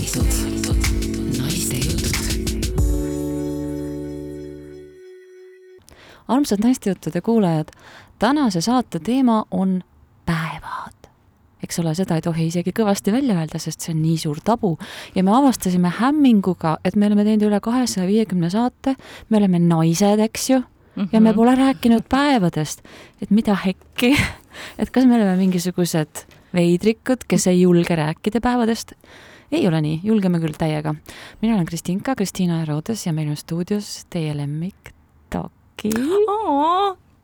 turvalisud, 0.00 0.76
naiste 1.38 1.76
jutud. 1.76 2.16
armsad 6.28 6.58
naistejuttude 6.62 7.20
kuulajad, 7.20 7.68
tänase 8.18 8.60
saate 8.60 8.98
teema 8.98 9.44
on 9.50 9.82
päevad. 10.26 11.10
eks 11.62 11.78
ole, 11.78 11.94
seda 11.94 12.16
ei 12.16 12.22
tohi 12.22 12.46
isegi 12.46 12.72
kõvasti 12.72 13.12
välja 13.12 13.34
öelda, 13.36 13.58
sest 13.58 13.80
see 13.80 13.92
on 13.92 14.02
nii 14.02 14.16
suur 14.18 14.38
tabu. 14.44 14.78
Ja 15.14 15.24
me 15.24 15.34
avastasime 15.36 15.92
hämminguga, 15.98 16.78
et 16.84 16.96
me 16.96 17.06
oleme 17.06 17.24
teinud 17.24 17.50
üle 17.50 17.60
kahesaja 17.60 18.06
viiekümne 18.08 18.50
saate, 18.50 18.94
me 19.28 19.36
oleme 19.36 19.58
naised, 19.58 20.22
eks 20.24 20.50
ju? 20.50 20.62
Ja 21.12 21.20
me 21.20 21.34
pole 21.34 21.54
rääkinud 21.56 22.08
päevadest, 22.08 22.80
et 23.22 23.30
mida 23.30 23.54
hekki, 23.54 24.14
et 24.80 24.90
kas 24.90 25.04
me 25.04 25.18
oleme 25.18 25.36
mingisugused 25.36 26.24
veidrikud, 26.54 27.26
kes 27.28 27.46
ei 27.52 27.60
julge 27.60 27.96
rääkida 27.96 28.40
päevadest. 28.40 28.96
Ei 29.52 29.68
ole 29.68 29.80
nii, 29.80 30.00
julgeme 30.04 30.40
küll 30.40 30.56
täiega. 30.58 30.94
mina 31.42 31.54
olen 31.54 31.66
Kristinka, 31.66 32.14
Kristiina 32.14 32.62
Erodes 32.62 33.06
ja 33.06 33.12
meil 33.12 33.28
on 33.28 33.36
stuudios 33.36 34.06
teie 34.10 34.36
lemmik 34.36 34.94
Taki. 35.30 35.90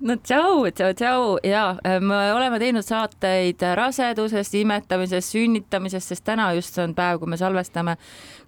no 0.01 0.17
tšau, 0.17 0.71
tšau, 0.71 0.93
tšau 0.95 1.39
ja 1.45 1.77
äh, 1.87 2.01
me 2.01 2.33
oleme 2.33 2.59
teinud 2.59 2.85
saateid 2.85 3.63
rasedusest, 3.75 4.55
imetamisest, 4.55 5.33
sünnitamisest, 5.33 6.13
sest 6.13 6.25
täna 6.25 6.53
just 6.57 6.79
on 6.79 6.95
päev, 6.95 7.21
kui 7.21 7.31
me 7.31 7.39
salvestame, 7.41 7.97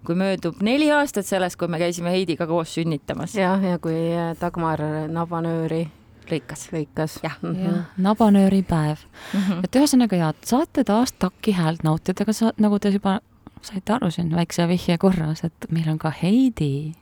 kui 0.05 0.15
möödub 0.15 0.61
neli 0.65 0.91
aastat 0.91 1.25
sellest, 1.25 1.57
kui 1.59 1.67
me 1.67 1.79
käisime 1.81 2.13
Heidiga 2.13 2.47
koos 2.47 2.73
sünnitamas. 2.77 3.35
jah, 3.35 3.63
ja 3.63 3.79
kui 3.79 3.95
äh, 4.13 4.35
Dagmar 4.41 4.83
nabanööri 5.07 5.87
lõikas. 6.29 6.67
lõikas. 6.73 7.19
jah 7.23 7.37
mm 7.41 7.49
-hmm. 7.49 7.65
-hmm. 7.65 7.73
mm. 7.73 7.83
nabanööripäev 7.97 8.97
-hmm. 9.33 9.63
Et 9.63 9.75
ühesõnaga 9.75 10.15
ja 10.15 10.33
saate 10.43 10.83
taas 10.83 11.11
Taki 11.11 11.51
häält 11.51 11.83
nautida, 11.83 12.21
aga 12.21 12.33
sa, 12.33 12.51
nagu 12.57 12.79
te 12.79 12.89
juba 12.89 13.19
saite 13.61 13.93
aru 13.95 14.11
siin 14.13 14.31
väikse 14.35 14.67
vihje 14.69 14.97
korras, 15.01 15.43
et 15.47 15.69
meil 15.73 15.89
on 15.91 15.99
ka 16.01 16.11
Heidi. 16.21 16.93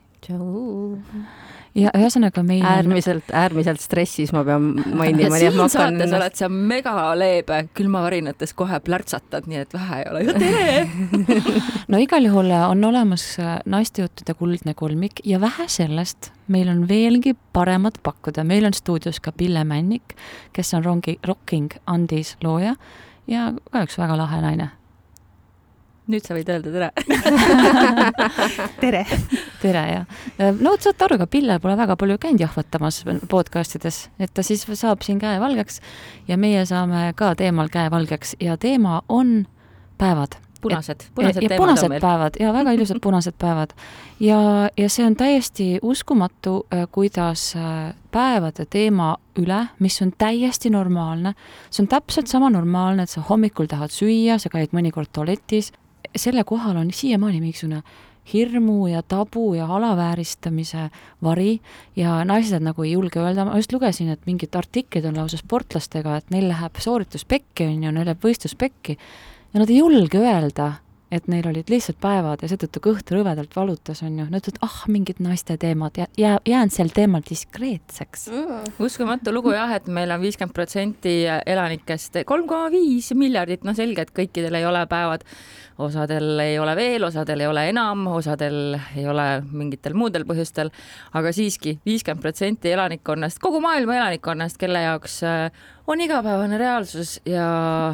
ja 1.78 1.92
ühesõnaga 1.94 2.42
meil 2.46 2.64
äärmiselt, 2.66 3.30
äärmiselt 3.34 3.80
stressis, 3.80 4.32
ma 4.34 4.42
pean 4.44 4.70
mainima. 4.98 5.38
siin 5.38 5.54
saates 5.54 5.80
ennast... 5.84 6.16
oled 6.18 6.38
sa 6.40 6.48
megaleebe, 6.52 7.60
külmavarinates 7.78 8.54
kohe 8.58 8.80
plärtsatad, 8.84 9.46
nii 9.50 9.62
et 9.62 9.76
vähe 9.76 10.00
ei 10.02 10.08
ole 10.10 10.24
ju 10.24 10.34
tere 10.38 10.78
no 11.92 12.00
igal 12.02 12.26
juhul 12.28 12.50
on 12.58 12.84
olemas 12.90 13.26
naistejuttude 13.64 14.34
kuldne 14.38 14.74
kolmik 14.78 15.22
ja 15.28 15.40
vähe 15.42 15.68
sellest, 15.70 16.32
meil 16.48 16.70
on 16.72 16.86
veelgi 16.90 17.36
paremat 17.56 18.00
pakkuda, 18.02 18.44
meil 18.48 18.66
on 18.68 18.76
stuudios 18.76 19.22
ka 19.22 19.32
Pille 19.32 19.64
Männik, 19.64 20.16
kes 20.56 20.74
on 20.74 20.84
rongi, 20.84 21.18
Rocking 21.26 21.70
Andis 21.86 22.36
looja 22.42 22.74
ja 23.28 23.52
ka 23.70 23.86
üks 23.86 24.00
väga 24.00 24.18
lahe 24.18 24.42
naine 24.42 24.72
nüüd 26.08 26.24
sa 26.24 26.36
võid 26.36 26.48
öelda 26.52 26.72
tere 26.72 26.88
tere. 28.82 29.04
tere, 29.62 29.84
jah. 29.92 30.06
no 30.58 30.72
vot, 30.72 30.82
saate 30.84 31.06
aru, 31.06 31.20
ka 31.20 31.28
Pille 31.30 31.58
pole 31.62 31.76
väga 31.78 31.98
palju 32.00 32.18
käinud 32.22 32.44
jahvatamas 32.46 33.02
podcast 33.30 33.78
ides, 33.78 34.02
et 34.18 34.32
ta 34.34 34.44
siis 34.46 34.64
saab 34.80 35.04
siin 35.06 35.20
käe 35.22 35.38
valgeks 35.42 35.80
ja 36.28 36.40
meie 36.40 36.64
saame 36.68 37.10
ka 37.18 37.34
teemal 37.38 37.70
käe 37.72 37.90
valgeks 37.92 38.36
ja 38.42 38.56
teema 38.60 39.02
on 39.08 39.42
päevad 40.00 40.38
punased, 40.60 41.04
punased 41.14 41.42
ja, 41.42 41.48
ja 41.50 41.58
punased 41.60 41.94
päevad 42.00 42.38
ja 42.40 42.52
väga 42.52 42.72
ilusad 42.72 43.00
punased 43.02 43.34
päevad. 43.38 43.74
ja, 44.20 44.70
ja 44.76 44.88
see 44.88 45.06
on 45.06 45.16
täiesti 45.16 45.78
uskumatu, 45.82 46.66
äh, 46.74 46.86
kuidas 46.92 47.52
äh, 47.56 47.94
päevade 48.10 48.66
teema 48.70 49.16
üle, 49.38 49.66
mis 49.78 50.02
on 50.02 50.12
täiesti 50.18 50.70
normaalne, 50.70 51.34
see 51.70 51.84
on 51.84 51.88
täpselt 51.88 52.26
sama 52.26 52.50
normaalne, 52.50 53.02
et 53.02 53.10
sa 53.10 53.20
hommikul 53.28 53.68
tahad 53.70 53.94
süüa, 53.94 54.38
sa 54.38 54.50
käid 54.50 54.74
mõnikord 54.74 55.12
tualetis, 55.12 55.72
selle 56.16 56.44
kohal 56.44 56.76
on 56.76 56.92
siiamaani 56.92 57.40
mingisugune 57.40 57.82
hirmu 58.32 58.86
ja 58.86 59.02
tabu 59.02 59.54
ja 59.54 59.66
alavääristamise 59.66 60.90
vari 61.22 61.60
ja 61.96 62.24
naised 62.24 62.62
nagu 62.62 62.84
ei 62.84 62.92
julge 62.92 63.20
öelda, 63.20 63.46
ma 63.48 63.56
just 63.56 63.72
lugesin, 63.72 64.10
et 64.12 64.26
mingid 64.26 64.54
artiklid 64.56 65.06
on 65.08 65.16
lausa 65.16 65.40
sportlastega, 65.40 66.18
et 66.18 66.30
neil 66.34 66.48
läheb 66.50 66.80
sooritus 66.82 67.24
pekki, 67.24 67.70
on 67.70 67.86
ju, 67.86 67.92
neil 67.92 68.04
läheb 68.04 68.24
võistlus 68.24 68.56
pekki 68.58 68.98
ja 68.98 69.62
nad 69.62 69.70
ei 69.70 69.80
julge 69.80 70.20
öelda, 70.20 70.72
et 71.10 71.28
neil 71.30 71.46
olid 71.48 71.70
lihtsalt 71.72 71.96
päevad 72.02 72.42
ja 72.44 72.50
seetõttu 72.50 72.82
kõht 72.84 73.12
rõvedalt 73.14 73.54
valutas, 73.56 74.02
on 74.04 74.18
ju, 74.20 74.26
nad 74.28 74.44
ütlevad, 74.44 74.60
ah, 74.66 74.80
mingid 74.92 75.22
naiste 75.24 75.56
teemad. 75.60 75.96
Ja 75.96 76.06
jää, 76.20 76.34
jään 76.48 76.72
sel 76.74 76.92
teemal 76.94 77.24
diskreetseks. 77.28 78.28
Mm.. 78.32 78.74
uskumatu 78.84 79.32
lugu 79.32 79.54
jah, 79.56 79.72
et 79.76 79.88
meil 79.88 80.12
on 80.12 80.20
viiskümmend 80.20 80.54
protsenti 80.56 81.14
elanikest, 81.46 82.20
kolm 82.28 82.48
koma 82.50 82.68
viis 82.74 83.08
miljardit, 83.16 83.64
no 83.64 83.74
selge, 83.76 84.04
et 84.04 84.12
kõikidel 84.16 84.60
ei 84.60 84.68
ole 84.68 84.84
päevad. 84.90 85.24
Osadel 85.78 86.40
ei 86.42 86.56
ole 86.58 86.74
veel, 86.74 87.04
osadel 87.06 87.44
ei 87.44 87.46
ole 87.46 87.68
enam, 87.70 88.06
osadel 88.10 88.74
ei 88.98 89.06
ole 89.06 89.26
mingitel 89.46 89.94
muudel 89.94 90.24
põhjustel, 90.26 90.72
aga 91.14 91.32
siiski 91.32 91.76
viiskümmend 91.86 92.22
protsenti 92.24 92.72
elanikkonnast, 92.74 93.38
kogu 93.40 93.62
maailma 93.62 93.96
elanikkonnast, 94.00 94.58
kelle 94.58 94.82
jaoks 94.82 95.20
äh, 95.22 95.68
on 95.88 96.00
igapäevane 96.00 96.58
reaalsus 96.58 97.20
ja. 97.26 97.44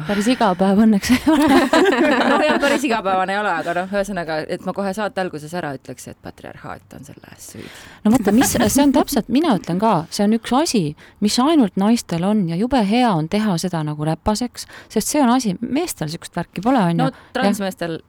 päris 0.07 0.27
igapäev 0.27 0.81
õnneks 0.83 1.11
ei 1.15 1.21
ole 1.31 1.59
nojah, 2.33 2.57
päris 2.59 2.83
igapäevane 2.87 3.35
ei 3.35 3.39
ole, 3.39 3.51
aga 3.61 3.75
noh, 3.77 3.93
ühesõnaga, 3.95 4.41
et 4.51 4.65
ma 4.67 4.73
kohe 4.75 4.91
saate 4.97 5.23
alguses 5.23 5.53
ära 5.55 5.71
ütleks, 5.77 6.09
et 6.11 6.19
patriarhaat 6.23 6.97
on 6.97 7.07
selle 7.07 7.31
eest 7.31 7.55
süüdi. 7.55 7.69
no 8.03 8.11
vaata, 8.15 8.33
mis, 8.35 8.55
see 8.57 8.83
on 8.83 8.95
täpselt, 8.95 9.31
mina 9.31 9.55
ütlen 9.59 9.79
ka, 9.81 9.93
see 10.11 10.25
on 10.27 10.35
üks 10.39 10.55
asi, 10.59 10.83
mis 11.23 11.39
ainult 11.39 11.79
naistel 11.79 12.27
on 12.27 12.43
ja 12.51 12.59
jube 12.59 12.83
hea 12.89 13.13
on 13.13 13.29
teha 13.31 13.55
seda 13.61 13.83
nagu 13.87 14.09
räpaseks, 14.11 14.67
sest 14.91 15.15
see 15.15 15.23
on 15.23 15.31
asi, 15.37 15.55
meestel 15.61 16.11
niisugust 16.11 16.35
värki 16.35 16.65
pole, 16.65 16.83
on 16.83 16.99
ju. 16.99 17.05
no 17.05 17.33
transmees 17.37 17.63
meestel 17.63 18.01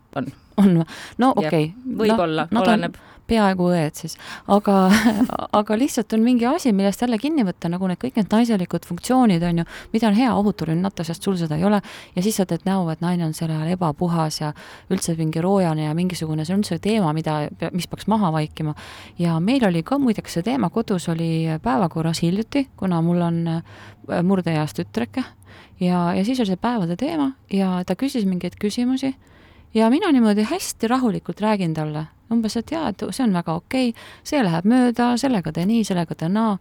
on. 0.62 0.80
on, 0.82 0.96
no 1.18 1.34
okei 1.36 1.72
okay.. 1.72 1.96
võib-olla 2.02 2.48
no,, 2.50 2.64
oleneb 2.64 2.96
peaaegu 3.26 3.70
õed 3.74 3.98
siis, 3.98 4.14
aga, 4.52 4.86
aga 5.60 5.78
lihtsalt 5.78 6.14
on 6.16 6.22
mingi 6.24 6.46
asi, 6.48 6.72
millest 6.76 7.02
jälle 7.02 7.18
kinni 7.18 7.44
võtta, 7.46 7.70
nagu 7.72 7.88
need 7.90 8.00
kõik 8.02 8.18
need 8.20 8.32
naiselikud 8.32 8.86
funktsioonid 8.86 9.42
on 9.48 9.62
ju, 9.62 9.66
mida 9.94 10.10
on 10.10 10.18
hea 10.18 10.32
ohutu 10.34 10.68
rünnata, 10.70 11.04
sest 11.06 11.26
sul 11.26 11.38
seda 11.40 11.58
ei 11.58 11.66
ole. 11.66 11.80
ja 12.14 12.24
siis 12.24 12.38
sa 12.38 12.46
teed 12.46 12.66
näo, 12.68 12.86
et 12.92 13.02
naine 13.04 13.26
on 13.26 13.34
selle 13.36 13.56
ajal 13.56 13.74
ebapuhas 13.74 14.40
ja 14.40 14.52
üldse 14.92 15.16
mingi 15.18 15.42
roojane 15.42 15.88
ja 15.88 15.94
mingisugune, 15.98 16.46
see 16.46 16.54
on 16.54 16.62
üldse 16.62 16.78
teema, 16.82 17.12
mida, 17.16 17.38
mis 17.74 17.88
peaks 17.90 18.06
maha 18.10 18.32
vaikima. 18.34 18.74
ja 19.18 19.40
meil 19.40 19.66
oli 19.66 19.82
ka 19.82 19.98
muideks 19.98 20.38
see 20.38 20.46
teema 20.46 20.70
kodus 20.70 21.08
oli 21.12 21.58
päevakorras 21.62 22.22
hiljuti, 22.22 22.68
kuna 22.76 23.02
mul 23.02 23.22
on 23.26 23.42
äh, 23.58 23.62
murdeeas 24.22 24.76
tütreke 24.76 25.24
ja, 25.80 26.12
ja 26.14 26.24
siis 26.24 26.40
oli 26.40 26.54
see 26.54 26.60
päevade 26.60 26.96
teema 26.96 27.32
ja 27.52 27.80
ta 27.86 27.98
küsis 27.98 28.26
mingeid 28.28 28.54
küsimusi 28.60 29.16
ja 29.74 29.90
mina 29.90 30.12
niimoodi 30.12 30.46
hästi 30.50 30.88
rahulikult 30.88 31.40
räägin 31.40 31.74
talle, 31.74 32.06
umbes, 32.32 32.56
et 32.56 32.70
jaa, 32.70 32.88
et 32.88 33.02
see 33.10 33.24
on 33.24 33.34
väga 33.36 33.54
okei 33.54 33.88
okay,, 33.90 34.06
see 34.24 34.42
läheb 34.44 34.68
mööda, 34.68 35.14
sellega 35.20 35.52
tee 35.52 35.66
nii, 35.66 35.84
sellega 35.84 36.14
tee 36.14 36.28
naa. 36.28 36.58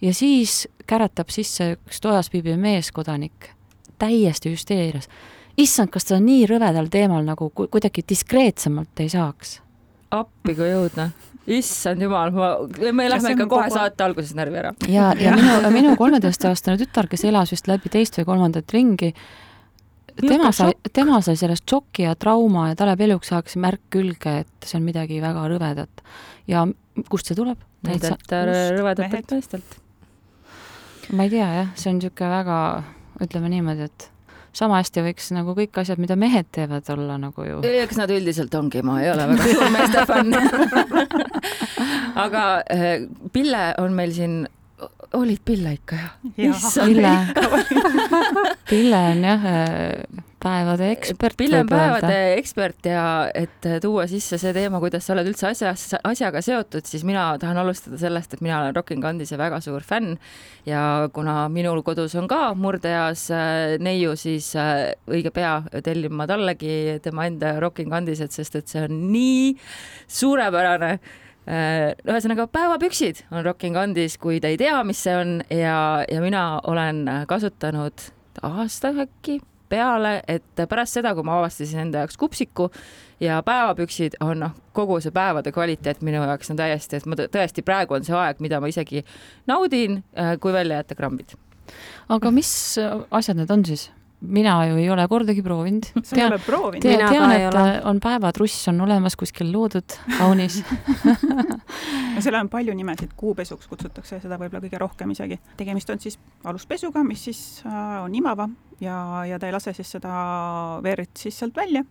ja 0.00 0.14
siis 0.14 0.66
käratab 0.86 1.30
sisse 1.32 1.72
üks 1.76 2.00
toas 2.00 2.32
viibiv 2.32 2.58
meeskodanik, 2.60 3.52
täiesti 3.98 4.52
hüsteerias. 4.52 5.08
issand, 5.56 5.90
kas 5.90 6.04
ta 6.04 6.20
nii 6.20 6.46
rõvedal 6.46 6.90
teemal 6.90 7.24
nagu 7.24 7.50
kuidagi 7.50 8.04
diskreetsemalt 8.08 9.00
ei 9.00 9.08
saaks? 9.08 9.60
appi 10.10 10.54
kui 10.54 10.70
jõudnud 10.70 11.34
issand 11.46 12.02
jumal, 12.02 12.32
ma, 12.34 12.50
me 12.92 13.08
lähme 13.10 13.32
ikka 13.34 13.46
kohe 13.46 13.68
kogu... 13.68 13.78
saate 13.78 14.04
alguses 14.04 14.34
närvi 14.34 14.60
ära. 14.62 14.72
ja, 14.90 15.12
ja 15.20 15.34
minu, 15.36 15.58
minu 15.74 15.96
kolmeteistaastane 15.98 16.78
tütar, 16.80 17.08
kes 17.10 17.24
elas 17.28 17.52
vist 17.54 17.70
läbi 17.70 17.92
teist 17.92 18.18
või 18.18 18.26
kolmandat 18.32 18.74
ringi, 18.74 19.12
tema 20.20 20.52
sai, 20.54 20.72
tema 20.92 21.20
sai 21.24 21.36
sellest 21.38 21.66
šoki 21.70 22.06
ja 22.06 22.14
trauma 22.18 22.70
ja 22.70 22.78
talle 22.78 22.96
eluks 23.08 23.32
ajaks 23.32 23.56
märk 23.62 23.82
külge, 23.92 24.40
et 24.44 24.68
see 24.68 24.78
on 24.80 24.86
midagi 24.86 25.20
väga 25.22 25.46
rõvedat. 25.52 26.04
ja 26.50 26.66
kust 27.10 27.30
see 27.30 27.38
tuleb? 27.38 27.60
Nendelt 27.86 28.36
rõvedatelt 28.78 29.36
meestelt. 29.36 29.78
ma 31.12 31.26
ei 31.26 31.32
tea 31.32 31.48
jah, 31.60 31.72
see 31.78 31.92
on 31.92 32.00
niisugune 32.00 32.32
väga, 32.32 32.58
ütleme 33.26 33.52
niimoodi, 33.52 33.90
et 33.90 34.10
sama 34.56 34.80
hästi 34.80 35.04
võiks 35.04 35.30
nagu 35.36 35.52
kõik 35.56 35.76
asjad, 35.82 36.00
mida 36.00 36.16
mehed 36.18 36.48
teevad, 36.54 36.86
olla 36.94 37.18
nagu 37.20 37.44
ju. 37.44 37.60
eks 37.66 38.00
nad 38.00 38.12
üldiselt 38.12 38.54
ongi, 38.56 38.82
ma 38.86 39.00
ei 39.02 39.12
ole 39.12 39.28
väga 39.32 39.52
suur 39.52 39.72
meeste 39.74 40.06
fänn 40.08 40.32
aga 42.24 42.44
äh, 42.72 43.06
Pille 43.32 43.66
on 43.82 43.96
meil 43.96 44.14
siin 44.16 44.44
olid 45.14 45.42
Pille 45.44 45.76
ikka 45.76 45.96
jah? 45.96 46.14
Pille 46.84 47.12
Pille 48.70 49.02
on 49.12 49.24
jah 49.24 49.46
äh, 49.46 50.24
päevade 50.46 50.90
ekspert. 50.92 51.36
Pille 51.36 51.60
on 51.60 51.68
päevade 51.70 52.18
ekspert 52.36 52.86
ja 52.86 53.04
et 53.34 53.66
tuua 53.82 54.06
sisse 54.10 54.38
see 54.40 54.52
teema, 54.54 54.80
kuidas 54.82 55.06
sa 55.06 55.14
oled 55.14 55.30
üldse 55.30 55.48
asjas, 55.50 55.86
asjaga 56.06 56.42
seotud, 56.44 56.86
siis 56.86 57.04
mina 57.08 57.28
tahan 57.42 57.58
alustada 57.62 57.98
sellest, 58.00 58.36
et 58.36 58.44
mina 58.44 58.60
olen 58.60 58.76
Rocking 58.76 59.02
Kandise 59.02 59.38
väga 59.40 59.60
suur 59.64 59.84
fänn 59.86 60.16
ja 60.68 61.08
kuna 61.14 61.46
minul 61.52 61.82
kodus 61.86 62.14
on 62.20 62.28
ka 62.30 62.40
murdeeas 62.58 63.26
äh, 63.34 63.76
neiu, 63.82 64.14
siis 64.20 64.52
äh, 64.60 64.92
õige 65.10 65.34
pea 65.34 65.58
tellin 65.84 66.14
ma 66.14 66.28
tallegi 66.30 66.98
tema 67.04 67.26
enda 67.30 67.56
Rocking 67.62 67.92
Kandised, 67.92 68.34
sest 68.36 68.60
et 68.60 68.70
see 68.70 68.86
on 68.86 69.06
nii 69.12 69.54
suurepärane 70.20 70.96
Äh, 70.96 71.25
ühesõnaga 71.46 72.48
päevapüksid 72.50 73.24
on 73.30 73.44
Rocking 73.46 73.76
Andis, 73.78 74.16
kui 74.18 74.40
te 74.42 74.50
ei 74.50 74.56
tea, 74.58 74.80
mis 74.86 74.98
see 75.06 75.14
on 75.14 75.36
ja, 75.50 76.02
ja 76.10 76.22
mina 76.24 76.60
olen 76.66 77.04
kasutanud 77.30 78.08
aasta 78.42 78.90
äkki 79.04 79.38
peale, 79.68 80.20
et 80.28 80.66
pärast 80.68 80.98
seda, 80.98 81.12
kui 81.14 81.26
ma 81.26 81.40
avastasin 81.40 81.86
enda 81.86 82.04
jaoks 82.04 82.18
kupsiku 82.20 82.68
ja 83.20 83.40
päevapüksid, 83.46 84.18
on 84.24 84.42
noh, 84.44 84.54
kogu 84.76 84.98
see 85.02 85.14
päevade 85.14 85.52
kvaliteet 85.54 86.02
minu 86.06 86.22
jaoks 86.22 86.52
on 86.52 86.60
täiesti, 86.60 87.00
et 87.00 87.08
ma 87.10 87.18
tõesti 87.18 87.64
praegu 87.66 87.98
on 87.98 88.06
see 88.06 88.16
aeg, 88.16 88.42
mida 88.44 88.60
ma 88.62 88.70
isegi 88.70 89.04
naudin, 89.50 90.02
äh, 90.18 90.36
kui 90.40 90.54
välja 90.54 90.82
jätta 90.82 90.98
krambid. 90.98 91.36
aga 92.08 92.30
mis 92.30 92.50
asjad 93.10 93.40
need 93.40 93.50
on 93.50 93.64
siis? 93.66 93.90
Mina 94.20 94.66
ju 94.66 94.76
ei 94.80 94.90
ole 94.90 95.04
kordagi 95.08 95.42
proovinud. 95.42 95.88
sa 96.02 96.16
ei 96.16 96.26
ole 96.26 96.38
proovinud? 96.38 96.82
tean, 96.82 97.08
tean, 97.12 97.32
et 97.32 97.84
on 97.84 98.00
päevatruss 98.00 98.68
on 98.72 98.80
olemas 98.80 99.16
kuskil 99.16 99.50
loodud 99.52 99.96
kaunis 100.18 100.62
no 102.14 102.20
sellel 102.20 102.40
on 102.40 102.50
palju 102.52 102.74
nimesid, 102.74 103.12
kuupesuks 103.16 103.68
kutsutakse 103.68 104.20
seda 104.22 104.38
võib-olla 104.40 104.62
kõige 104.64 104.80
rohkem 104.80 105.12
isegi. 105.12 105.38
tegemist 105.56 105.90
on 105.92 106.00
siis 106.00 106.18
aluspesuga, 106.44 107.04
mis 107.04 107.26
siis 107.28 107.42
äh, 107.66 107.82
on 108.04 108.14
imavam 108.14 108.56
ja, 108.80 109.24
ja 109.28 109.38
ta 109.38 109.50
ei 109.50 109.56
lase 109.56 109.76
siis 109.76 109.92
seda 109.98 110.14
verd 110.84 111.12
siis 111.18 111.38
sealt 111.38 111.56
välja 111.56 111.84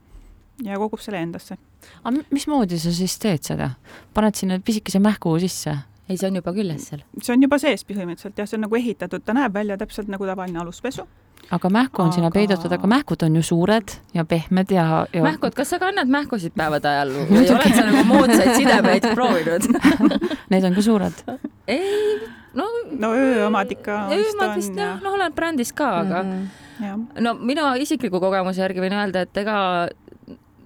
ja 0.66 0.80
kogub 0.82 1.04
selle 1.04 1.22
endasse. 1.22 1.58
aga 2.04 2.24
mismoodi 2.34 2.80
sa 2.82 2.94
siis 2.96 3.20
teed 3.22 3.46
seda? 3.46 3.76
paned 4.14 4.40
sinna 4.40 4.58
pisikese 4.66 5.00
mähku 5.04 5.38
sisse? 5.44 5.78
ei, 6.10 6.18
see 6.18 6.30
on 6.30 6.42
juba 6.42 6.54
küljes 6.58 6.90
seal. 6.90 7.06
see 7.22 7.38
on 7.38 7.46
juba 7.46 7.62
sees 7.62 7.86
põhimõtteliselt 7.86 8.42
jah, 8.42 8.50
see 8.50 8.58
on 8.58 8.66
nagu 8.66 8.82
ehitatud, 8.82 9.22
ta 9.26 9.38
näeb 9.38 9.54
välja 9.54 9.78
täpselt 9.78 10.10
nagu 10.10 10.26
tavaline 10.26 10.64
aluspesu 10.64 11.06
aga 11.52 11.70
mähku 11.70 12.02
on 12.02 12.10
aga... 12.10 12.16
sinna 12.16 12.32
peidetud, 12.34 12.72
aga 12.72 12.88
mähkud 12.90 13.26
on 13.28 13.36
ju 13.36 13.44
suured 13.46 13.96
ja 14.14 14.26
pehmed 14.26 14.72
ja, 14.74 14.86
ja.... 15.14 15.24
mähkud, 15.26 15.56
kas 15.58 15.74
sa 15.74 15.80
kannad 15.82 16.10
mähkusid 16.12 16.56
päevade 16.58 16.90
ajal 16.90 17.14
või 17.16 17.44
oled 17.44 17.76
sa 17.76 17.86
nagu 17.90 18.04
moodsaid 18.10 18.54
sidemeid 18.56 19.10
proovinud 19.14 19.70
Need 20.54 20.68
on 20.70 20.78
ka 20.78 20.86
suured? 20.86 21.26
ei, 21.68 22.18
no. 22.58 22.68
no 23.00 23.14
öö 23.14 23.46
omad 23.48 23.72
ikka. 23.72 24.08
öö 24.16 24.32
omad 24.34 24.56
vist 24.58 24.80
jah, 24.80 24.98
noh, 25.04 25.18
olen 25.20 25.36
brändis 25.36 25.74
ka, 25.74 25.92
aga 26.02 26.24
mm 26.24 26.48
-hmm. 26.80 27.06
no 27.20 27.34
mina 27.40 27.76
isikliku 27.76 28.20
kogemuse 28.20 28.62
järgi 28.62 28.84
võin 28.84 28.98
öelda, 28.98 29.26
et 29.26 29.38
ega 29.38 29.88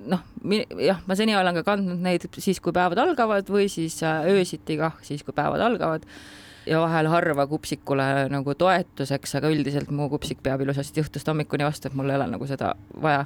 noh, 0.09 0.25
jah, 0.79 0.99
ma 1.07 1.15
seni 1.15 1.35
olen 1.35 1.59
ka 1.59 1.63
kandnud 1.73 2.01
neid 2.03 2.27
siis, 2.37 2.59
kui 2.63 2.73
päevad 2.75 2.97
algavad 2.97 3.49
või 3.49 3.67
siis 3.71 4.01
äh, 4.03 4.25
öösiti 4.31 4.77
kah, 4.79 4.95
siis 5.05 5.23
kui 5.23 5.35
päevad 5.35 5.61
algavad 5.61 6.05
ja 6.69 6.81
vahel 6.83 7.09
harva 7.11 7.47
kupsikule 7.49 8.05
nagu 8.31 8.55
toetuseks, 8.57 9.37
aga 9.39 9.51
üldiselt 9.53 9.89
mu 9.95 10.09
kupsik 10.11 10.43
peab 10.45 10.61
ilusasti 10.65 11.03
õhtust 11.03 11.31
hommikuni 11.31 11.67
vastu, 11.67 11.89
et 11.89 11.97
mul 11.97 12.11
ei 12.11 12.19
ole 12.19 12.29
nagu 12.35 12.49
seda 12.49 12.75
vaja. 13.01 13.25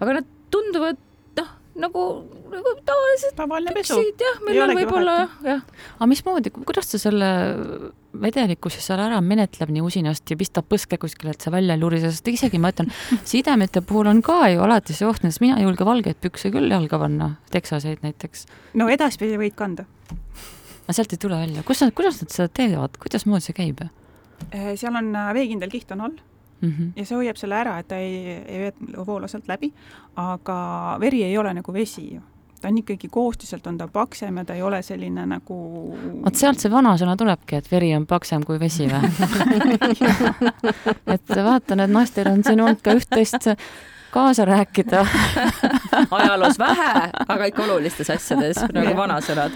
aga 0.00 0.18
nad 0.18 0.28
tunduvad 0.52 1.00
noh, 1.38 1.50
nagu, 1.86 2.04
nagu 2.52 2.74
tavalised 2.84 3.34
tavaline 3.38 3.74
pesu. 3.76 3.98
jah, 4.20 4.44
millal 4.46 4.74
võib-olla 4.76 5.16
jah, 5.22 5.34
jah. 5.46 5.64
aga 5.96 6.10
mismoodi, 6.10 6.52
kuidas 6.58 6.92
ta 6.92 7.00
selle 7.00 7.30
vedeliku 8.22 8.68
siis 8.72 8.84
seal 8.90 9.00
ära 9.00 9.22
menetleb 9.24 9.72
nii 9.72 9.84
usinasti 9.86 10.34
ja 10.34 10.40
pistab 10.42 10.68
põske 10.68 10.98
kuskile, 11.00 11.32
et 11.32 11.44
see 11.44 11.54
välja 11.54 11.78
ei 11.78 11.80
lurise, 11.80 12.12
sest 12.12 12.28
isegi 12.28 12.60
ma 12.60 12.74
ütlen, 12.74 12.92
sidemete 13.30 13.80
puhul 13.86 14.12
on 14.12 14.20
ka 14.24 14.42
ju 14.52 14.60
alati 14.66 14.96
see 14.96 15.08
oht, 15.08 15.24
sest 15.24 15.40
mina 15.44 15.56
ei 15.60 15.64
julge 15.64 15.88
valgeid 15.88 16.20
pükse 16.20 16.52
küll 16.52 16.68
jalga 16.72 17.00
panna, 17.00 17.32
teksaseid 17.54 18.04
näiteks. 18.04 18.46
no 18.76 18.92
edaspidi 18.92 19.40
võid 19.40 19.56
kanda 19.56 19.88
aga 20.92 20.98
sealt 21.00 21.14
ei 21.16 21.20
tule 21.24 21.38
välja, 21.40 21.62
kus 21.64 21.80
nad, 21.80 21.94
kuidas 21.96 22.20
nad 22.20 22.34
seda 22.34 22.52
teevad, 22.52 22.98
kuidasmoodi 23.00 23.46
see 23.46 23.56
käib? 23.56 23.80
Äh, 24.52 24.74
seal 24.76 24.96
on 24.98 25.08
äh, 25.16 25.30
veekindel 25.38 25.72
kiht 25.72 25.90
on 25.94 26.04
all. 26.08 26.18
Mm 26.62 26.68
-hmm. 26.70 26.90
ja 26.96 27.04
see 27.06 27.16
hoiab 27.16 27.36
selle 27.36 27.56
ära, 27.58 27.78
et 27.78 27.88
ta 27.88 27.96
ei, 27.96 28.36
ei 28.46 28.72
voola 29.06 29.26
sealt 29.28 29.48
läbi, 29.48 29.72
aga 30.16 30.96
veri 31.00 31.24
ei 31.24 31.38
ole 31.38 31.54
nagu 31.54 31.72
vesi 31.72 32.14
ju. 32.14 32.20
Ta 32.60 32.68
on 32.68 32.78
ikkagi 32.78 33.08
koostiselt 33.10 33.66
on 33.66 33.78
ta 33.78 33.88
paksem 33.88 34.36
ja 34.36 34.44
ta 34.44 34.54
ei 34.54 34.62
ole 34.62 34.82
selline 34.82 35.26
nagu. 35.26 35.56
vot 36.24 36.34
sealt 36.34 36.60
see 36.60 36.70
vanasõna 36.70 37.16
tulebki, 37.16 37.56
et 37.56 37.70
veri 37.70 37.96
on 37.96 38.06
paksem 38.06 38.44
kui 38.44 38.60
vesi 38.60 38.86
või? 38.86 39.10
Et 41.14 41.34
vaatan, 41.44 41.80
et 41.80 41.90
naistel 41.90 42.28
on 42.30 42.44
siin 42.44 42.60
olnud 42.60 42.82
ka 42.82 42.94
üht-teist 42.94 43.48
kaasa 44.12 44.44
rääkida. 44.44 45.06
Ajaloos 46.10 46.58
vähe, 46.58 47.10
aga 47.28 47.44
ikka 47.44 47.62
olulistes 47.64 48.10
asjades 48.10 48.62
nagu 48.72 48.96
vanasõnad 48.96 49.52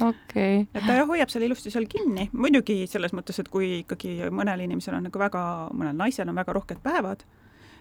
okay.. 0.00 0.64
et 0.74 0.86
ta 0.86 1.00
hoiab 1.08 1.32
selle 1.32 1.48
ilusti 1.48 1.72
seal 1.74 1.88
kinni, 1.90 2.28
muidugi 2.32 2.86
selles 2.90 3.14
mõttes, 3.16 3.38
et 3.40 3.50
kui 3.52 3.80
ikkagi 3.82 4.30
mõnel 4.34 4.64
inimesel 4.66 4.98
on 4.98 5.08
nagu 5.08 5.20
väga, 5.20 5.42
mõnel 5.74 5.96
naisel 5.98 6.28
on 6.28 6.38
väga 6.38 6.56
rohked 6.56 6.80
päevad, 6.84 7.24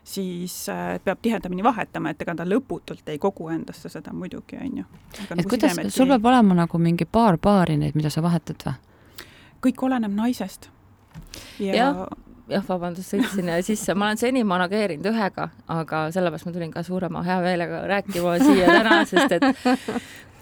siis 0.08 0.56
äh, 0.72 0.98
peab 1.04 1.22
tihedamini 1.22 1.66
vahetama, 1.66 2.14
et 2.14 2.22
ega 2.24 2.36
ta 2.38 2.48
lõputult 2.48 3.10
ei 3.12 3.19
kogu 3.19 3.50
endasse 3.54 3.92
seda 3.92 4.14
muidugi, 4.16 4.60
on 4.62 4.84
ju. 4.84 4.86
et 5.18 5.36
nagu 5.36 5.50
kuidas, 5.50 5.81
sul 5.94 6.12
peab 6.14 6.31
olema 6.31 6.62
nagu 6.64 6.81
mingi 6.81 7.06
paar 7.06 7.40
paari 7.42 7.78
neid, 7.78 7.98
mida 8.00 8.14
sa 8.14 8.24
vahetad 8.25 8.68
või? 8.68 8.78
kõik 9.68 9.84
oleneb 9.90 10.14
naisest. 10.14 10.69
ja, 11.60 11.75
ja 11.75 11.92
jah, 12.52 12.64
vabandust, 12.68 13.12
sõitsin 13.14 13.52
sisse, 13.66 13.96
ma 13.98 14.10
olen 14.10 14.22
seni 14.22 14.44
manageerinud 14.48 15.10
ühega, 15.12 15.50
aga 15.72 16.08
sellepärast 16.16 16.48
ma 16.48 16.56
tulin 16.56 16.72
ka 16.74 16.84
suurema 16.86 17.24
heameelega 17.26 17.84
rääkima 17.92 18.38
siia 18.44 18.72
täna, 18.72 19.02
sest 19.10 19.38
et 19.38 19.48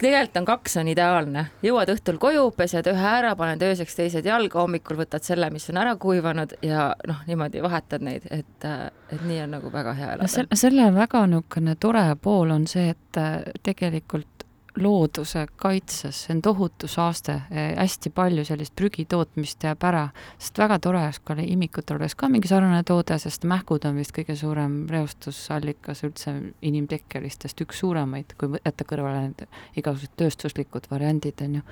tegelikult 0.02 0.40
on 0.42 0.48
kaks 0.50 0.78
on 0.81 0.90
ideaalne, 0.92 1.46
jõuad 1.63 1.90
õhtul 1.94 2.19
koju, 2.22 2.50
pesed 2.57 2.88
ühe 2.92 3.07
ära, 3.19 3.34
paned 3.40 3.63
ööseks 3.63 3.96
teised 3.98 4.28
jalga, 4.28 4.60
hommikul 4.62 5.00
võtad 5.00 5.24
selle, 5.25 5.50
mis 5.54 5.69
on 5.72 5.80
ära 5.81 5.96
kuivanud 6.02 6.57
ja 6.66 6.90
noh, 7.07 7.24
niimoodi 7.30 7.63
vahetad 7.63 8.04
neid, 8.06 8.28
et, 8.30 8.68
et 8.68 9.25
nii 9.25 9.42
on 9.46 9.56
nagu 9.58 9.72
väga 9.74 9.96
hea 9.98 10.12
elada 10.18 10.28
no. 10.28 10.60
selle 10.60 10.90
väga 10.96 11.25
niisugune 11.31 11.78
tore 11.80 12.06
pool 12.22 12.54
on 12.56 12.68
see, 12.69 12.92
et 12.94 13.22
tegelikult 13.63 14.35
looduse 14.75 15.45
kaitses, 15.56 16.25
see 16.25 16.36
on 16.36 16.42
tohutu 16.44 16.88
saaste, 16.92 17.38
hästi 17.50 18.12
palju 18.16 18.44
sellist 18.48 18.75
prügi 18.75 19.06
tootmist 19.10 19.63
jääb 19.63 19.83
ära, 19.88 20.06
sest 20.39 20.60
väga 20.60 20.80
tore 20.83 21.00
oleks, 21.06 21.19
kui 21.24 21.45
imikutel 21.51 22.00
oleks 22.00 22.16
ka 22.16 22.30
mingi 22.31 22.50
sarnane 22.50 22.83
toode, 22.88 23.18
sest 23.22 23.45
mähkud 23.48 23.86
on 23.88 24.00
vist 24.00 24.13
kõige 24.16 24.36
suurem 24.39 24.77
reostusallikas 24.92 26.04
üldse 26.07 26.33
inimtekkelistest, 26.66 27.62
üks 27.66 27.80
suuremaid, 27.83 28.36
kui 28.39 28.60
jätta 28.60 28.88
kõrvale 28.88 29.25
need 29.27 29.45
igasugused 29.80 30.16
tööstuslikud 30.19 30.89
variandid, 30.92 31.42
on 31.45 31.60
ju. 31.60 31.63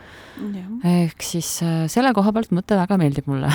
ehk 0.94 1.26
siis 1.26 1.50
äh, 1.66 1.84
selle 1.92 2.14
koha 2.16 2.34
pealt 2.36 2.54
mõte 2.56 2.78
väga 2.80 2.98
meeldib 3.00 3.28
mulle. 3.32 3.52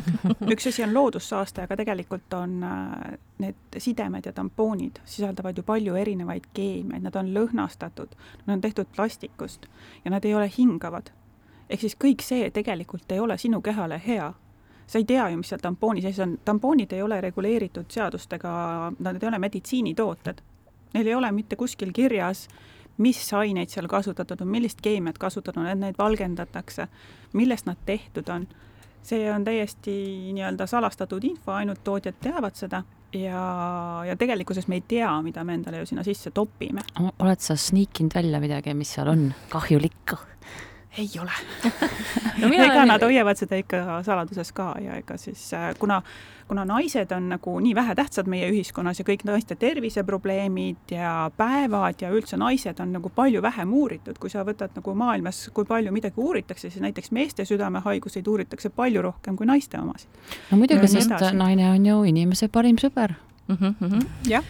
Üks 0.54 0.70
asi 0.70 0.84
on 0.86 0.94
loodussaaste, 0.94 1.66
aga 1.66 1.78
tegelikult 1.78 2.34
on 2.38 2.58
äh, 2.66 3.16
need 3.42 3.78
sidemed 3.78 4.26
ja 4.26 4.32
tampoonid 4.32 5.00
sisaldavad 5.04 5.58
ju 5.58 5.64
palju 5.66 5.96
erinevaid 5.98 6.48
keemiaid, 6.56 7.04
nad 7.04 7.16
on 7.18 7.32
lõhnastatud, 7.34 8.14
nad 8.46 8.56
on 8.56 8.64
tehtud 8.64 8.87
plastikust 8.96 9.66
ja 10.04 10.10
nad 10.10 10.24
ei 10.24 10.34
ole 10.34 10.50
hingavad. 10.58 11.10
ehk 11.70 11.80
siis 11.80 11.96
kõik 12.04 12.22
see 12.24 12.50
tegelikult 12.50 13.12
ei 13.12 13.20
ole 13.20 13.38
sinu 13.38 13.60
kehale 13.60 14.00
hea. 14.06 14.32
sa 14.86 14.98
ei 14.98 15.04
tea 15.04 15.28
ju, 15.28 15.36
mis 15.36 15.48
seal 15.48 15.60
tampooni 15.60 16.02
sees 16.02 16.18
on, 16.18 16.38
tampoonid 16.44 16.92
ei 16.92 17.02
ole 17.02 17.20
reguleeritud 17.20 17.90
seadustega, 17.90 18.92
nad 18.98 19.22
ei 19.22 19.28
ole 19.28 19.38
meditsiinitooted. 19.38 20.40
Neil 20.94 21.06
ei 21.06 21.14
ole 21.14 21.32
mitte 21.32 21.56
kuskil 21.56 21.92
kirjas, 21.92 22.48
mis 22.98 23.34
aineid 23.34 23.68
seal 23.68 23.86
kasutatud 23.88 24.40
on, 24.40 24.48
millist 24.48 24.80
keemiat 24.82 25.18
kasutatud 25.18 25.62
on, 25.62 25.68
et 25.68 25.78
neid 25.78 25.98
valgendatakse, 25.98 26.88
millest 27.32 27.66
nad 27.66 27.76
tehtud 27.86 28.28
on. 28.28 28.48
See 29.02 29.26
on 29.32 29.44
täiesti 29.44 29.92
nii-öelda 30.36 30.66
salastatud 30.66 31.24
info, 31.24 31.52
ainult 31.52 31.84
tootjad 31.84 32.18
teavad 32.20 32.56
seda 32.58 32.82
ja, 33.12 33.42
ja 34.06 34.16
tegelikkuses 34.16 34.68
me 34.68 34.80
ei 34.80 34.84
tea, 34.88 35.10
mida 35.22 35.44
me 35.44 35.56
endale 35.58 35.82
ju 35.82 35.86
sinna 35.92 36.04
sisse 36.04 36.30
topime. 36.34 36.84
oled 37.18 37.40
sa 37.40 37.56
sniikinud 37.56 38.14
välja 38.14 38.40
midagi, 38.40 38.74
mis 38.74 38.92
seal 38.96 39.08
on 39.08 39.30
kahjulikku? 39.52 40.18
Ei 40.98 41.10
ole 41.22 41.30
no, 42.40 42.50
ega 42.52 42.84
nad 42.88 43.02
hoiavad 43.02 43.38
seda 43.38 43.58
ikka 43.60 44.00
saladuses 44.06 44.50
ka 44.56 44.72
ja 44.82 44.98
ega 44.98 45.16
siis 45.20 45.42
äh, 45.54 45.70
kuna, 45.78 46.00
kuna 46.48 46.64
naised 46.68 47.12
on 47.14 47.28
nagu 47.32 47.54
nii 47.60 47.74
vähetähtsad 47.74 48.30
meie 48.30 48.48
ühiskonnas 48.50 49.00
ja 49.00 49.06
kõik 49.06 49.24
naiste 49.28 49.56
terviseprobleemid 49.58 50.94
ja 50.94 51.30
päevad 51.36 52.02
ja 52.02 52.10
üldse 52.14 52.40
naised 52.40 52.80
on 52.82 52.92
nagu 52.98 53.12
palju 53.14 53.42
vähem 53.42 53.72
uuritud, 53.72 54.18
kui 54.18 54.30
sa 54.32 54.44
võtad 54.48 54.74
nagu 54.78 54.94
maailmas, 54.94 55.46
kui 55.54 55.68
palju 55.68 55.92
midagi 55.94 56.20
uuritakse, 56.20 56.70
siis 56.70 56.82
näiteks 56.82 57.12
meeste 57.14 57.46
südamehaiguseid 57.48 58.26
uuritakse 58.26 58.70
palju 58.70 59.02
rohkem 59.10 59.36
kui 59.36 59.46
naiste 59.46 59.78
omasid. 59.80 60.10
no 60.50 60.58
muidugi 60.58 60.90
sest 60.90 61.10
edasi. 61.10 61.36
naine 61.36 61.70
on 61.70 61.86
ju 61.86 62.02
inimese 62.12 62.48
parim 62.48 62.80
sõber 62.80 63.14
mm. 63.48 63.56
-hmm, 63.56 63.74
mm 63.80 63.88
-hmm. 63.88 64.06
jah. 64.28 64.44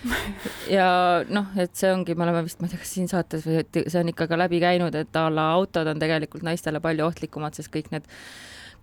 ja 0.71 0.89
noh, 1.29 1.47
et 1.57 1.77
see 1.77 1.93
ongi, 1.93 2.15
me 2.15 2.27
oleme 2.27 2.43
vist, 2.43 2.61
ma 2.61 2.67
ei 2.67 2.75
tea, 2.75 2.83
kas 2.83 2.95
siin 2.95 3.09
saates 3.09 3.47
või 3.47 3.63
et 3.63 3.81
see 3.87 4.01
on 4.01 4.09
ikka 4.09 4.27
ka 4.27 4.39
läbi 4.39 4.61
käinud, 4.61 4.95
et 4.95 5.17
a 5.17 5.29
la 5.31 5.51
autod 5.53 5.87
on 5.87 5.99
tegelikult 5.99 6.43
naistele 6.43 6.81
palju 6.81 7.07
ohtlikumad, 7.07 7.55
sest 7.55 7.73
kõik 7.75 7.91
need 7.91 8.05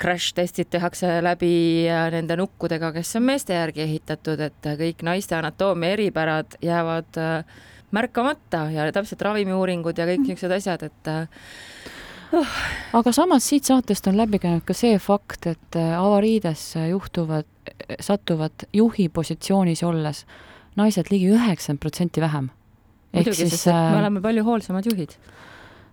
crash 0.02 0.34
testid 0.36 0.68
tehakse 0.70 1.22
läbi 1.24 1.88
nende 2.12 2.36
nukkudega, 2.36 2.92
kes 2.92 3.16
on 3.16 3.24
meeste 3.24 3.54
järgi 3.54 3.82
ehitatud, 3.82 4.40
et 4.40 4.68
kõik 4.82 5.04
naiste 5.04 5.36
anatoomia 5.36 5.96
eripärad 5.96 6.58
jäävad 6.62 7.18
äh, 7.18 7.46
märkamata 7.96 8.68
ja 8.72 8.92
täpselt 8.92 9.22
ravimiuuringud 9.22 9.98
ja 9.98 10.08
kõik 10.10 10.26
niisugused 10.26 10.58
asjad, 10.60 10.90
et. 10.90 11.14
Aga 13.00 13.14
samas 13.16 13.48
siit 13.50 13.68
saatest 13.68 14.08
on 14.12 14.18
läbi 14.18 14.40
käinud 14.42 14.66
ka 14.68 14.76
see 14.78 14.98
fakt, 15.02 15.48
et 15.48 15.80
äh, 15.80 15.94
avariidesse 16.00 16.88
juhtuvad 16.90 17.50
satuvad 18.00 18.68
juhi 18.74 19.08
positsioonis 19.10 19.84
olles 19.84 20.26
naised 20.80 21.10
ligi 21.12 21.32
üheksakümmend 21.34 21.82
protsenti 21.82 22.22
vähem. 22.22 22.50
muidugi, 23.14 23.48
sest 23.50 23.70
äh, 23.72 23.92
me 23.94 24.00
oleme 24.02 24.22
palju 24.22 24.44
hoolsamad 24.44 24.88
juhid. 24.92 25.16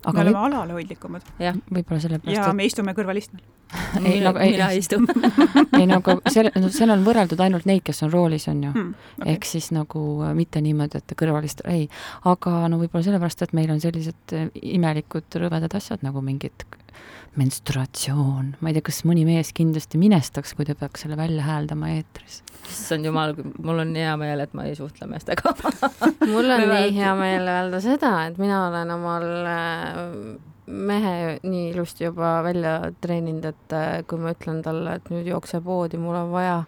Aga 0.03 0.17
me 0.17 0.23
oleme 0.23 0.37
võib... 0.37 0.45
alalhoidlikumad. 0.49 1.27
võib-olla 1.39 2.01
sellepärast. 2.03 2.37
ja 2.37 2.47
et... 2.49 2.57
me 2.59 2.67
istume 2.67 2.95
kõrvalistmel 2.97 3.43
ei, 4.05 4.21
nagu, 4.21 4.39
ei, 4.39 4.53
mina 4.53 4.69
ei 4.73 4.83
istu 4.83 4.99
ei 5.79 5.87
no 5.89 6.01
aga 6.03 6.17
seal, 6.33 6.51
no 6.61 6.69
seal 6.73 6.93
on 6.93 7.05
võrreldud 7.07 7.41
ainult 7.41 7.67
neid, 7.69 7.85
kes 7.87 8.03
on 8.07 8.13
roolis, 8.13 8.49
on 8.53 8.61
ju 8.67 8.73
mm,. 8.73 8.93
Okay. 9.21 9.35
ehk 9.35 9.49
siis 9.49 9.71
nagu 9.75 10.03
äh, 10.27 10.35
mitte 10.37 10.61
niimoodi, 10.65 11.01
et 11.01 11.17
kõrvalist, 11.19 11.65
ei. 11.71 11.89
aga 12.29 12.67
no 12.73 12.81
võib-olla 12.83 13.07
sellepärast, 13.07 13.47
et 13.47 13.57
meil 13.57 13.73
on 13.73 13.81
sellised 13.83 14.37
äh, 14.37 14.51
imelikud 14.77 15.41
rõvedad 15.43 15.79
asjad 15.79 16.05
nagu 16.05 16.25
mingid 16.25 16.67
menstruatsioon, 17.41 18.53
ma 18.61 18.71
ei 18.71 18.77
tea, 18.77 18.85
kas 18.85 19.03
mõni 19.09 19.25
mees 19.25 19.53
kindlasti 19.57 20.01
minestaks, 20.01 20.53
kui 20.57 20.67
ta 20.69 20.77
peaks 20.79 21.05
selle 21.05 21.17
välja 21.17 21.45
hääldama 21.47 21.93
eetris. 21.95 22.43
issand 22.69 23.09
jumal, 23.09 23.35
mul 23.59 23.83
on 23.87 23.95
hea 23.97 24.13
meel, 24.21 24.45
et 24.45 24.53
ma 24.57 24.67
ei 24.69 24.77
suhtle 24.77 25.09
meestega 25.09 25.55
mul 26.35 26.53
on 26.57 26.67
nii 26.69 26.93
hea 26.97 27.15
meel 27.19 27.49
öelda 27.49 27.81
seda, 27.85 28.13
et 28.29 28.41
mina 28.43 28.67
olen 28.69 28.93
omal 28.99 29.27
äh, 29.49 30.03
mehe 30.67 31.39
nii 31.43 31.71
ilusti 31.73 32.05
juba 32.05 32.37
välja 32.45 32.77
treeninud, 33.01 33.49
et 33.49 33.77
äh, 33.77 33.91
kui 34.09 34.21
ma 34.21 34.37
ütlen 34.37 34.61
talle, 34.65 34.99
et 34.99 35.11
nüüd 35.13 35.33
jookse 35.33 35.63
poodi, 35.65 36.01
mul 36.01 36.21
on 36.21 36.31
vaja, 36.35 36.63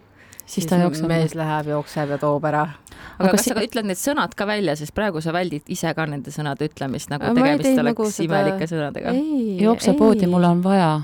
siis 0.46 0.66
ta 0.66 0.78
jookseb. 0.80 1.08
mees 1.08 1.34
läheb, 1.38 1.70
jookseb 1.74 2.14
ja 2.14 2.18
toob 2.20 2.44
ära. 2.50 2.62
aga, 2.64 3.16
aga 3.18 3.32
kas 3.36 3.48
sa 3.48 3.56
ütled 3.62 3.88
need 3.88 4.00
sõnad 4.00 4.36
ka 4.36 4.46
välja, 4.48 4.76
sest 4.76 4.94
praegu 4.96 5.22
sa 5.24 5.34
väldid 5.36 5.68
ise 5.72 5.94
ka 5.94 6.06
nende 6.10 6.34
sõnade 6.34 6.68
ütlemist, 6.68 7.10
nagu 7.12 7.30
ma 7.30 7.34
tegemist 7.34 7.70
oleks 7.72 7.90
nagu 7.90 8.06
seda... 8.10 8.28
imelike 8.28 8.70
sõnadega? 8.70 9.16
jookse 9.64 9.96
poodi, 9.98 10.30
mul 10.30 10.48
on 10.50 10.62
vaja. 10.64 10.94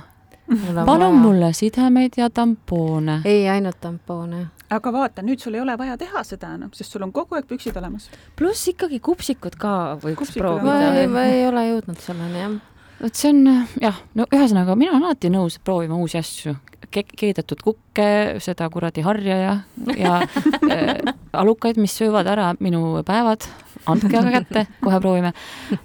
palun 0.87 1.21
mulle 1.23 1.53
sidemeid 1.57 2.19
ja 2.19 2.31
tampoone. 2.31 3.21
ei, 3.25 3.49
ainult 3.49 3.81
tampoone 3.81 4.49
aga 4.71 4.93
vaata, 4.95 5.23
nüüd 5.27 5.43
sul 5.43 5.57
ei 5.59 5.63
ole 5.65 5.75
vaja 5.79 5.97
teha 5.99 6.23
seda 6.27 6.55
enam, 6.55 6.71
sest 6.75 6.95
sul 6.95 7.03
on 7.03 7.13
kogu 7.15 7.35
aeg 7.39 7.49
püksid 7.51 7.77
olemas. 7.81 8.11
pluss 8.39 8.69
ikkagi 8.71 9.01
kupsikud 9.03 9.59
ka 9.59 9.77
võiks 10.03 10.21
Kupsikud 10.25 10.45
proovida. 10.45 11.07
ma 11.11 11.25
ei 11.27 11.47
ole 11.49 11.67
jõudnud 11.73 12.03
selleni, 12.03 12.45
jah 12.45 12.59
vot 13.01 13.17
see 13.17 13.31
on 13.33 13.67
jah, 13.81 14.03
no 14.19 14.27
ühesõnaga 14.31 14.77
mina 14.79 14.95
olen 14.95 15.09
alati 15.09 15.31
nõus 15.33 15.59
proovima 15.65 15.99
uusi 16.01 16.21
asju 16.21 16.57
Ke, 16.91 17.05
keedetud 17.07 17.61
kukke, 17.63 18.05
seda 18.43 18.67
kuradi 18.73 19.05
harja 19.07 19.35
ja, 19.39 19.51
ja 19.95 20.15
äh, 20.75 21.13
alukaid, 21.39 21.77
mis 21.79 21.93
söövad 21.95 22.27
ära 22.27 22.49
minu 22.59 23.05
päevad, 23.07 23.47
andke 23.87 24.19
aga 24.19 24.33
kätte, 24.41 24.65
kohe 24.83 24.99
proovime. 24.99 25.31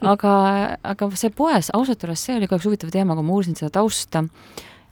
aga, 0.02 0.32
aga 0.82 1.10
see 1.14 1.30
poes, 1.36 1.70
ausalt 1.78 2.02
öeldes 2.08 2.24
see 2.26 2.40
oli 2.40 2.50
ka 2.50 2.58
üks 2.58 2.66
huvitav 2.66 2.90
teema, 2.96 3.14
kui 3.14 3.28
ma 3.28 3.38
uurisin 3.38 3.60
seda 3.60 3.76
tausta, 3.78 4.24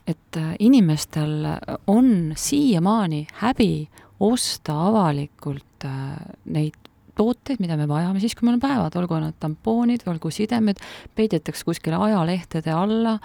et 0.06 0.38
äh, 0.38 0.54
inimestel 0.62 1.48
on 1.90 2.14
siiamaani 2.38 3.24
häbi 3.40 3.72
osta 4.22 4.76
avalikult 4.86 5.88
äh, 5.88 6.14
neid 6.44 6.83
tooteid, 7.18 7.60
mida 7.62 7.76
me 7.80 7.88
vajame 7.90 8.22
siis, 8.22 8.34
kui 8.36 8.46
meil 8.46 8.58
on 8.58 8.64
päevad, 8.64 8.96
olgu 9.00 9.18
nad 9.22 9.36
tampoonid, 9.42 10.06
olgu 10.10 10.32
sidemed, 10.34 10.80
peidetakse 11.14 11.66
kuskile 11.66 12.00
ajalehtede 12.08 12.74
alla 12.74 13.18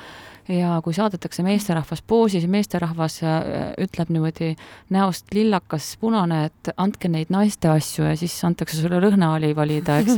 ja 0.49 0.79
kui 0.83 0.93
saadetakse 0.95 1.43
meesterahvas 1.45 2.01
poosi, 2.07 2.39
siis 2.39 2.49
meesterahvas 2.49 3.19
äh, 3.23 3.43
ütleb 3.81 4.09
niimoodi 4.13 4.49
näost 4.93 5.29
lillakas, 5.35 5.91
punane, 6.01 6.41
et 6.49 6.71
andke 6.81 7.11
neid 7.11 7.29
naiste 7.33 7.69
asju 7.69 8.07
ja 8.07 8.15
siis 8.17 8.33
antakse 8.47 8.79
sulle 8.79 9.01
lõhnaõli 9.03 9.51
valida, 9.57 9.99
eks 10.01 10.17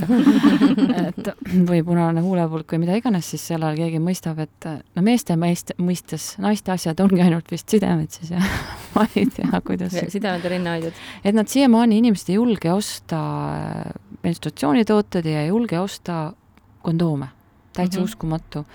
et 1.09 1.31
või 1.67 1.81
punane 1.87 2.23
huulepulk 2.23 2.75
või 2.75 2.85
mida 2.85 2.95
iganes, 2.99 3.27
siis 3.33 3.43
sel 3.51 3.65
ajal 3.67 3.81
keegi 3.83 3.99
mõistab, 4.03 4.39
et 4.45 4.69
no 4.69 5.05
meeste 5.05 5.35
meist, 5.39 5.75
mõistes 5.81 6.31
naiste 6.41 6.73
asjad 6.75 7.03
ongi 7.03 7.23
ainult 7.23 7.51
vist 7.51 7.69
sidemed 7.71 8.15
siis 8.15 8.31
ja 8.35 8.41
ma 8.95 9.07
ei 9.15 9.27
tea, 9.27 9.63
kuidas. 9.67 9.99
sidemed 10.13 10.47
ja 10.47 10.55
rinnahoidjad. 10.55 11.05
et 11.23 11.35
nad 11.35 11.51
siiamaani, 11.51 11.99
inimesed 11.99 12.31
ei 12.31 12.39
julge 12.39 12.71
osta 12.71 13.21
menstruatsioonitooted 14.23 15.27
ja 15.27 15.43
ei 15.43 15.51
julge 15.51 15.79
osta 15.79 16.23
kondoome, 16.81 17.27
täitsa 17.73 17.99
mm 17.99 18.05
-hmm. 18.05 18.09
uskumatu 18.09 18.65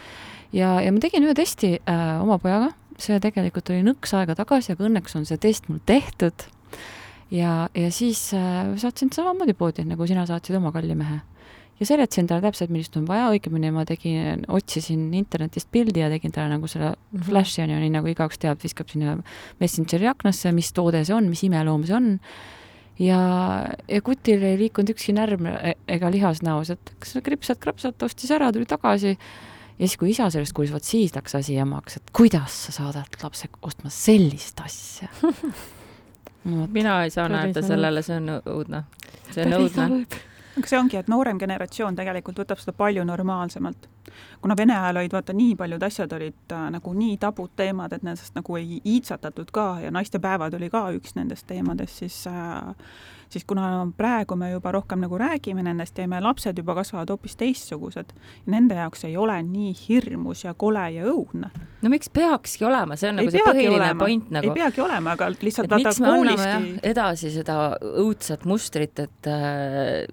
ja, 0.52 0.76
ja 0.82 0.92
ma 0.92 1.02
tegin 1.02 1.26
ühe 1.26 1.34
testi 1.36 1.76
äh, 1.78 2.04
oma 2.22 2.38
pojaga, 2.42 2.72
see 3.00 3.18
tegelikult 3.22 3.70
oli 3.72 3.84
nõks 3.86 4.14
aega 4.16 4.36
tagasi, 4.38 4.74
aga 4.74 4.86
õnneks 4.88 5.16
on 5.18 5.26
see 5.28 5.40
test 5.40 5.70
mul 5.70 5.80
tehtud. 5.86 6.46
ja, 7.30 7.68
ja 7.74 7.90
siis 7.90 8.28
äh, 8.36 8.74
saatsin 8.80 9.12
samamoodi 9.14 9.56
poodi, 9.56 9.86
nagu 9.88 10.06
sina 10.06 10.26
saatsid 10.26 10.56
oma 10.56 10.72
kalli 10.72 10.94
mehe. 10.94 11.20
ja 11.80 11.86
seletasin 11.86 12.26
talle 12.26 12.46
täpselt, 12.46 12.70
millist 12.72 12.96
on 12.96 13.06
vaja, 13.08 13.28
õigemini 13.34 13.72
ma 13.72 13.84
tegin, 13.84 14.46
otsisin 14.48 15.12
internetist 15.14 15.68
pildi 15.70 16.00
ja 16.00 16.10
tegin 16.12 16.32
talle 16.32 16.54
nagu 16.56 16.68
selle 16.68 16.90
mm 16.90 16.96
-hmm. 16.96 17.30
flash'i 17.30 17.62
on 17.62 17.70
ju, 17.70 17.80
nii 17.80 17.96
nagu 17.98 18.12
igaüks 18.12 18.38
teab, 18.38 18.62
viskab 18.62 18.88
sinna 18.88 19.18
Messengeri 19.60 20.08
aknasse, 20.08 20.52
mis 20.52 20.72
toode 20.72 21.04
see 21.04 21.14
on, 21.14 21.28
mis 21.28 21.42
imeloom 21.42 21.84
see 21.84 21.96
on 21.96 22.18
ja, 22.98 23.20
ja 23.88 24.00
kutil 24.02 24.42
ei 24.42 24.58
liikunud 24.58 24.94
ükski 24.94 25.12
närv 25.16 25.44
e-, 25.46 25.76
ega 25.96 26.10
lihas 26.12 26.42
näos, 26.42 26.70
et 26.72 26.94
kas 26.98 27.16
kripsad-krapsad 27.24 28.02
ostis 28.02 28.30
ära, 28.30 28.52
tuli 28.52 28.66
tagasi 28.68 29.16
ja 29.78 29.86
siis, 29.88 29.96
kui 30.00 30.10
isa 30.10 30.30
sellest 30.32 30.54
kuulis, 30.56 30.72
vot 30.72 30.84
siis 30.84 31.14
läks 31.16 31.34
asi 31.38 31.56
jamaks, 31.56 31.98
et 32.00 32.12
kuidas 32.16 32.54
sa 32.66 32.72
saadad 32.72 33.18
lapse 33.22 33.48
ostma 33.62 33.90
sellist 33.92 34.60
asja 34.64 35.08
no,. 36.44 36.68
mina 36.72 37.02
ei 37.04 37.10
saa 37.10 37.28
naerda 37.28 37.62
sellele, 37.62 38.02
see 38.02 38.16
on 38.16 38.32
õudne. 38.38 38.82
see 39.30 39.44
on 39.44 39.56
õudne. 39.60 40.06
aga 40.56 40.70
see 40.70 40.78
ongi, 40.78 41.00
et 41.00 41.10
noorem 41.12 41.40
generatsioon 41.40 41.98
tegelikult 41.98 42.40
võtab 42.44 42.62
seda 42.62 42.72
palju 42.76 43.04
normaalsemalt. 43.04 43.88
kuna 44.40 44.56
Vene 44.56 44.78
ajal 44.78 45.02
olid 45.02 45.18
vaata 45.18 45.36
nii 45.36 45.56
paljud 45.56 45.82
asjad 45.82 46.12
olid 46.16 46.56
äh, 46.56 46.70
nagu 46.78 46.94
nii 46.94 47.18
tabud 47.20 47.52
teemad, 47.56 47.92
et 47.92 48.06
nendest 48.06 48.34
nagu 48.38 48.56
ei 48.56 48.80
iitsatatud 48.84 49.52
ka 49.52 49.68
ja 49.84 49.92
naistepäevad 49.92 50.56
oli 50.56 50.70
ka 50.72 50.88
üks 50.96 51.18
nendest 51.18 51.46
teemadest, 51.52 52.00
siis 52.04 52.22
äh, 52.32 52.72
siis 53.28 53.44
kuna 53.48 53.86
praegu 53.96 54.36
me 54.36 54.50
juba 54.50 54.72
rohkem 54.72 55.02
nagu 55.04 55.18
räägime 55.18 55.64
nendest 55.66 55.98
ja 55.98 56.08
meie 56.08 56.22
lapsed 56.24 56.58
juba 56.58 56.76
kasvavad 56.78 57.10
hoopis 57.12 57.36
teistsugused, 57.40 58.12
nende 58.52 58.78
jaoks 58.78 59.04
ei 59.08 59.16
ole 59.16 59.36
nii 59.42 59.72
hirmus 59.88 60.44
ja 60.44 60.54
kole 60.54 60.84
ja 60.94 61.06
õudne. 61.10 61.50
no 61.82 61.92
miks 61.92 62.10
peakski 62.10 62.64
olema, 62.68 62.96
see 62.96 63.10
on 63.10 63.20
nagu 63.20 63.30
ei 63.30 63.36
see 63.36 63.46
põhiline 63.48 63.90
point 63.98 64.30
nagu. 64.34 64.50
ei 64.50 64.60
peagi 64.60 64.84
olema, 64.84 65.16
aga 65.16 65.30
lihtsalt 65.34 65.70
vaata 65.70 65.94
kooliski. 65.98 66.72
edasi 66.92 67.32
seda 67.34 67.58
õudset 68.04 68.46
mustrit, 68.48 69.04
et 69.06 69.30
äh, 69.30 70.06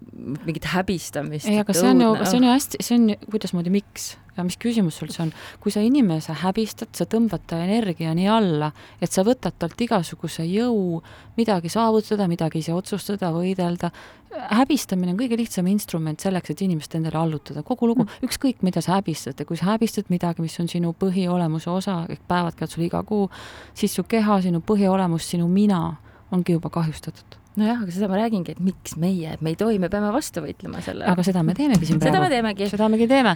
mingit 0.45 0.67
häbistamist. 0.73 1.49
ei, 1.49 1.61
aga 1.63 1.77
see 1.77 1.89
on 1.93 2.05
ju, 2.05 2.13
see 2.25 2.41
on 2.41 2.49
ju 2.49 2.57
hästi, 2.57 2.83
see 2.83 2.99
on, 2.99 3.09
kuidasmoodi, 3.29 3.73
miks 3.73 4.13
ja 4.37 4.43
mis 4.45 4.57
küsimus 4.57 4.97
sul 4.99 5.11
see 5.13 5.25
on, 5.27 5.31
kui 5.61 5.73
sa 5.73 5.83
inimese 5.83 6.35
häbistad, 6.43 6.91
sa 6.97 7.05
tõmbad 7.09 7.45
ta 7.47 7.59
energia 7.63 8.13
nii 8.15 8.29
alla, 8.31 8.71
et 9.01 9.11
sa 9.11 9.25
võtad 9.25 9.57
talt 9.59 9.81
igasuguse 9.85 10.45
jõu 10.47 11.01
midagi 11.37 11.71
saavutada, 11.73 12.27
midagi 12.31 12.63
ise 12.63 12.73
otsustada, 12.75 13.31
võidelda, 13.35 13.91
häbistamine 14.33 15.13
on 15.13 15.19
kõige 15.19 15.37
lihtsam 15.37 15.67
instrument 15.69 16.23
selleks, 16.23 16.53
et 16.53 16.63
inimest 16.65 16.95
endale 16.97 17.19
allutada, 17.21 17.63
kogu 17.65 17.89
lugu 17.89 18.07
mm., 18.07 18.25
ükskõik, 18.27 18.63
mida 18.65 18.81
sa 18.81 18.97
häbistad. 18.97 19.37
Ja 19.39 19.45
kui 19.49 19.59
sa 19.59 19.73
häbistad 19.73 20.09
midagi, 20.13 20.41
mis 20.45 20.57
on 20.61 20.71
sinu 20.71 20.95
põhiolemuse 20.97 21.69
osa, 21.73 22.01
ehk 22.09 22.25
päevad 22.29 22.57
käivad 22.57 22.73
sul 22.73 22.87
iga 22.87 23.03
kuu, 23.07 23.29
siis 23.77 23.93
su 23.93 24.07
keha, 24.09 24.41
sinu 24.45 24.63
põhiolemus, 24.65 25.29
sinu 25.35 25.47
mina 25.51 25.85
ongi 26.33 26.57
juba 26.57 26.73
kahjustatud 26.73 27.42
nojah, 27.59 27.81
aga 27.83 27.93
seda 27.93 28.09
ma 28.11 28.19
räägingi, 28.19 28.55
et 28.55 28.61
miks 28.63 28.95
meie, 29.01 29.35
et 29.35 29.41
me 29.45 29.53
ei 29.53 29.57
tohi, 29.59 29.79
me 29.81 29.89
peame 29.93 30.09
vastu 30.13 30.43
võitlema 30.43 30.81
selle. 30.85 31.05
aga 31.09 31.25
seda 31.25 31.43
me 31.45 31.55
teemegi 31.57 31.89
siin 31.89 31.99
praegu. 32.01 32.15
seda 32.15 32.23
me 32.23 32.31
teemegi. 32.33 32.69
seda 32.71 32.89
megi 32.93 33.07
teeme. 33.11 33.35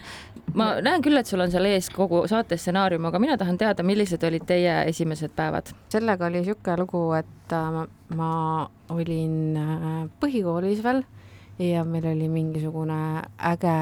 ma 0.58 0.70
näen 0.84 1.04
küll, 1.06 1.20
et 1.20 1.30
sul 1.30 1.44
on 1.44 1.54
seal 1.54 1.68
ees 1.70 1.90
kogu 1.94 2.24
saate 2.30 2.58
stsenaarium, 2.58 3.06
aga 3.10 3.22
mina 3.22 3.38
tahan 3.38 3.60
teada, 3.62 3.86
millised 3.88 4.24
olid 4.28 4.48
teie 4.50 4.80
esimesed 4.94 5.36
päevad? 5.38 5.74
sellega 5.94 6.30
oli 6.30 6.42
niisugune 6.42 6.80
lugu, 6.82 7.04
et 7.20 7.56
äh, 7.58 7.84
ma 8.18 8.32
olin 8.94 9.38
äh, 9.62 10.02
põhikoolis 10.22 10.82
veel 10.86 11.04
ja 11.60 11.84
meil 11.86 12.06
oli 12.06 12.28
mingisugune 12.30 13.22
äge 13.50 13.78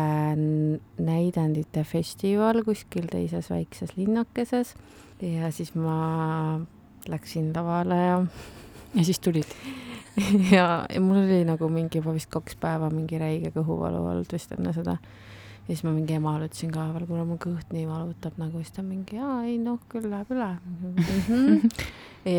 näidendite 1.04 1.84
festival 1.84 2.63
kuskil 2.63 3.10
teises 3.12 3.50
väikses 3.51 3.98
linnakeses 3.98 4.75
ja 5.22 5.51
siis 5.51 5.74
ma 5.75 6.60
läksin 7.12 7.51
lavale 7.56 8.00
ja 8.00 8.22
ja 8.96 9.06
siis 9.06 9.20
tulid 9.20 9.50
ja, 10.56 10.86
ja 10.90 11.02
mul 11.04 11.24
oli 11.24 11.44
nagu 11.48 11.70
mingi 11.72 12.00
juba 12.00 12.16
vist 12.16 12.32
kaks 12.32 12.58
päeva 12.60 12.90
mingi 12.94 13.20
räige 13.20 13.52
kõhuvalu 13.56 14.02
olnud 14.12 14.32
vist 14.32 14.54
enne 14.56 14.72
seda. 14.75 14.98
ja 15.66 15.68
siis 15.68 15.84
ma 15.84 15.92
mingi 15.96 16.16
emale 16.16 16.50
ütlesin 16.50 16.72
ka 16.74 16.88
veel, 16.96 17.08
kuna 17.10 17.25
mul 17.28 17.40
kõht 17.42 17.74
nii 17.75 17.88
valutab 17.90 18.38
nagu, 18.40 18.62
siis 18.64 18.75
ta 18.75 18.86
mingi, 18.86 19.20
aa 19.20 19.42
ei 19.48 19.58
noh, 19.62 19.80
küll 19.92 20.08
läheb 20.12 20.32
üle. 20.36 20.52
-hmm. 21.30 21.82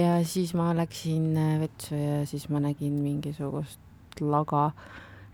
ja 0.00 0.20
siis 0.24 0.54
ma 0.56 0.70
läksin 0.76 1.34
äh, 1.36 1.58
vetsu 1.64 1.98
ja 1.98 2.22
siis 2.26 2.48
ma 2.48 2.62
nägin 2.64 3.02
mingisugust 3.02 3.80
laga 4.20 4.70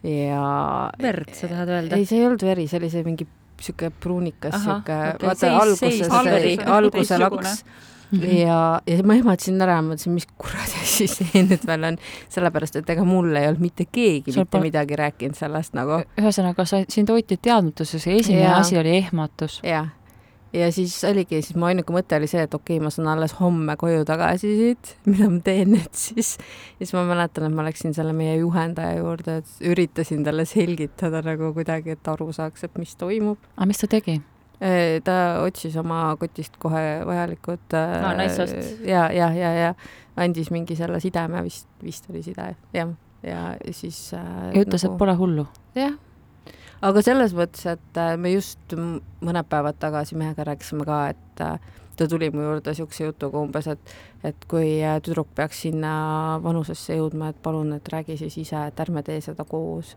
ja. 0.03 0.91
verd, 1.03 1.31
sa 1.35 1.49
tahad 1.49 1.71
öelda? 1.71 1.97
ei, 1.97 2.07
see 2.07 2.19
ei 2.19 2.27
olnud 2.27 2.43
veri, 2.43 2.67
see 2.67 2.83
oli 2.83 2.91
see 2.91 3.07
mingi 3.07 3.29
sihuke 3.63 3.93
pruunikas, 4.03 4.59
sihuke 4.65 4.99
vaata 5.23 5.55
alguses, 5.61 6.11
alguse 6.67 7.19
laks 7.23 7.65
-hmm. 8.13 8.37
ja, 8.39 8.59
ja 8.87 9.07
ma 9.07 9.17
ehmatasin 9.19 9.63
ära, 9.65 9.79
mõtlesin, 9.85 10.17
mis 10.17 10.29
kuradi 10.37 10.77
asi 10.85 11.09
see 11.11 11.47
nüüd 11.47 11.67
veel 11.69 11.89
on, 11.93 11.99
sellepärast 12.33 12.77
et 12.83 12.93
ega 12.95 13.07
mul 13.09 13.33
ei 13.37 13.49
olnud 13.49 13.65
mitte 13.65 13.89
keegi 13.89 14.33
Sul 14.33 14.45
mitte 14.45 14.59
pole... 14.59 14.69
midagi 14.69 14.99
rääkinud 15.01 15.39
sellest 15.39 15.75
nagu. 15.79 16.03
ühesõnaga, 16.21 16.69
sa, 16.69 16.85
sind 16.89 17.11
hoiti 17.13 17.41
teadmatuses 17.41 18.07
ja 18.07 18.21
esimene 18.21 18.49
ja. 18.49 18.61
asi 18.61 18.79
oli 18.79 18.97
ehmatus. 19.01 19.61
jah, 19.67 19.91
ja 20.53 20.73
siis 20.73 21.05
oligi, 21.05 21.41
siis 21.43 21.57
mu 21.57 21.67
ainuke 21.69 21.95
mõte 21.95 22.17
oli 22.19 22.29
see, 22.31 22.43
et 22.47 22.55
okei 22.55 22.77
okay,, 22.77 22.85
ma 22.85 22.93
saan 22.93 23.09
alles 23.13 23.35
homme 23.39 23.77
koju 23.81 24.05
tagasi 24.09 24.51
siit, 24.59 24.95
mida 25.09 25.31
ma 25.33 25.41
teen 25.45 25.73
nüüd 25.77 25.97
siis. 25.97 26.35
ja 26.77 26.85
siis 26.85 26.95
ma 26.97 27.07
mäletan, 27.09 27.49
et 27.49 27.57
ma 27.57 27.65
läksin 27.67 27.97
selle 27.97 28.15
meie 28.17 28.37
juhendaja 28.41 28.99
juurde, 29.01 29.41
et 29.43 29.71
üritasin 29.73 30.25
talle 30.27 30.45
selgitada 30.49 31.23
nagu 31.25 31.53
kuidagi, 31.57 31.97
et 31.97 32.13
aru 32.13 32.33
saaks, 32.37 32.69
et 32.69 32.79
mis 32.81 32.95
toimub. 33.01 33.41
aga 33.57 33.71
mis 33.71 33.83
ta 33.83 33.91
tegi? 33.97 34.21
Ta 35.05 35.15
otsis 35.43 35.75
oma 35.81 36.13
kotist 36.21 36.55
kohe 36.63 37.03
vajalikud 37.07 37.75
no, 37.75 38.13
nice 38.15 38.47
ja, 38.87 39.09
ja, 39.11 39.33
ja, 39.35 39.51
ja 39.59 39.75
andis 40.17 40.51
mingi 40.53 40.77
selle 40.77 41.01
sideme 41.01 41.43
vist, 41.45 41.69
vist 41.83 42.09
oli 42.11 42.23
side, 42.25 42.53
jah, 42.75 42.95
ja 43.27 43.43
siis 43.71 44.13
äh,. 44.15 44.53
ja 44.55 44.65
ütles 44.65 44.85
nagu..., 44.85 44.95
et 44.95 44.99
pole 45.01 45.15
hullu. 45.17 45.47
jah, 45.79 45.95
aga 46.85 47.05
selles 47.05 47.35
mõttes, 47.37 47.65
et 47.71 48.01
äh, 48.01 48.15
me 48.21 48.35
just 48.35 48.77
mõned 48.77 49.49
päevad 49.49 49.81
tagasi 49.83 50.19
mehega 50.21 50.47
rääkisime 50.49 50.87
ka, 50.89 51.03
et 51.15 51.45
äh, 51.45 51.57
ta 51.97 52.09
tuli 52.09 52.31
mu 52.33 52.45
juurde 52.45 52.73
niisuguse 52.73 53.09
jutuga 53.09 53.41
umbes, 53.41 53.69
et 53.73 53.97
et 54.27 54.47
kui 54.51 54.79
äh, 54.85 54.99
tüdruk 55.05 55.33
peaks 55.35 55.65
sinna 55.67 56.39
vanusesse 56.45 56.99
jõudma, 56.99 57.33
et 57.33 57.43
palun, 57.43 57.73
et 57.79 57.93
räägi 57.93 58.19
siis 58.21 58.39
ise, 58.45 58.67
et 58.69 58.85
ärme 58.85 59.05
tee 59.07 59.21
seda 59.25 59.47
koos. 59.49 59.97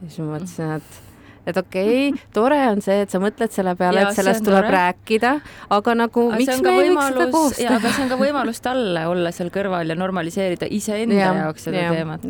ja 0.00 0.08
siis 0.08 0.22
ma 0.22 0.36
mõtlesin, 0.36 0.76
et 0.78 1.09
et 1.46 1.56
okei 1.56 2.10
okay,, 2.10 2.26
tore 2.34 2.58
on 2.70 2.82
see, 2.84 3.00
et 3.04 3.12
sa 3.12 3.20
mõtled 3.22 3.54
selle 3.54 3.74
peale, 3.78 4.04
et 4.06 4.18
sellest 4.18 4.44
tuleb 4.46 4.66
tore. 4.66 4.74
rääkida, 4.76 5.32
aga 5.78 5.96
nagu 6.02 6.26
aga 6.30 6.42
miks 6.42 6.62
me 6.66 6.74
ei 6.74 6.90
võiks 6.90 7.08
seda 7.12 7.30
koos 7.32 7.56
teha? 7.58 7.78
aga 7.78 7.94
see 7.96 8.04
on 8.04 8.12
ka 8.12 8.20
võimalus 8.20 8.62
talle 8.64 9.06
olla 9.10 9.32
seal 9.36 9.52
kõrval 9.54 9.94
ja 9.94 9.98
normaliseerida 9.98 10.68
iseenda 10.70 11.18
ja, 11.22 11.32
jaoks 11.44 11.68
seda 11.70 11.88
ja, 11.88 11.96
teemat. 11.96 12.28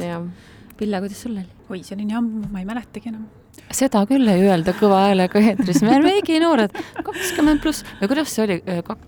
Pille, 0.80 1.02
kuidas 1.02 1.26
sul 1.26 1.36
oli? 1.36 1.46
oi, 1.70 1.84
see 1.84 1.98
oli 1.98 2.08
nii 2.08 2.18
ammu, 2.22 2.48
ma 2.50 2.62
ei 2.62 2.68
mäletagi 2.68 3.12
enam 3.12 3.28
seda 3.74 4.02
küll 4.08 4.28
ei 4.30 4.44
öelda 4.48 4.74
kõva 4.76 5.04
häälega 5.06 5.42
eetris, 5.42 5.82
me 5.84 5.92
oleme 5.94 6.14
veidi 6.14 6.40
noored, 6.42 6.74
kakskümmend 7.06 7.62
pluss 7.62 7.84
või 8.00 8.10
kuidas 8.12 8.34
see 8.34 8.44
oli, 8.46 8.58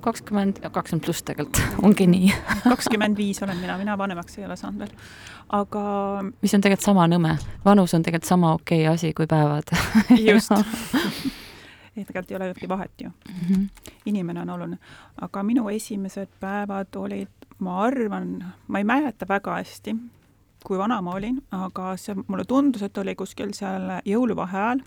kakskümmend, 0.05 0.63
kakskümmend 0.65 1.05
pluss 1.05 1.27
tegelikult, 1.27 1.61
ongi 1.83 2.07
nii. 2.11 2.33
kakskümmend 2.65 3.19
viis 3.19 3.43
olen 3.43 3.61
mina, 3.63 3.79
mina 3.81 3.99
vanemaks 3.99 4.39
ei 4.39 4.47
ole 4.49 4.57
saanud 4.61 4.85
veel, 4.85 4.97
aga. 5.61 5.85
mis 6.45 6.57
on 6.57 6.65
tegelikult 6.65 6.89
sama 6.89 7.07
nõme, 7.11 7.37
vanus 7.65 7.95
on 7.99 8.07
tegelikult 8.07 8.31
sama 8.31 8.57
okei 8.59 8.85
okay 8.87 8.95
asi 8.95 9.15
kui 9.17 9.31
päevad. 9.31 9.75
just 10.31 10.53
ei, 11.97 12.05
tegelikult 12.05 12.31
ei 12.31 12.37
olegi 12.37 12.69
vahet 12.69 13.01
ju 13.01 13.09
mm. 13.09 13.41
-hmm. 13.49 13.91
inimene 14.07 14.41
on 14.41 14.51
oluline. 14.51 14.79
aga 15.21 15.43
minu 15.43 15.69
esimesed 15.69 16.29
päevad 16.41 16.97
olid, 16.97 17.29
ma 17.59 17.83
arvan, 17.83 18.45
ma 18.69 18.79
ei 18.79 18.85
mäleta 18.85 19.27
väga 19.29 19.55
hästi, 19.55 19.97
kui 20.67 20.79
vana 20.79 21.01
ma 21.05 21.17
olin, 21.19 21.39
aga 21.57 21.93
see, 22.01 22.17
mulle 22.27 22.47
tundus, 22.49 22.83
et 22.87 22.99
oli 22.99 23.15
kuskil 23.19 23.55
seal 23.57 23.89
jõuluvahe 24.09 24.59
ajal, 24.59 24.83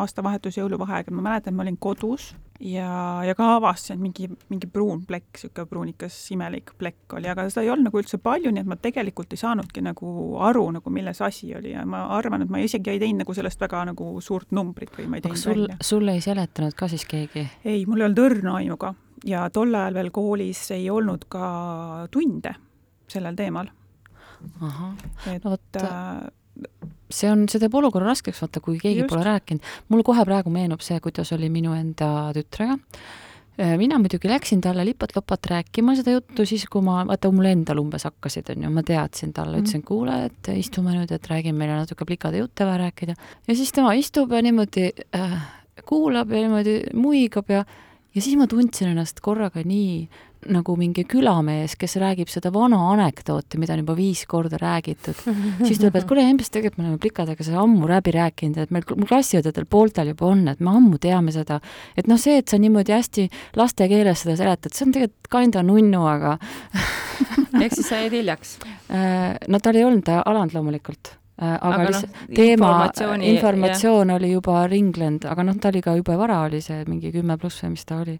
aastavahetus, 0.00 0.58
jõuluvaheaeg, 0.60 1.10
ma 1.14 1.24
mäletan, 1.30 1.56
ma 1.56 1.64
olin 1.64 1.76
kodus 1.80 2.30
ja, 2.60 2.90
ja 3.26 3.34
ka 3.34 3.48
avastasin, 3.56 3.98
et 3.98 4.02
mingi, 4.04 4.28
mingi 4.52 4.68
pruun 4.70 5.02
plekk, 5.06 5.32
niisugune 5.34 5.70
pruunikas 5.70 6.16
imelik 6.34 6.72
plekk 6.78 7.16
oli, 7.18 7.30
aga 7.32 7.46
seda 7.50 7.64
ei 7.64 7.72
olnud 7.72 7.88
nagu 7.88 8.02
üldse 8.02 8.20
palju, 8.22 8.52
nii 8.54 8.62
et 8.62 8.70
ma 8.70 8.78
tegelikult 8.80 9.34
ei 9.34 9.40
saanudki 9.40 9.82
nagu 9.84 10.12
aru, 10.46 10.66
nagu 10.76 10.94
milles 10.94 11.22
asi 11.26 11.50
oli 11.58 11.74
ja 11.74 11.84
ma 11.88 12.04
arvan, 12.16 12.44
et 12.44 12.52
ma 12.52 12.62
isegi 12.62 12.94
ei 12.94 13.02
teinud 13.02 13.24
nagu 13.24 13.36
sellest 13.36 13.60
väga 13.60 13.84
nagu 13.90 14.12
suurt 14.24 14.54
numbrit 14.56 14.94
või 14.98 15.08
ma 15.10 15.18
ei 15.18 15.26
teinud 15.26 15.42
sul, 15.42 15.64
välja. 15.64 15.80
sulle 15.90 16.16
ei 16.18 16.24
seletanud 16.24 16.78
ka 16.78 16.90
siis 16.92 17.06
keegi? 17.10 17.46
ei, 17.64 17.84
mul 17.86 18.04
ei 18.04 18.10
olnud 18.10 18.24
õrna 18.28 18.56
aimu 18.60 18.78
ka 18.80 18.94
ja 19.26 19.48
tol 19.52 19.74
ajal 19.74 19.98
veel 19.98 20.14
koolis 20.14 20.62
ei 20.76 20.86
olnud 20.90 21.26
ka 21.32 22.06
tunde 22.12 22.54
sellel 23.10 23.34
teemal 23.36 23.72
et 25.30 25.44
no 25.44 25.54
vot 25.54 25.80
äh, 25.80 26.28
see 27.10 27.30
on, 27.30 27.46
see 27.50 27.62
teeb 27.62 27.74
olukorra 27.80 28.12
raskeks, 28.12 28.42
vaata, 28.44 28.62
kui 28.64 28.78
keegi 28.80 29.04
just. 29.04 29.10
pole 29.12 29.24
rääkinud. 29.26 29.72
mul 29.92 30.04
kohe 30.06 30.24
praegu 30.28 30.52
meenub 30.54 30.84
see, 30.84 31.00
kuidas 31.02 31.32
oli 31.36 31.50
minu 31.52 31.74
enda 31.76 32.30
tütrega. 32.36 32.78
Äh, 33.60 33.74
mina 33.80 33.98
muidugi 34.00 34.30
läksin 34.30 34.62
talle 34.64 34.84
lipat-lopat 34.88 35.50
rääkima 35.52 35.96
seda 35.98 36.14
juttu 36.14 36.46
siis, 36.48 36.64
kui 36.70 36.84
ma, 36.86 37.02
vaata 37.08 37.32
mul 37.34 37.50
endal 37.50 37.82
umbes 37.82 38.06
hakkasid, 38.08 38.52
on 38.54 38.66
ju, 38.66 38.72
ma 38.72 38.84
teadsin 38.86 39.34
talle 39.36 39.58
mm, 39.58 39.64
-hmm. 39.64 39.68
ütlesin, 39.68 39.84
kuule, 39.84 40.24
et 40.30 40.52
istume 40.54 40.94
nüüd, 40.96 41.12
et 41.12 41.30
räägime 41.32 41.58
meile 41.58 41.76
natuke 41.82 42.06
plikade 42.08 42.38
jutte 42.38 42.66
vaja 42.66 42.86
rääkida. 42.86 43.14
ja 43.48 43.54
siis 43.54 43.72
tema 43.72 43.92
istub 43.94 44.32
ja 44.32 44.42
niimoodi 44.42 44.90
äh, 45.14 45.38
kuulab 45.84 46.30
ja 46.30 46.46
niimoodi 46.46 46.82
muigab 46.94 47.50
ja 47.50 47.64
ja 48.14 48.22
siis 48.22 48.36
ma 48.36 48.46
tundsin 48.50 48.90
ennast 48.90 49.20
korraga 49.20 49.62
nii 49.64 50.08
nagu 50.48 50.74
mingi 50.78 51.04
külamees, 51.08 51.74
kes 51.80 51.98
räägib 52.00 52.30
seda 52.32 52.52
vana 52.54 52.78
anekdooti, 52.94 53.58
mida 53.60 53.74
on 53.74 53.82
juba 53.82 53.96
viis 53.98 54.22
korda 54.30 54.56
räägitud, 54.60 55.18
siis 55.66 55.80
tuleb, 55.80 55.98
et 56.00 56.08
kuule, 56.08 56.24
Embes, 56.30 56.48
tegelikult 56.52 56.80
me 56.80 56.86
oleme 56.86 57.02
plikadega 57.02 57.44
seda 57.44 57.60
ammu 57.60 57.90
läbi 57.90 58.14
rääkinud, 58.16 58.60
et 58.62 58.72
meil 58.72 58.86
klassiõdedel 58.88 59.68
pooltel 59.70 60.14
juba 60.14 60.30
on, 60.30 60.46
et 60.52 60.64
me 60.64 60.72
ammu 60.72 61.00
teame 61.02 61.34
seda. 61.34 61.60
et 61.96 62.08
noh, 62.08 62.20
see, 62.20 62.40
et 62.40 62.48
sa 62.48 62.60
niimoodi 62.60 62.96
hästi 62.96 63.28
laste 63.60 63.88
keeles 63.90 64.24
seda 64.24 64.38
seletad, 64.40 64.74
see 64.74 64.88
on 64.88 64.96
tegelikult 64.96 65.30
kinda 65.30 65.62
nunnu, 65.66 66.02
aga 66.08 66.36
ehk 67.60 67.76
siis 67.76 67.92
sa 67.92 68.00
jäid 68.00 68.16
hiljaks? 68.16 68.58
Äh, 68.88 69.36
no 69.48 69.60
tal 69.62 69.76
ei 69.76 69.86
olnud 69.86 70.08
aland 70.24 70.56
loomulikult 70.56 71.19
aga, 71.40 71.58
aga 71.72 71.88
lihtsalt 71.88 72.16
no, 72.20 72.34
teema, 72.36 72.70
informatsioon 73.30 74.12
jah. 74.12 74.18
oli 74.18 74.30
juba 74.34 74.62
ringlenud, 74.68 75.26
aga 75.30 75.44
noh, 75.46 75.56
ta 75.60 75.70
oli 75.72 75.82
ka 75.84 75.94
jube 75.96 76.16
vara, 76.20 76.42
oli 76.46 76.60
see 76.64 76.82
mingi 76.88 77.12
kümme 77.14 77.36
pluss 77.40 77.64
või 77.64 77.74
mis 77.74 77.86
ta 77.88 78.00
oli. 78.02 78.16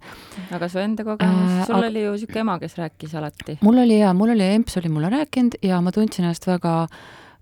aga 0.57 0.69
su 0.73 0.81
enda 0.83 1.07
kogemus 1.07 1.55
äh,, 1.59 1.63
sul 1.69 1.79
aga... 1.79 1.91
oli 1.91 2.05
ju 2.05 2.15
niisugune 2.17 2.45
ema, 2.47 2.59
kes 2.63 2.77
rääkis 2.81 3.17
alati. 3.21 3.59
mul 3.67 3.83
oli 3.85 4.01
jaa, 4.01 4.13
mul 4.17 4.35
oli, 4.37 4.47
emps 4.57 4.79
oli 4.81 4.93
mulle 4.93 5.13
rääkinud 5.13 5.61
ja 5.67 5.83
ma 5.85 5.93
tundsin 5.95 6.25
ennast 6.27 6.49
väga 6.49 6.75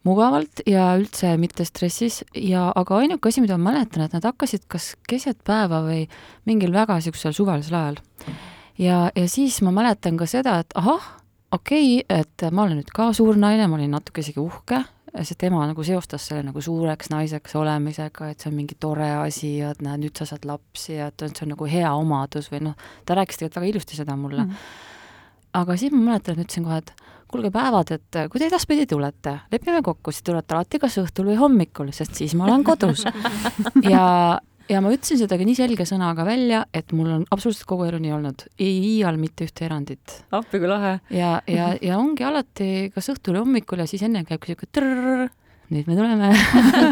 mugavalt 0.07 0.63
ja 0.67 0.91
üldse 0.99 1.35
mitte 1.41 1.67
stressis 1.69 2.23
ja, 2.35 2.69
aga 2.75 3.03
ainuke 3.03 3.31
asi, 3.31 3.43
mida 3.45 3.59
ma 3.59 3.71
mäletan, 3.73 4.07
et 4.07 4.15
nad 4.17 4.27
hakkasid 4.27 4.67
kas 4.71 4.93
keset 5.09 5.41
päeva 5.47 5.83
või 5.87 6.05
mingil 6.49 6.75
väga 6.75 6.99
niisugusel 6.99 7.37
suvalisel 7.37 7.79
ajal. 7.79 8.03
ja, 8.79 9.01
ja 9.15 9.31
siis 9.31 9.63
ma 9.63 9.75
mäletan 9.75 10.19
ka 10.19 10.27
seda, 10.27 10.59
et 10.65 10.75
ahah, 10.79 11.15
okei 11.55 12.01
okay,, 12.03 12.23
et 12.23 12.51
ma 12.51 12.67
olen 12.67 12.81
nüüd 12.83 12.95
ka 12.95 13.13
suur 13.15 13.39
naine, 13.39 13.71
ma 13.71 13.79
olin 13.79 13.95
natuke 13.95 14.27
isegi 14.27 14.43
uhke 14.43 14.83
see 15.23 15.39
tema 15.39 15.65
nagu 15.69 15.85
seostas 15.87 16.27
selle 16.29 16.45
nagu 16.47 16.63
suureks 16.65 17.11
naiseks 17.13 17.57
olemisega, 17.59 18.31
et 18.33 18.41
see 18.43 18.51
on 18.51 18.57
mingi 18.59 18.77
tore 18.81 19.09
asi 19.23 19.57
ja 19.59 19.73
et 19.75 19.83
näed, 19.85 20.05
nüüd 20.05 20.19
sa 20.19 20.29
saad 20.29 20.45
lapsi 20.49 20.99
ja 20.99 21.09
et 21.13 21.25
see 21.27 21.47
on 21.47 21.55
nagu 21.55 21.69
hea 21.71 21.93
omadus 21.97 22.51
või 22.53 22.65
noh, 22.69 22.89
ta 23.09 23.17
rääkis 23.19 23.41
tegelikult 23.41 23.61
väga 23.61 23.71
ilusti 23.73 24.01
seda 24.01 24.17
mulle 24.17 24.45
mm. 24.45 24.51
-hmm. 24.51 25.55
aga 25.63 25.77
siis 25.77 25.95
ma 25.95 26.03
mäletan, 26.11 26.37
et 26.37 26.47
ütlesin 26.47 26.67
kohe, 26.69 26.83
et 26.83 26.93
kuulge 27.29 27.51
päevad, 27.53 27.93
et 27.93 28.21
kui 28.33 28.41
te 28.41 28.49
edaspidi 28.49 28.87
tulete, 28.89 29.39
lepime 29.53 29.83
kokku, 29.85 30.13
siis 30.13 30.25
tulete 30.25 30.55
alati 30.55 30.79
kas 30.79 30.99
õhtul 31.03 31.33
või 31.33 31.41
hommikul, 31.41 31.93
sest 31.93 32.15
siis 32.15 32.35
ma 32.35 32.49
olen 32.49 32.65
kodus 32.65 33.05
ja, 33.95 34.41
ja 34.69 34.81
ma 34.85 34.93
ütlesin 34.93 35.21
seda 35.21 35.39
ka 35.39 35.47
nii 35.47 35.57
selge 35.59 35.87
sõnaga 35.89 36.25
välja, 36.29 36.63
et 36.77 36.93
mul 36.97 37.11
on 37.17 37.27
absoluutselt 37.33 37.69
kogu 37.71 37.89
elu 37.89 38.01
nii 38.03 38.15
olnud, 38.19 38.45
ei 38.61 38.77
iial 38.95 39.19
mitte 39.21 39.49
ühte 39.49 39.67
erandit. 39.69 40.21
appi 40.31 40.61
kui 40.61 40.71
lahe. 40.71 40.99
ja, 41.15 41.39
ja, 41.51 41.73
ja 41.83 41.99
ongi 41.99 42.27
alati 42.27 42.71
kas 42.95 43.11
õhtul 43.15 43.39
ja 43.39 43.45
hommikul 43.45 43.85
ja 43.85 43.89
siis 43.91 44.05
enne 44.07 44.25
käib 44.29 44.45
siuke 44.49 44.69
trrrr, 44.73 45.29
nüüd 45.73 45.89
me 45.89 45.97
tuleme 45.99 46.31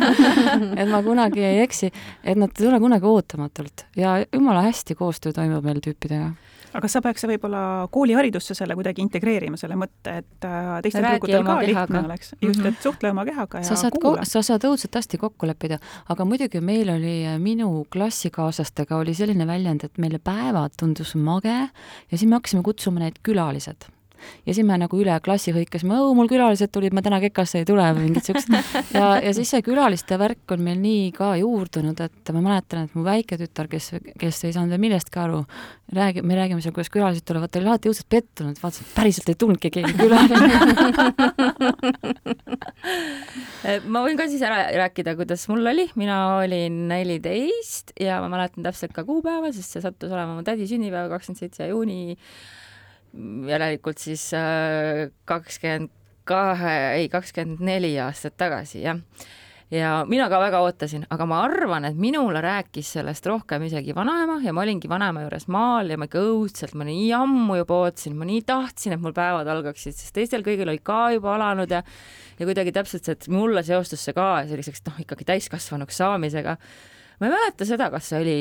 et 0.80 0.90
ma 0.90 1.02
kunagi 1.04 1.44
ei 1.44 1.62
eksi, 1.64 1.92
et 2.24 2.40
nad 2.40 2.52
ei 2.52 2.66
tule 2.66 2.80
kunagi 2.82 3.08
ootamatult 3.08 3.86
ja 3.96 4.18
jumala 4.24 4.64
hästi 4.66 4.98
koostöö 4.98 5.36
toimub 5.36 5.64
meil 5.64 5.80
tüüpidega 5.84 6.32
aga 6.74 6.90
sa 6.90 7.02
peaks 7.04 7.26
võib-olla 7.28 7.62
kooliharidusse 7.92 8.56
selle 8.58 8.76
kuidagi 8.78 9.02
integreerima, 9.04 9.58
selle 9.60 9.78
mõtte, 9.80 10.18
et 10.22 10.46
äh, 10.48 10.70
teistel 10.84 11.06
tüdrukutel 11.06 11.46
ka 11.46 11.56
lihtne 11.62 12.02
oleks. 12.04 12.32
just, 12.42 12.64
et 12.68 12.80
suhtle 12.82 13.12
oma 13.14 13.26
kehaga 13.28 13.62
ja 13.62 13.70
sa 13.70 13.78
saad 13.80 13.98
kuula. 14.02 14.26
sa 14.28 14.42
saad 14.46 14.66
õudselt 14.68 15.00
hästi 15.00 15.20
kokku 15.22 15.48
leppida, 15.50 15.80
aga 16.12 16.28
muidugi 16.28 16.62
meil 16.64 16.92
oli, 16.96 17.18
äh, 17.26 17.40
minu 17.42 17.86
klassikaaslastega 17.92 19.02
oli 19.02 19.16
selline 19.16 19.48
väljend, 19.48 19.86
et 19.86 20.02
meile 20.02 20.22
päevad 20.22 20.76
tundus 20.80 21.14
mage 21.18 21.56
ja 21.56 22.14
siis 22.14 22.26
me 22.28 22.40
hakkasime 22.40 22.64
kutsuma 22.66 23.04
neid 23.04 23.20
külalised 23.26 23.90
ja 24.46 24.54
siis 24.54 24.66
me 24.66 24.78
nagu 24.80 25.00
üle 25.00 25.16
klassi 25.24 25.54
hõikasime, 25.56 25.96
oo, 26.00 26.14
mul 26.16 26.30
külalised 26.30 26.72
tulid, 26.74 26.94
ma 26.96 27.02
täna 27.04 27.20
kekasse 27.22 27.62
ei 27.62 27.68
tule 27.68 27.86
või 27.96 28.08
mingit 28.08 28.28
siukest. 28.28 28.52
ja, 28.96 29.06
ja 29.22 29.32
siis 29.36 29.50
see 29.52 29.64
külaliste 29.66 30.18
värk 30.20 30.56
on 30.56 30.64
meil 30.66 30.80
nii 30.82 31.10
ka 31.16 31.32
juurdunud, 31.40 32.00
et 32.04 32.34
ma 32.36 32.44
mäletan, 32.44 32.86
et 32.86 32.96
mu 32.98 33.04
väike 33.06 33.38
tütar, 33.40 33.70
kes, 33.72 33.92
kes 34.20 34.44
ei 34.48 34.54
saanud 34.56 34.74
veel 34.74 34.82
millestki 34.86 35.22
aru, 35.22 35.42
räägib, 35.96 36.26
me 36.26 36.38
räägime 36.38 36.62
seal, 36.64 36.74
kuidas 36.76 36.92
külalised 36.92 37.26
tulevad, 37.26 37.50
ta 37.52 37.60
oli 37.60 37.70
alati 37.70 37.90
õudselt 37.92 38.10
pettunud, 38.12 38.56
vaatas, 38.62 38.82
et 38.82 38.94
päriselt 38.96 39.28
ei 39.32 39.38
tulnudki 39.38 39.70
keegi 39.74 39.92
külaline 39.98 40.46
ma 43.92 44.02
võin 44.04 44.18
ka 44.18 44.26
siis 44.30 44.42
ära 44.46 44.66
rääkida, 44.76 45.16
kuidas 45.18 45.46
mul 45.50 45.66
oli, 45.72 45.86
mina 45.98 46.18
olin 46.40 46.86
neliteist 46.90 47.94
ja 48.00 48.20
ma 48.22 48.30
mäletan 48.32 48.66
täpselt 48.66 48.94
ka 48.96 49.04
kuupäeva, 49.06 49.52
sest 49.54 49.76
see 49.76 49.84
sattus 49.84 50.12
olema 50.12 50.36
mu 50.36 50.46
tädi 50.46 50.68
sünnipäev, 50.70 51.10
kakskümmend 51.12 51.42
seitse 51.42 51.70
juuni 51.70 52.16
järelikult 53.48 54.02
siis 54.02 54.28
äh, 54.36 55.08
kakskümmend 55.28 55.92
kahe, 56.26 56.76
ei 57.00 57.10
kakskümmend 57.10 57.62
neli 57.64 57.92
aastat 58.02 58.34
tagasi, 58.38 58.80
jah. 58.82 58.98
ja 59.70 59.90
mina 60.08 60.26
ka 60.30 60.40
väga 60.42 60.60
ootasin, 60.62 61.06
aga 61.10 61.26
ma 61.26 61.40
arvan, 61.46 61.86
et 61.88 61.98
minule 61.98 62.42
rääkis 62.42 62.92
sellest 62.98 63.26
rohkem 63.26 63.66
isegi 63.68 63.94
vanaema 63.94 64.40
ja 64.42 64.54
ma 64.54 64.64
olingi 64.64 64.90
vanaema 64.90 65.24
juures 65.24 65.46
maal 65.52 65.90
ja 65.90 65.98
ma 65.98 66.08
ikka 66.10 66.22
õudselt, 66.22 66.74
ma 66.78 66.86
nii 66.88 67.08
ammu 67.14 67.60
juba 67.60 67.80
ootasin, 67.86 68.18
ma 68.18 68.28
nii 68.28 68.42
tahtsin, 68.46 68.96
et 68.96 69.02
mul 69.02 69.14
päevad 69.16 69.48
algaksid, 69.54 69.94
sest 69.94 70.14
teistel 70.18 70.46
kõigil 70.46 70.68
olid 70.68 70.84
ka 70.86 71.00
juba 71.14 71.34
alanud 71.38 71.72
ja 71.72 71.82
ja 72.36 72.44
kuidagi 72.44 72.74
täpselt 72.74 73.06
see, 73.06 73.16
et 73.16 73.30
mulle 73.32 73.62
seostus 73.66 74.02
see 74.04 74.14
ka 74.16 74.44
selliseks 74.50 74.84
noh, 74.86 75.00
ikkagi 75.06 75.26
täiskasvanuks 75.30 76.02
saamisega. 76.02 76.56
ma 77.20 77.28
ei 77.28 77.32
mäleta 77.32 77.68
seda, 77.68 77.90
kas 77.94 78.10
see 78.10 78.20
oli 78.20 78.38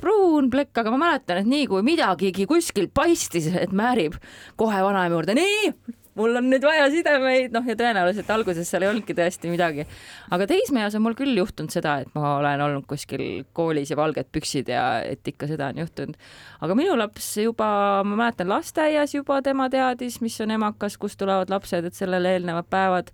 pruun 0.00 0.50
plekk, 0.52 0.82
aga 0.82 0.94
ma 0.94 1.02
mäletan, 1.06 1.42
et 1.42 1.48
nii 1.50 1.68
kui 1.70 1.84
midagigi 1.86 2.46
kuskil 2.50 2.90
paistis, 2.94 3.50
et 3.50 3.74
määrib 3.74 4.18
kohe 4.60 4.82
vanaema 4.84 5.18
juurde, 5.18 5.34
nii, 5.38 5.72
mul 6.18 6.38
on 6.38 6.48
nüüd 6.50 6.64
vaja 6.66 6.86
sidemeid, 6.92 7.52
noh 7.54 7.66
ja 7.68 7.76
tõenäoliselt 7.78 8.30
alguses 8.34 8.68
seal 8.70 8.84
ei 8.84 8.90
olnudki 8.90 9.14
tõesti 9.16 9.50
midagi. 9.52 9.86
aga 10.34 10.46
teismeeas 10.50 10.96
on 10.98 11.04
mul 11.04 11.16
küll 11.18 11.36
juhtunud 11.38 11.72
seda, 11.72 11.98
et 12.02 12.14
ma 12.16 12.36
olen 12.38 12.62
olnud 12.64 12.86
kuskil 12.90 13.44
koolis 13.56 13.92
ja 13.92 13.98
valged 13.98 14.30
püksid 14.34 14.70
ja 14.72 14.84
et 15.06 15.28
ikka 15.30 15.48
seda 15.50 15.70
on 15.72 15.82
juhtunud. 15.84 16.16
aga 16.60 16.78
minu 16.78 16.96
laps 16.98 17.30
juba, 17.42 17.68
ma 18.04 18.22
mäletan 18.24 18.50
lasteaias 18.50 19.14
juba 19.14 19.40
tema 19.46 19.68
teadis, 19.70 20.20
mis 20.24 20.40
on 20.44 20.56
emakas, 20.58 20.98
kust 20.98 21.20
tulevad 21.20 21.50
lapsed, 21.52 21.84
et 21.84 21.94
sellele 21.94 22.34
eelnevad 22.38 22.70
päevad. 22.70 23.12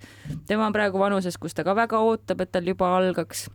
tema 0.49 0.67
on 0.67 0.77
praegu 0.77 0.99
vanuses, 0.99 1.39
kus 1.39 1.55
ta 1.55 1.65
ka 1.65 1.77
väga 1.77 2.01
ootab, 2.01 2.41
et 2.41 2.53
tal 2.53 2.73
juba 2.73 2.97
algaks 2.97 3.49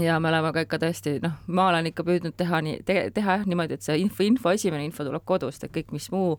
ja 0.00 0.20
me 0.20 0.30
oleme 0.30 0.52
ka 0.54 0.64
ikka 0.64 0.78
tõesti, 0.82 1.16
noh, 1.24 1.34
ma 1.52 1.68
olen 1.72 1.90
ikka 1.90 2.04
püüdnud 2.06 2.36
teha 2.38 2.62
nii 2.64 2.78
te,, 2.88 2.96
teha 3.14 3.38
jah 3.38 3.48
niimoodi, 3.48 3.76
et 3.76 3.84
see 3.84 3.98
info, 4.02 4.24
info, 4.26 4.54
esimene 4.54 4.86
info 4.86 5.04
tuleb 5.06 5.24
kodust, 5.28 5.64
et 5.66 5.74
kõik, 5.74 5.92
mis 5.92 6.08
muu 6.14 6.38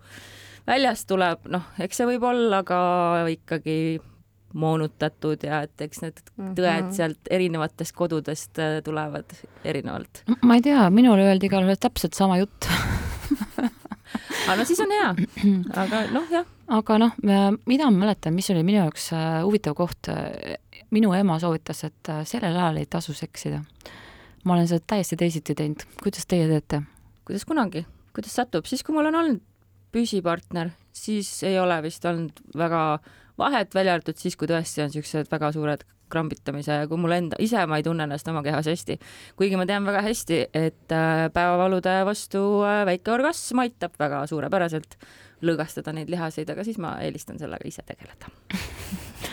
väljast 0.68 1.08
tuleb, 1.12 1.46
noh, 1.52 1.68
eks 1.84 2.02
see 2.02 2.10
võib 2.14 2.26
olla 2.30 2.64
ka 2.68 2.80
ikkagi 3.34 3.78
moonutatud 4.54 5.44
ja 5.46 5.64
et 5.66 5.82
eks 5.82 6.04
need 6.04 6.20
tõed 6.38 6.68
mhm. 6.68 6.92
sealt 6.94 7.32
erinevatest 7.34 7.96
kodudest 7.98 8.60
äh, 8.62 8.78
tulevad 8.86 9.34
erinevalt. 9.66 10.24
ma 10.46 10.60
ei 10.60 10.66
tea, 10.66 10.86
minule 10.94 11.26
öeldi 11.30 11.50
igal 11.50 11.66
juhul 11.66 11.80
täpselt 11.82 12.18
sama 12.18 12.38
jutt 12.42 12.70
aga 14.48 14.58
no 14.60 14.68
siis 14.68 14.82
on 14.84 14.94
hea, 14.94 15.10
aga 15.84 16.04
noh, 16.14 16.28
jah. 16.32 16.46
aga 16.78 17.00
noh, 17.02 17.18
mida 17.70 17.90
ma 17.90 18.06
mäletan, 18.06 18.36
mis 18.38 18.50
oli 18.54 18.66
minu 18.66 18.84
jaoks 18.84 19.10
äh, 19.18 19.40
huvitav 19.46 19.78
koht, 19.78 20.12
minu 20.94 21.14
ema 21.18 21.40
soovitas, 21.42 21.84
et 21.90 22.12
äh, 22.12 22.22
sellel 22.30 22.58
ajal 22.58 22.82
ei 22.82 22.90
tasu 22.90 23.16
seksida. 23.18 23.64
ma 24.44 24.54
olen 24.54 24.68
seda 24.68 24.84
täiesti 24.88 25.18
teisiti 25.18 25.56
teinud, 25.56 25.86
kuidas 26.04 26.28
teie 26.28 26.48
teete? 26.48 26.82
kuidas 27.26 27.46
kunagi, 27.48 27.86
kuidas 28.16 28.36
satub, 28.36 28.68
siis 28.68 28.84
kui 28.84 28.96
mul 28.96 29.10
on 29.12 29.20
olnud 29.22 29.42
püsipartner, 29.94 30.74
siis 30.94 31.30
ei 31.48 31.60
ole 31.60 31.78
vist 31.86 32.06
olnud 32.06 32.40
väga 32.58 33.00
vahet, 33.38 33.76
välja 33.76 33.96
arvatud 33.96 34.20
siis, 34.20 34.36
kui 34.38 34.50
tõesti 34.50 34.84
on 34.84 34.92
niisugused 34.92 35.30
väga 35.32 35.52
suured 35.56 35.86
krambitamise 36.14 36.84
ja 36.84 36.90
kui 36.90 37.00
mul 37.02 37.16
enda, 37.16 37.38
ise 37.42 37.64
ma 37.70 37.80
ei 37.80 37.86
tunne 37.86 38.06
ennast 38.06 38.28
oma 38.30 38.44
kehas 38.46 38.68
hästi. 38.70 39.00
kuigi 39.40 39.58
ma 39.58 39.66
tean 39.70 39.86
väga 39.88 40.04
hästi, 40.06 40.40
et 40.54 40.94
äh, 40.94 41.26
päevavalude 41.34 41.96
vastu 42.10 42.44
äh, 42.68 42.84
väike 42.90 43.16
orgasm 43.16 43.64
aitab 43.64 43.98
väga 44.00 44.26
suurepäraselt 44.30 44.98
lõõgastada 45.44 45.96
neid 45.96 46.12
lihaseid, 46.14 46.50
aga 46.50 46.68
siis 46.68 46.78
ma 46.82 46.98
eelistan 47.04 47.42
sellega 47.42 47.68
ise 47.68 47.86
tegeleda 47.88 48.30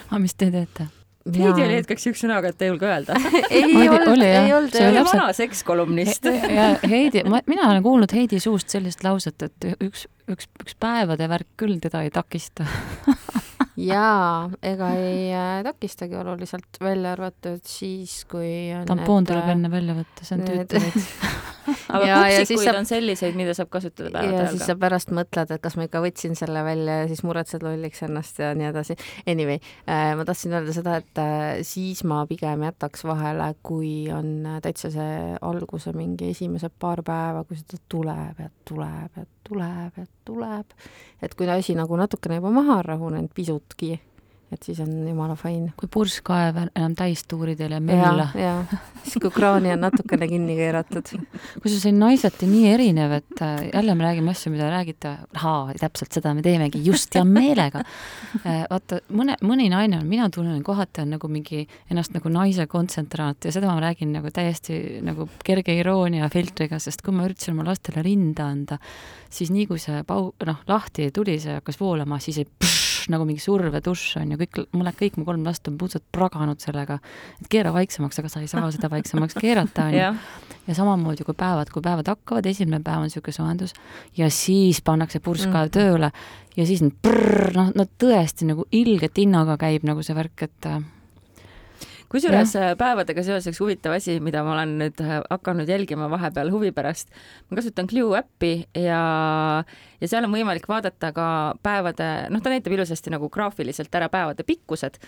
aga 0.07 0.23
mis 0.25 0.35
te 0.35 0.51
teete? 0.55 0.91
Heidi 1.29 1.65
oli 1.65 1.75
hetkeks 1.77 2.07
siukse 2.07 2.29
näoga, 2.31 2.49
et 2.49 2.63
ei 2.65 2.71
julge 2.71 2.87
öelda. 2.89 3.17
Ei 3.51 3.89
olnud, 3.89 4.23
ei 4.25 4.53
olnud. 4.57 4.73
see 4.73 4.87
oli 4.89 5.03
vana 5.05 5.27
sekskolumnist 5.37 6.25
ja 6.57 6.71
Heidi, 6.89 7.25
ma, 7.29 7.43
mina 7.51 7.69
olen 7.69 7.85
kuulnud 7.85 8.15
Heidi 8.17 8.41
suust 8.41 8.73
sellist 8.73 9.05
lauset, 9.05 9.45
et 9.45 9.69
üks, 9.85 10.07
üks, 10.33 10.49
üks 10.65 10.79
päevade 10.81 11.29
värk 11.29 11.51
küll 11.61 11.77
teda 11.83 12.03
ei 12.07 12.13
takista. 12.15 12.65
Jaa, 13.91 14.49
ega 14.65 14.91
ei 14.97 15.29
äh, 15.37 15.61
takistagi 15.65 16.17
oluliselt, 16.21 16.81
välja 16.81 17.13
arvatud 17.13 17.61
siis, 17.69 18.23
kui 18.29 18.73
tampoon 18.89 19.29
tuleb 19.29 19.45
äh, 19.45 19.55
enne 19.55 19.71
välja 19.73 19.97
võtta, 20.01 20.25
see 20.25 20.41
on 20.41 20.49
tüütu 20.49 20.85
veits 20.89 21.13
aga 21.89 22.07
ja, 22.09 22.19
kupsikuid 22.41 22.67
saab... 22.67 22.79
on 22.81 22.89
selliseid, 22.89 23.37
mida 23.39 23.55
saab 23.57 23.71
kasutada 23.73 24.13
päevade 24.13 24.37
ajal 24.37 24.47
ka. 24.47 24.53
siis 24.55 24.69
sa 24.71 24.77
pärast 24.81 25.13
mõtled, 25.15 25.55
et 25.55 25.65
kas 25.65 25.77
ma 25.79 25.87
ikka 25.89 26.03
võtsin 26.05 26.37
selle 26.39 26.65
välja 26.67 27.01
ja 27.03 27.09
siis 27.11 27.23
muretsed 27.27 27.65
lolliks 27.67 28.05
ennast 28.07 28.41
ja 28.43 28.53
nii 28.59 28.69
edasi. 28.71 28.97
Anyway 29.31 29.61
äh,, 29.61 30.13
ma 30.19 30.27
tahtsin 30.29 30.55
öelda 30.57 30.75
seda, 30.77 30.99
et 31.03 31.23
äh, 31.23 31.63
siis 31.67 32.03
ma 32.09 32.23
pigem 32.31 32.65
jätaks 32.69 33.05
vahele, 33.09 33.53
kui 33.67 33.93
on 34.15 34.33
täitsa 34.63 34.93
see 34.95 35.37
alguse 35.41 35.95
mingi 35.97 36.33
esimesed 36.35 36.75
paar 36.81 37.05
päeva, 37.07 37.45
kui 37.49 37.59
seda 37.61 37.81
tuleb 37.91 38.45
ja 38.45 38.51
tuleb 38.69 39.21
ja 39.21 39.27
tuleb 39.47 39.99
ja 39.99 40.07
tuleb, 40.25 40.77
et 41.23 41.35
kui 41.35 41.49
asi 41.51 41.75
nagu 41.79 41.97
natukene 41.99 42.39
juba 42.39 42.53
maha 42.55 42.81
on 42.81 42.87
rahunenud 42.87 43.35
pisutki, 43.35 43.97
et 44.51 44.67
siis 44.67 44.81
on 44.83 44.91
jumala 45.07 45.37
fine. 45.39 45.71
kui 45.79 45.89
purskkaev 45.93 46.57
enam 46.65 46.95
täis 46.99 47.23
tuuridel 47.31 47.77
ja 47.77 47.81
mölla. 47.81 48.27
ja, 48.35 48.55
siis 49.05 49.21
kui 49.23 49.31
kraani 49.35 49.71
on 49.75 49.85
natukene 49.85 50.27
kinni 50.31 50.57
keeratud. 50.59 51.13
kusjuures 51.63 51.85
see 51.85 51.93
on 51.93 52.01
naiseti 52.03 52.49
nii 52.51 52.73
erinev, 52.73 53.15
et 53.21 53.43
äh, 53.47 53.69
jälle 53.69 53.95
me 53.95 54.05
räägime 54.09 54.35
asju, 54.35 54.53
mida 54.55 54.71
räägite, 54.73 55.15
ahaa, 55.39 55.77
täpselt 55.81 56.19
seda 56.19 56.35
me 56.35 56.43
teemegi, 56.43 56.83
just 56.85 57.15
hea 57.15 57.25
meelega. 57.25 57.85
Äh, 58.41 58.65
vaata, 58.71 59.01
mõne, 59.15 59.39
mõni 59.47 59.71
naine 59.73 60.01
on, 60.01 60.09
mina 60.11 60.29
tunnen 60.35 60.63
kohati 60.67 61.05
on 61.05 61.15
nagu 61.15 61.31
mingi 61.31 61.63
ennast 61.91 62.15
nagu 62.17 62.33
naise 62.33 62.67
kontsentraat 62.71 63.47
ja 63.47 63.55
seda 63.55 63.71
ma 63.71 63.79
räägin 63.87 64.15
nagu 64.17 64.35
täiesti 64.35 65.01
nagu 65.07 65.29
kerge 65.47 65.75
iroonia 65.79 66.29
filtriga, 66.33 66.81
sest 66.83 67.05
kui 67.07 67.15
ma 67.15 67.29
üritasin 67.29 67.55
oma 67.55 67.71
lastele 67.71 68.03
rinda 68.07 68.51
anda, 68.51 68.81
siis 69.31 69.55
nii 69.55 69.67
kui 69.71 69.79
see 69.83 70.03
pau-, 70.09 70.33
noh, 70.47 70.63
lahti 70.69 71.11
tuli, 71.15 71.39
see 71.43 71.59
hakkas 71.61 71.79
voolama, 71.81 72.19
siis 72.23 72.43
ei 72.43 72.49
pšš, 72.51 72.80
nagu 73.13 73.27
mingi 73.29 73.43
survedušš 73.45 74.21
on 74.21 74.35
ju, 74.35 74.41
kõik, 74.41 74.61
mõned, 74.77 74.97
kõik 74.99 75.19
mu 75.21 75.27
kolm 75.29 75.47
last 75.47 75.69
on 75.71 75.79
puudselt 75.81 76.05
praganud 76.15 76.63
sellega, 76.63 77.01
et 77.41 77.51
keera 77.53 77.73
vaiksemaks, 77.75 78.21
aga 78.23 78.31
sa 78.33 78.43
ei 78.43 78.51
saa 78.51 78.71
seda 78.75 78.91
vaiksemaks 78.93 79.39
keerata, 79.41 79.89
on 79.91 79.97
ju. 79.97 80.13
ja 80.69 80.77
samamoodi, 80.79 81.27
kui 81.27 81.37
päevad, 81.39 81.73
kui 81.75 81.85
päevad 81.85 82.13
hakkavad, 82.13 82.47
esimene 82.51 82.83
päev 82.85 83.03
on 83.03 83.11
niisugune 83.11 83.37
soojendus 83.37 83.75
ja 84.19 84.31
siis 84.31 84.83
pannakse 84.85 85.21
purskkaev 85.25 85.69
mm. 85.69 85.75
tööle 85.77 86.13
ja 86.57 86.67
siis 86.69 86.83
noh, 86.85 87.75
no 87.75 87.87
tõesti 87.99 88.49
nagu 88.49 88.67
ilge 88.73 89.11
tinnaga 89.15 89.59
käib 89.61 89.87
nagu 89.89 90.03
see 90.07 90.17
värk, 90.17 90.49
et 90.49 90.73
kusjuures 92.11 92.55
äh, 92.59 92.73
päevadega 92.79 93.23
seoses 93.27 93.61
huvitav 93.63 93.95
asi, 93.95 94.19
mida 94.23 94.43
ma 94.47 94.55
olen 94.57 94.77
nüüd 94.81 95.03
äh, 95.05 95.19
hakanud 95.31 95.69
jälgima 95.71 96.09
vahepeal 96.11 96.51
huvi 96.53 96.73
pärast, 96.75 97.13
ma 97.49 97.59
kasutan 97.59 97.89
Clue 97.91 98.19
äppi 98.19 98.53
ja, 98.75 99.03
ja 100.01 100.11
seal 100.11 100.27
on 100.27 100.35
võimalik 100.35 100.67
vaadata 100.71 101.13
ka 101.17 101.27
päevade, 101.63 102.11
noh, 102.35 102.43
ta 102.43 102.53
näitab 102.53 102.75
ilusasti 102.75 103.15
nagu 103.15 103.31
graafiliselt 103.33 103.95
ära 103.95 104.11
päevade 104.13 104.47
pikkused. 104.47 104.99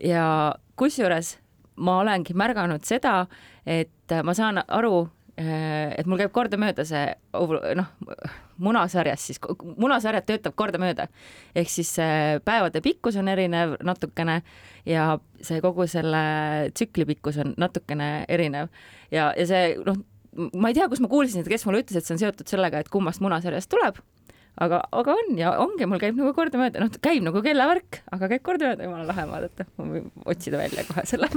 Ja 0.00 0.54
kusjuures 0.80 1.36
ma 1.76 2.00
olengi 2.00 2.36
märganud 2.36 2.84
seda, 2.88 3.26
et 3.68 4.16
ma 4.24 4.32
saan 4.36 4.62
aru, 4.64 5.06
et 5.36 6.06
mul 6.08 6.20
käib 6.20 6.32
kordamööda 6.32 6.84
see 6.88 7.04
noh, 7.76 7.88
munasarjas 8.62 9.26
siis, 9.28 9.40
munasarjad 9.76 10.24
töötab 10.24 10.56
kordamööda. 10.56 11.08
ehk 11.54 11.68
siis 11.68 11.92
päevade 12.44 12.80
pikkus 12.80 13.18
on 13.20 13.28
erinev 13.28 13.76
natukene 13.84 14.40
ja 14.88 15.18
see 15.44 15.60
kogu 15.60 15.86
selle 15.86 16.70
tsükli 16.72 17.04
pikkus 17.12 17.36
on 17.44 17.52
natukene 17.60 18.24
erinev 18.28 18.72
ja, 19.10 19.32
ja 19.36 19.46
see 19.46 19.74
noh, 19.84 20.00
ma 20.56 20.72
ei 20.72 20.76
tea, 20.76 20.88
kus 20.88 21.00
ma 21.04 21.08
kuulsin, 21.12 21.44
et 21.44 21.48
kes 21.52 21.66
mulle 21.68 21.84
ütles, 21.84 22.00
et 22.00 22.08
see 22.08 22.16
on 22.16 22.22
seotud 22.24 22.48
sellega, 22.48 22.80
et 22.80 22.92
kummast 22.92 23.20
munasarjast 23.24 23.70
tuleb 23.72 24.00
aga, 24.62 24.80
aga 24.98 25.14
on 25.20 25.38
ja 25.38 25.50
ongi, 25.60 25.86
mul 25.88 26.00
käib 26.00 26.16
nagu 26.16 26.32
kordamööda, 26.36 26.80
noh, 26.80 26.92
käib 27.04 27.24
nagu 27.26 27.42
kellavärk, 27.44 28.00
aga 28.16 28.28
käib 28.30 28.44
kordamööda, 28.46 28.86
jumala 28.86 29.04
lahe 29.10 29.26
vaadata, 29.28 29.66
ma 29.76 29.88
võin 29.90 30.06
otsida 30.32 30.60
välja 30.60 30.84
kohe 30.88 31.04
selle. 31.08 31.28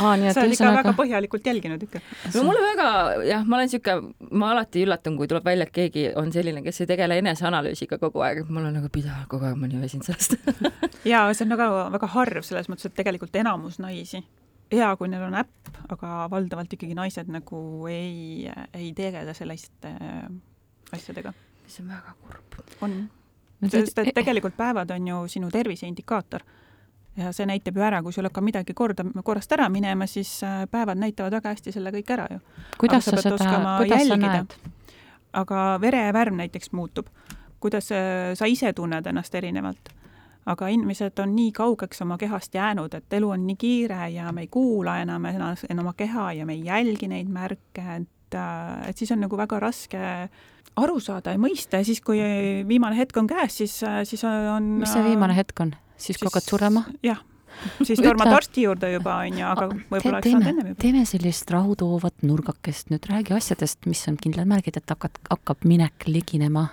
Aa, 0.00 0.14
nii 0.20 0.28
et 0.28 0.36
sa 0.36 0.44
oled 0.44 0.56
ikka 0.56 0.72
väga 0.76 0.94
põhjalikult 0.98 1.48
jälginud 1.50 1.86
ikka. 1.86 2.02
no 2.36 2.44
mulle 2.48 2.64
väga, 2.64 2.88
jah, 3.28 3.46
ma 3.48 3.60
olen 3.60 3.72
sihuke, 3.72 3.96
ma 4.42 4.52
alati 4.54 4.84
üllatun, 4.84 5.16
kui 5.20 5.30
tuleb 5.30 5.48
välja, 5.48 5.68
et 5.68 5.74
keegi 5.80 6.06
on 6.20 6.32
selline, 6.34 6.64
kes 6.66 6.84
ei 6.84 6.90
tegele 6.92 7.20
eneseanalüüsiga 7.22 8.00
kogu 8.02 8.24
aeg, 8.26 8.44
mul 8.48 8.68
on 8.68 8.76
nagu 8.80 8.92
pidevalt 8.92 9.30
kogu 9.32 9.48
aeg 9.48 9.60
mõni 9.60 9.80
väsinud 9.80 10.08
sellest. 10.08 10.36
Ja 11.08 11.22
see 11.32 11.46
on 11.46 11.54
väga, 11.54 11.66
väga 11.94 12.08
harv 12.12 12.44
selles 12.44 12.68
mõttes, 12.68 12.90
et 12.90 12.96
tegelikult 12.98 13.36
enamus 13.40 13.78
naisi 13.80 14.20
hea, 14.70 14.88
kui 15.00 15.08
neil 15.08 15.24
on 15.24 15.38
äpp, 15.40 15.70
aga 15.90 16.26
valdavalt 16.30 16.76
ikkagi 16.76 16.94
naised 16.98 17.30
nagu 17.32 17.60
ei, 17.90 18.50
ei 18.76 18.90
tegele 18.96 19.32
selliste 19.34 19.94
asjadega 20.92 21.32
see 21.70 21.84
on 21.84 21.92
väga 21.94 22.14
kurb. 22.20 22.58
on, 22.80 22.96
sest 23.68 23.98
et 23.98 24.14
tegelikult 24.14 24.56
päevad 24.56 24.90
on 24.90 25.08
ju 25.08 25.20
sinu 25.28 25.50
tervise 25.50 25.86
indikaator. 25.86 26.42
ja 27.16 27.32
see 27.32 27.46
näitab 27.46 27.76
ju 27.76 27.82
ära, 27.82 28.02
kui 28.02 28.12
sul 28.12 28.24
hakkab 28.28 28.44
midagi 28.44 28.74
korda, 28.74 29.04
korrast 29.24 29.52
ära 29.52 29.68
minema, 29.68 30.06
siis 30.06 30.42
äh, 30.44 30.66
päevad 30.70 30.98
näitavad 30.98 31.32
väga 31.32 31.54
hästi 31.54 31.72
selle 31.72 31.90
kõik 31.90 32.12
ära 32.16 32.26
ju. 32.30 32.40
kuidas 32.78 33.04
sa, 33.04 33.16
sa 33.16 33.36
seda, 33.38 33.76
kuidas 33.78 34.06
jälgida. 34.06 34.16
sa 34.16 34.36
näed? 34.36 34.58
aga 35.32 35.78
verevärv 35.80 36.34
näiteks 36.34 36.72
muutub. 36.72 37.06
kuidas 37.60 37.92
äh, 37.92 38.34
sa 38.34 38.46
ise 38.46 38.72
tunned 38.72 39.06
ennast 39.06 39.34
erinevalt 39.34 39.94
aga 40.46 40.68
inimesed 40.72 41.18
on 41.22 41.34
nii 41.36 41.52
kaugeks 41.52 42.02
oma 42.02 42.16
kehast 42.18 42.54
jäänud, 42.54 42.94
et 42.96 43.12
elu 43.12 43.28
on 43.30 43.46
nii 43.46 43.56
kiire 43.60 44.08
ja 44.14 44.32
me 44.32 44.46
ei 44.46 44.48
kuula 44.48 44.98
enam 45.02 45.24
ennast, 45.30 45.68
oma 45.70 45.92
keha 45.96 46.32
ja 46.32 46.46
me 46.46 46.56
ei 46.56 46.64
jälgi 46.64 47.08
neid 47.08 47.28
märke, 47.28 47.84
et, 47.96 48.34
äh, 48.34 48.88
et 48.88 48.96
siis 48.96 49.12
on 49.12 49.20
nagu 49.20 49.36
väga 49.36 49.60
raske 49.60 50.00
aru 50.84 51.00
saada 51.02 51.34
ja 51.34 51.40
mõista 51.40 51.80
ja 51.80 51.86
siis, 51.86 52.02
kui 52.04 52.20
viimane 52.68 52.98
hetk 52.98 53.16
on 53.20 53.30
käes, 53.30 53.60
siis, 53.62 53.80
siis 54.08 54.24
on 54.26 54.76
mis 54.82 54.92
see 54.92 55.04
viimane 55.06 55.36
hetk 55.36 55.66
on? 55.66 55.74
siis, 55.96 56.18
kui 56.18 56.30
hakkad 56.30 56.48
surema? 56.48 56.86
jah 57.06 57.20
siis 57.82 58.00
tormad 58.02 58.32
arsti 58.34 58.64
juurde 58.66 58.90
juba, 58.92 59.16
onju, 59.26 59.44
aga 59.46 59.68
võib-olla 59.70 60.18
oleks 60.18 60.30
saanud 60.30 60.48
ennem 60.50 60.70
juba. 60.70 60.80
teeme 60.82 61.04
sellist 61.08 61.52
rahutoovat 61.54 62.26
nurgakest, 62.26 62.90
nüüd 62.92 63.06
räägi 63.10 63.34
asjadest, 63.36 63.80
mis 63.90 64.02
on 64.10 64.18
kindlad 64.20 64.48
märgid, 64.50 64.80
et 64.80 64.94
hakkad, 64.94 65.20
hakkab 65.30 65.64
minek 65.68 66.06
liginema. 66.08 66.66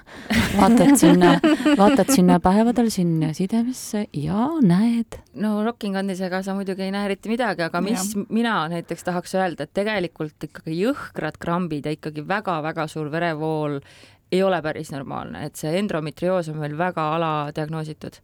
vaatad 0.57 0.95
sinna, 0.99 1.35
vaatad 1.81 2.11
sinna 2.13 2.39
päevadel 2.43 2.91
sinna 2.93 3.33
sidemesse 3.37 4.07
ja 4.13 4.49
näed. 4.61 5.19
no 5.35 5.61
Rocking 5.65 5.97
Andisega 5.99 6.41
sa 6.43 6.55
muidugi 6.57 6.87
ei 6.87 6.93
näe 6.95 7.09
eriti 7.11 7.31
midagi, 7.31 7.67
aga 7.67 7.81
mis 7.83 8.13
ja. 8.15 8.25
mina 8.29 8.59
näiteks 8.71 9.07
tahaks 9.07 9.35
öelda, 9.37 9.67
et 9.67 9.73
tegelikult 9.77 10.49
ikkagi 10.49 10.77
jõhkrad 10.81 11.39
krambid 11.41 11.87
ja 11.87 11.95
ikkagi 11.95 12.25
väga-väga 12.27 12.87
suur 12.91 13.11
verevool 13.11 13.81
ei 14.31 14.43
ole 14.43 14.59
päris 14.61 14.91
normaalne, 14.91 15.45
et 15.47 15.55
see 15.55 15.71
endometrioos 15.79 16.49
on 16.51 16.59
meil 16.59 16.75
väga 16.77 17.05
aladiagnoositud 17.15 18.19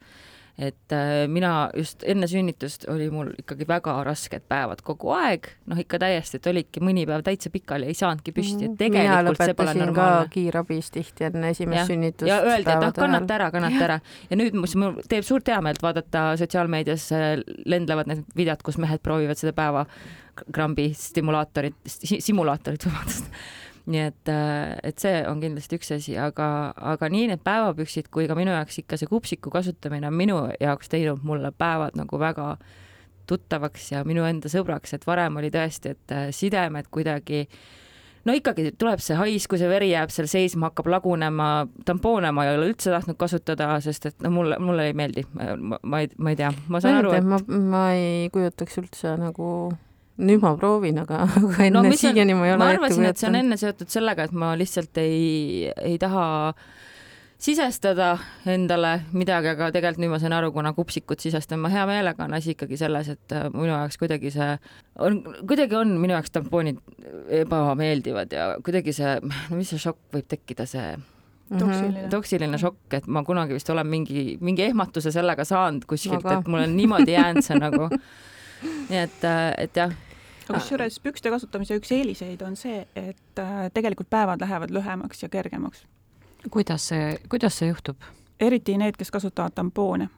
et 0.58 0.94
äh, 0.94 1.26
mina 1.28 1.70
just 1.78 2.04
enne 2.06 2.28
sünnitust 2.30 2.86
oli 2.92 3.08
mul 3.10 3.32
ikkagi 3.42 3.66
väga 3.68 3.96
rasked 4.06 4.44
päevad 4.50 4.84
kogu 4.86 5.10
aeg, 5.16 5.48
noh 5.70 5.80
ikka 5.82 5.98
täiesti, 6.04 6.38
et 6.38 6.50
olidki 6.52 6.84
mõni 6.84 7.08
päev 7.10 7.24
täitsa 7.26 7.50
pikali, 7.54 7.90
ei 7.90 7.98
saanudki 7.98 8.36
püsti, 8.36 8.70
et 8.70 8.78
tegelikult 8.78 9.42
see 9.42 9.58
pole 9.58 9.74
normaalne. 9.80 10.30
kiirabis 10.34 10.92
tihti 10.94 11.28
enne 11.32 11.54
esimest 11.56 11.90
sünnitust. 11.90 12.30
ja 12.30 12.40
öeldi, 12.46 12.70
et 12.70 12.86
ah, 12.90 12.94
kannata 12.94 13.38
ära, 13.40 13.50
kannata 13.56 13.88
ära. 13.88 14.00
Ja 14.30 14.38
nüüd 14.38 14.60
mis 14.60 14.78
mul 14.78 15.02
teeb 15.10 15.26
suurt 15.26 15.50
heameelt 15.50 15.82
vaadata 15.82 16.28
sotsiaalmeedias 16.44 17.10
lendlevad 17.66 18.14
need 18.14 18.24
videod, 18.38 18.62
kus 18.66 18.78
mehed 18.82 19.02
proovivad 19.02 19.42
seda 19.42 19.56
päevakrambi 19.58 20.92
stimulaatorit, 20.98 21.82
simulaatorit, 21.90 22.86
vabandust 22.92 23.34
nii 23.86 24.00
et, 24.00 24.30
äh, 24.32 24.78
et 24.84 25.02
see 25.02 25.24
on 25.28 25.42
kindlasti 25.44 25.78
üks 25.80 25.92
asi, 25.98 26.16
aga, 26.20 26.48
aga 26.94 27.10
nii 27.12 27.28
need 27.34 27.44
päevapüksid 27.44 28.08
kui 28.14 28.30
ka 28.30 28.38
minu 28.40 28.54
jaoks 28.56 28.80
ikka 28.84 29.00
see 29.00 29.12
kupsiku 29.12 29.52
kasutamine 29.52 30.08
on 30.08 30.16
minu 30.16 30.40
jaoks 30.62 30.92
teinud 30.94 31.26
mulle 31.28 31.52
päevad 31.52 32.00
nagu 32.00 32.20
väga 32.20 32.56
tuttavaks 33.28 33.92
ja 33.92 34.04
minu 34.08 34.24
enda 34.28 34.52
sõbraks, 34.52 34.96
et 34.96 35.08
varem 35.08 35.40
oli 35.40 35.52
tõesti, 35.52 35.96
et 35.98 36.16
äh, 36.16 36.28
sidemed 36.36 36.88
kuidagi 36.92 37.46
no 38.24 38.36
ikkagi 38.36 38.72
tuleb 38.80 39.04
see 39.04 39.20
hais, 39.20 39.48
kui 39.52 39.60
see 39.60 39.70
veri 39.72 39.92
jääb 39.92 40.12
seal 40.16 40.30
seisma, 40.32 40.72
hakkab 40.72 40.88
lagunema, 40.94 41.50
tampoone 41.88 42.32
ma 42.32 42.48
ei 42.48 42.56
ole 42.56 42.72
üldse 42.72 42.92
tahtnud 42.94 43.20
kasutada, 43.20 43.74
sest 43.84 44.08
et 44.12 44.24
no 44.24 44.32
mulle, 44.32 44.60
mulle 44.64 44.90
ei 44.90 44.96
meeldi, 44.96 45.26
ma, 45.36 46.04
ei, 46.04 46.12
ma 46.18 46.32
ei 46.32 46.40
tea, 46.40 46.54
ma 46.72 46.84
saan 46.84 47.02
aru, 47.02 47.18
et 47.20 47.28
ma, 47.28 47.42
ma 47.76 47.88
ei 47.98 48.30
kujutaks 48.32 48.80
üldse 48.80 49.18
nagu 49.20 49.50
nüüd 50.22 50.44
ma 50.44 50.54
proovin, 50.60 51.02
aga, 51.02 51.24
aga 51.40 51.66
enne 51.66 51.82
no, 51.90 51.98
siiani 51.98 52.38
ma 52.38 52.48
ei 52.48 52.56
ole 52.56 52.62
ma 52.62 52.72
arvasin, 52.76 53.10
et 53.10 53.20
see 53.20 53.30
on 53.32 53.40
enne 53.40 53.58
seotud 53.60 53.90
sellega, 53.90 54.28
et 54.28 54.36
ma 54.38 54.54
lihtsalt 54.60 55.00
ei, 55.02 55.70
ei 55.82 55.98
taha 56.02 56.26
sisestada 57.44 58.14
endale 58.48 58.94
midagi, 59.12 59.50
aga 59.52 59.68
tegelikult 59.74 60.04
nüüd 60.04 60.14
ma 60.14 60.20
sain 60.22 60.36
aru, 60.36 60.52
kuna 60.56 60.72
kupsikut 60.78 61.24
sisestan 61.24 61.60
ma 61.64 61.72
hea 61.74 61.84
meelega, 61.90 62.28
on 62.28 62.38
asi 62.38 62.54
ikkagi 62.54 62.78
selles, 62.80 63.10
et 63.12 63.36
äh, 63.36 63.50
minu 63.52 63.74
jaoks 63.74 63.98
kuidagi 64.00 64.32
see 64.32 64.52
on, 65.04 65.20
kuidagi 65.50 65.76
on 65.80 65.98
minu 66.00 66.16
jaoks 66.16 66.32
tampoonid 66.38 66.80
ebameeldivad 67.42 68.38
ja 68.38 68.46
kuidagi 68.64 68.96
see, 68.96 69.18
no 69.26 69.60
mis 69.60 69.74
see 69.74 69.82
šokk 69.82 70.16
võib 70.16 70.30
tekkida, 70.32 70.68
see 70.70 70.86
mhm. 70.94 71.58
toksiline. 71.58 72.06
toksiline 72.14 72.62
šokk, 72.62 73.00
et 73.02 73.10
ma 73.12 73.26
kunagi 73.28 73.58
vist 73.58 73.74
olen 73.74 73.90
mingi, 73.92 74.38
mingi 74.40 74.70
ehmatuse 74.70 75.12
sellega 75.12 75.44
saanud 75.48 75.90
kuskilt, 75.90 76.24
et 76.24 76.48
mul 76.48 76.64
on 76.64 76.78
niimoodi 76.78 77.18
jäänud 77.18 77.44
see 77.44 77.60
nagu 77.60 77.90
nii 78.64 79.00
et, 79.00 79.24
äh, 79.28 79.44
et 79.58 79.78
jah. 79.78 79.94
aga 80.48 80.60
kusjuures 80.60 81.00
pükste 81.04 81.32
kasutamise 81.34 81.78
üks 81.80 81.94
eeliseid 81.96 82.42
on 82.46 82.58
see, 82.60 82.86
et 82.96 83.40
äh, 83.40 83.70
tegelikult 83.74 84.10
päevad 84.10 84.42
lähevad 84.44 84.74
lühemaks 84.74 85.24
ja 85.24 85.30
kergemaks. 85.30 85.86
kuidas 86.50 86.90
see, 86.92 87.16
kuidas 87.30 87.58
see 87.60 87.72
juhtub? 87.72 88.12
eriti 88.40 88.78
need, 88.78 88.98
kes 89.00 89.12
kasutavad 89.12 89.56
tampoone 89.56 90.10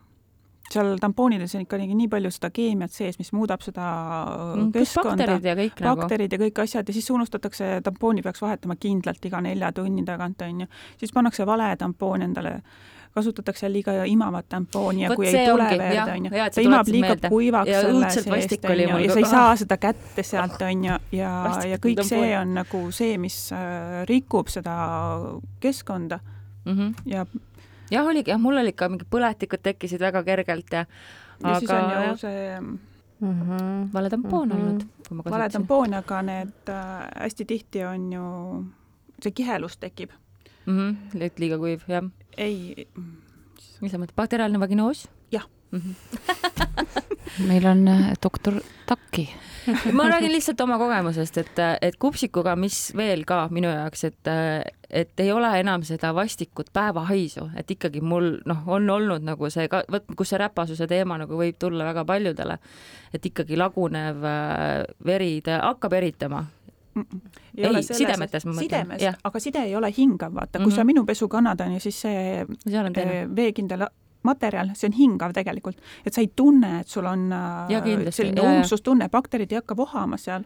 seal 0.73 0.97
tampoonides 1.01 1.55
on 1.55 1.65
ikkagi 1.65 1.87
nii 1.93 2.07
palju 2.11 2.31
seda 2.33 2.49
keemiat 2.53 2.93
sees, 2.93 3.19
mis 3.21 3.31
muudab 3.35 3.61
seda 3.65 3.85
mm, 4.55 4.71
keskkonda, 4.73 5.11
bakterid 5.13 5.45
ja 5.45 5.55
kõik 5.59 5.83
nagu. 5.85 6.01
bakterid 6.01 6.33
ja 6.33 6.39
kõik 6.41 6.61
asjad 6.65 6.89
ja 6.89 6.95
siis 6.95 7.09
unustatakse, 7.13 7.69
tampooni 7.85 8.25
peaks 8.25 8.41
vahetama 8.41 8.77
kindlalt 8.81 9.29
iga 9.29 9.41
nelja 9.45 9.71
tunni 9.75 10.05
tagant, 10.07 10.41
on 10.41 10.65
ju. 10.65 10.69
siis 11.01 11.13
pannakse 11.15 11.45
vale 11.47 11.69
tampoon 11.81 12.25
endale 12.25 12.57
kasutatakse 13.15 13.69
liiga 13.71 13.93
imavat 14.11 14.49
tampooni 14.51 15.05
ja 15.05 15.09
Võt 15.11 15.21
kui 15.21 15.29
ei 15.29 15.47
tule 15.47 15.67
verd, 15.79 16.11
on 16.11 16.27
ju, 16.27 16.31
ta 16.55 16.63
imab 16.65 16.91
liiga 16.91 17.09
meelde. 17.13 17.31
kuivaks 17.31 17.71
ja 17.71 17.81
selle 17.85 18.09
seest, 18.11 18.65
on 18.67 18.81
ju, 18.81 18.97
ja 19.05 19.13
sa 19.13 19.21
ei 19.21 19.29
saa 19.31 19.55
seda 19.61 19.77
kätte 19.81 20.25
sealt, 20.27 20.61
on 20.67 20.83
ju, 20.89 20.97
ja, 21.15 21.33
ja 21.71 21.79
kõik 21.81 22.03
see 22.07 22.31
on 22.37 22.55
nagu 22.59 22.81
see, 22.95 23.19
mis 23.21 23.37
äh, 23.55 24.01
rikub 24.09 24.51
seda 24.51 24.75
keskkonda 25.63 26.19
mm 26.65 26.73
-hmm. 26.73 26.93
ja 27.05 27.25
jah, 27.91 28.05
oligi, 28.07 28.31
jah, 28.31 28.41
mul 28.41 28.59
olid 28.63 28.75
ka 28.75 28.89
mingid 28.91 29.07
põletikud 29.11 29.63
tekkisid 29.63 30.03
väga 30.03 30.23
kergelt 30.23 30.73
ja 30.73 30.85
ja 31.43 31.49
aga, 31.49 31.59
siis 31.59 31.71
on 31.71 32.09
ju 32.09 32.17
see 32.17 32.59
mm 32.59 33.41
-hmm. 33.41 33.93
vale 33.93 34.09
tampoon 34.09 34.49
mm 34.49 34.55
-hmm. 34.55 34.61
olnud. 34.61 35.31
vale 35.31 35.49
tampoon, 35.49 35.93
aga 35.93 36.21
need 36.21 36.69
äh, 36.69 37.07
hästi 37.21 37.45
tihti 37.45 37.85
on 37.85 38.13
ju, 38.13 38.25
see 39.23 39.31
kihelus 39.31 39.77
tekib 39.77 40.11
mm. 40.65 40.77
-hmm. 40.77 41.31
liiga 41.39 41.57
kuiv, 41.57 41.83
jah 41.87 42.03
ei. 42.37 42.87
mis 43.81 43.91
sa 43.91 43.97
mõtled, 43.97 44.15
bakteriaalne 44.15 44.59
vaginoos? 44.59 45.07
jah 45.31 45.47
mm. 45.71 45.81
-hmm. 45.81 47.47
meil 47.49 47.65
on 47.65 47.87
äh, 47.87 48.13
doktor 48.23 48.61
Taki 48.85 49.29
ma 49.91 50.09
räägin 50.09 50.31
lihtsalt 50.31 50.61
oma 50.61 50.77
kogemusest, 50.77 51.37
et, 51.37 51.59
et 51.81 51.95
kupsikuga, 51.99 52.55
mis 52.55 52.93
veel 52.97 53.23
ka 53.25 53.45
minu 53.53 53.69
jaoks, 53.69 54.03
et, 54.03 54.29
et 54.89 55.23
ei 55.23 55.31
ole 55.33 55.49
enam 55.59 55.83
seda 55.87 56.11
vastikut 56.15 56.69
päevahaisu, 56.73 57.47
et 57.57 57.71
ikkagi 57.71 58.01
mul 58.01 58.35
noh, 58.45 58.61
on 58.67 58.89
olnud 58.89 59.25
nagu 59.25 59.49
see 59.53 59.67
ka, 59.71 59.83
vot 59.91 60.05
kus 60.17 60.33
see 60.33 60.41
räpasuse 60.41 60.87
teema 60.87 61.17
nagu 61.21 61.39
võib 61.39 61.57
tulla 61.59 61.87
väga 61.89 62.05
paljudele, 62.05 62.59
et 63.13 63.25
ikkagi 63.25 63.57
lagunev 63.57 64.27
äh, 64.29 64.83
veri, 65.05 65.39
ta 65.45 65.61
hakkab 65.63 65.97
eritama 65.97 66.45
ei, 66.95 67.65
ei, 67.65 67.83
sidemetes 67.83 68.45
ma 68.45 68.53
mõtlen. 68.53 68.63
sidemes, 68.63 69.19
aga 69.23 69.39
side 69.43 69.63
ei 69.67 69.75
ole 69.75 69.91
hingav, 69.97 70.33
vaata 70.33 70.59
mm, 70.59 70.63
-hmm. 70.63 70.69
kui 70.69 70.75
sa 70.75 70.83
minu 70.83 71.05
pesu 71.05 71.27
kannad, 71.27 71.61
on 71.61 71.73
ju, 71.73 71.79
siis 71.79 72.01
see 72.01 72.41
eh, 72.41 73.27
veekindel 73.35 73.87
materjal, 74.23 74.71
see 74.73 74.89
on 74.89 74.97
hingav 74.97 75.33
tegelikult, 75.33 75.77
et 76.05 76.13
sa 76.13 76.21
ei 76.21 76.31
tunne, 76.35 76.79
et 76.79 76.87
sul 76.87 77.05
on 77.05 77.31
äh, 77.31 77.75
ja, 77.75 77.83
selline 78.09 78.41
umbsustunne, 78.41 79.09
bakterid 79.09 79.51
ei 79.51 79.61
hakka 79.61 79.77
vohama 79.77 80.17
seal 80.17 80.43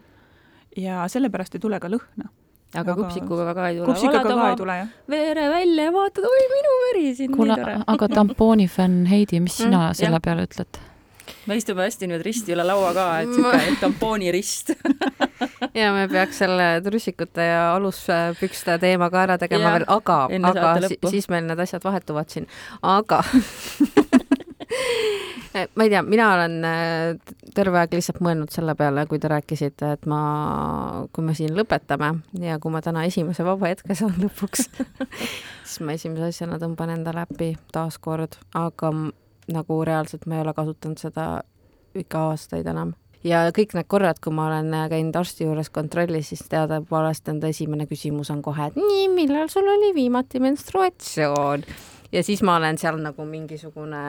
ja 0.76 1.08
sellepärast 1.08 1.54
ei 1.54 1.60
tule 1.60 1.80
ka 1.80 1.88
lõhna 1.88 2.28
aga, 2.74 2.92
aga 2.92 2.96
kupsikuga 3.02 3.54
ka 3.54 3.68
ei 3.68 3.78
tule. 3.78 3.86
kupsikuga 3.88 4.22
ka 4.26 4.50
ei 4.50 4.56
tule, 4.60 4.76
jah. 4.82 4.92
veere 5.10 5.48
välja 5.50 5.88
ja 5.88 5.94
vaatad, 5.94 6.28
oi, 6.28 6.44
minu 6.52 6.76
veri 6.84 7.14
siin. 7.16 7.32
kuule, 7.34 7.56
aga 7.94 8.08
tampooni 8.08 8.68
fänn 8.68 9.06
Heidi, 9.10 9.40
mis 9.40 9.58
sina 9.58 9.88
mm, 9.88 9.98
selle 9.98 10.18
jah. 10.18 10.24
peale 10.28 10.46
ütled? 10.48 10.80
me 11.46 11.56
istume 11.58 11.86
hästi 11.86 12.10
nüüd 12.10 12.22
risti 12.26 12.54
üle 12.54 12.66
laua 12.66 12.92
ka, 12.94 13.06
et 13.24 13.32
siuke 13.36 13.76
tampooni 13.80 14.30
rist 14.34 14.74
ja 15.74 15.92
me 15.96 16.06
peaks 16.08 16.40
selle 16.42 16.68
trussikute 16.84 17.44
ja 17.44 17.74
aluspükste 17.74 18.78
teema 18.82 19.10
ka 19.10 19.24
ära 19.26 19.38
tegema 19.40 19.68
ja, 19.68 19.74
veel, 19.78 19.86
aga, 19.88 20.18
aga 20.50 20.88
si 20.88 20.98
siis 21.10 21.30
meil 21.32 21.46
need 21.48 21.60
asjad 21.62 21.84
vahetuvad 21.84 22.32
siin, 22.32 22.48
aga 22.82 23.22
ma 25.76 25.84
ei 25.84 25.90
tea, 25.90 26.02
mina 26.06 26.32
olen 26.34 26.58
äh, 26.64 27.36
terve 27.54 27.80
aeg 27.80 27.94
lihtsalt 27.96 28.20
mõelnud 28.24 28.52
selle 28.54 28.74
peale, 28.78 29.04
kui 29.10 29.18
te 29.22 29.30
rääkisite, 29.30 29.94
et 29.96 30.06
ma, 30.10 30.20
kui 31.12 31.26
me 31.26 31.34
siin 31.38 31.56
lõpetame 31.58 32.12
ja 32.44 32.58
kui 32.62 32.72
ma 32.72 32.82
täna 32.84 33.04
esimese 33.08 33.46
vaba 33.46 33.72
hetke 33.72 33.96
saan 33.98 34.14
lõpuks 34.24 34.68
siis 35.70 35.80
ma 35.86 35.94
esimese 35.98 36.30
asjana 36.30 36.58
tõmban 36.62 36.94
endale 36.96 37.24
äppi 37.26 37.54
taaskord, 37.74 38.38
aga 38.58 38.92
nagu 39.50 39.80
reaalselt 39.86 40.26
ma 40.26 40.38
ei 40.38 40.44
ole 40.44 40.54
kasutanud 40.54 41.02
seda 41.02 41.26
ikka 41.98 42.26
aastaid 42.30 42.66
enam. 42.70 42.94
Ja 43.26 43.44
kõik 43.56 43.74
need 43.76 43.88
korrad, 43.90 44.20
kui 44.22 44.34
ma 44.34 44.48
olen 44.48 44.72
käinud 44.92 45.20
arsti 45.20 45.46
juures 45.46 45.70
kontrollis, 45.74 46.32
siis 46.32 46.44
teadupoolest 46.50 47.28
enda 47.32 47.50
esimene 47.52 47.86
küsimus 47.90 48.32
on 48.32 48.42
kohe, 48.44 48.70
et 48.70 48.80
nii, 48.80 49.08
millal 49.14 49.50
sul 49.52 49.68
oli 49.68 49.94
viimati 49.96 50.42
menstruatsioon? 50.42 51.64
ja 52.12 52.24
siis 52.26 52.42
ma 52.42 52.56
olen 52.58 52.78
seal 52.80 53.00
nagu 53.02 53.24
mingisugune 53.28 54.02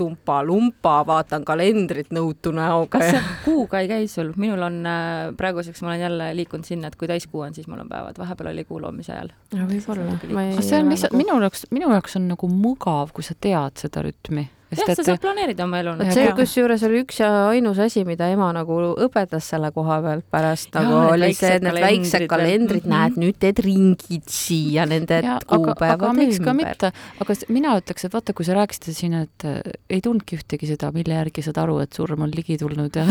tumpa-lumpa, 0.00 1.00
vaatan 1.04 1.44
kalendrit 1.44 2.12
nõutu 2.14 2.54
näoga. 2.56 2.98
kas 2.98 3.10
see 3.10 3.24
kuuga 3.44 3.82
ei 3.82 3.90
käi 3.90 4.06
sul? 4.08 4.32
minul 4.40 4.62
on 4.64 4.78
äh, 4.88 5.32
praeguseks, 5.36 5.82
ma 5.84 5.92
olen 5.92 6.04
jälle 6.06 6.30
liikunud 6.38 6.68
sinna, 6.68 6.88
et 6.88 6.96
kui 7.00 7.10
täiskuu 7.10 7.44
on, 7.44 7.56
siis 7.56 7.68
mul 7.68 7.82
on 7.82 7.90
päevad, 7.90 8.20
vahepeal 8.20 8.52
oli 8.52 8.64
kuu 8.68 8.80
loomise 8.80 9.12
ajal. 9.16 9.34
võib-olla. 9.56 10.16
see 10.62 10.78
on 10.78 10.88
lihtsalt 10.92 11.12
nagu... 11.12 11.24
minu 11.24 11.42
jaoks, 11.44 11.66
minu 11.74 11.92
jaoks 11.96 12.16
on 12.20 12.30
nagu 12.32 12.54
mugav, 12.54 13.12
kui 13.16 13.26
sa 13.26 13.36
tead 13.36 13.82
seda 13.82 14.06
rütmi 14.06 14.48
jah, 14.70 14.94
sa 14.94 15.04
saad 15.04 15.20
planeerida 15.22 15.64
oma 15.64 15.80
elu. 15.82 15.94
see 16.14 16.30
kusjuures 16.38 16.82
oli 16.86 17.02
üks 17.04 17.20
ja 17.22 17.30
ainus 17.50 17.80
asi, 17.82 18.04
mida 18.06 18.28
ema 18.30 18.50
nagu 18.54 18.76
õpetas 19.06 19.48
selle 19.52 19.70
koha 19.74 19.98
pealt 20.04 20.26
pärast 20.30 20.74
nagu 20.76 20.92
ja, 20.92 21.04
oli 21.14 21.30
see, 21.36 21.56
et 21.58 21.64
need 21.66 21.78
väiksed 21.82 22.26
kalendrid 22.30 22.86
mm, 22.86 22.92
-hmm. 22.92 22.96
näed, 22.96 23.18
nüüd 23.24 23.38
teed 23.42 23.62
ringid 23.64 24.28
siia 24.30 24.86
nende 24.90 25.20
kuupäevade 25.50 26.26
ümber. 26.28 26.92
aga 27.20 27.36
mina 27.48 27.76
ütleks, 27.80 28.06
et 28.06 28.14
vaata, 28.14 28.34
kui 28.36 28.46
sa 28.46 28.58
rääkisid 28.58 28.96
siin, 28.96 29.16
et 29.24 29.46
äh, 29.48 29.60
ei 29.90 30.00
tulnudki 30.04 30.38
ühtegi 30.38 30.70
seda, 30.70 30.92
mille 30.94 31.18
järgi 31.18 31.42
saad 31.46 31.58
aru, 31.64 31.80
et 31.84 31.96
surm 31.96 32.26
on 32.26 32.34
ligi 32.34 32.58
tulnud 32.60 32.96
ja 32.96 33.06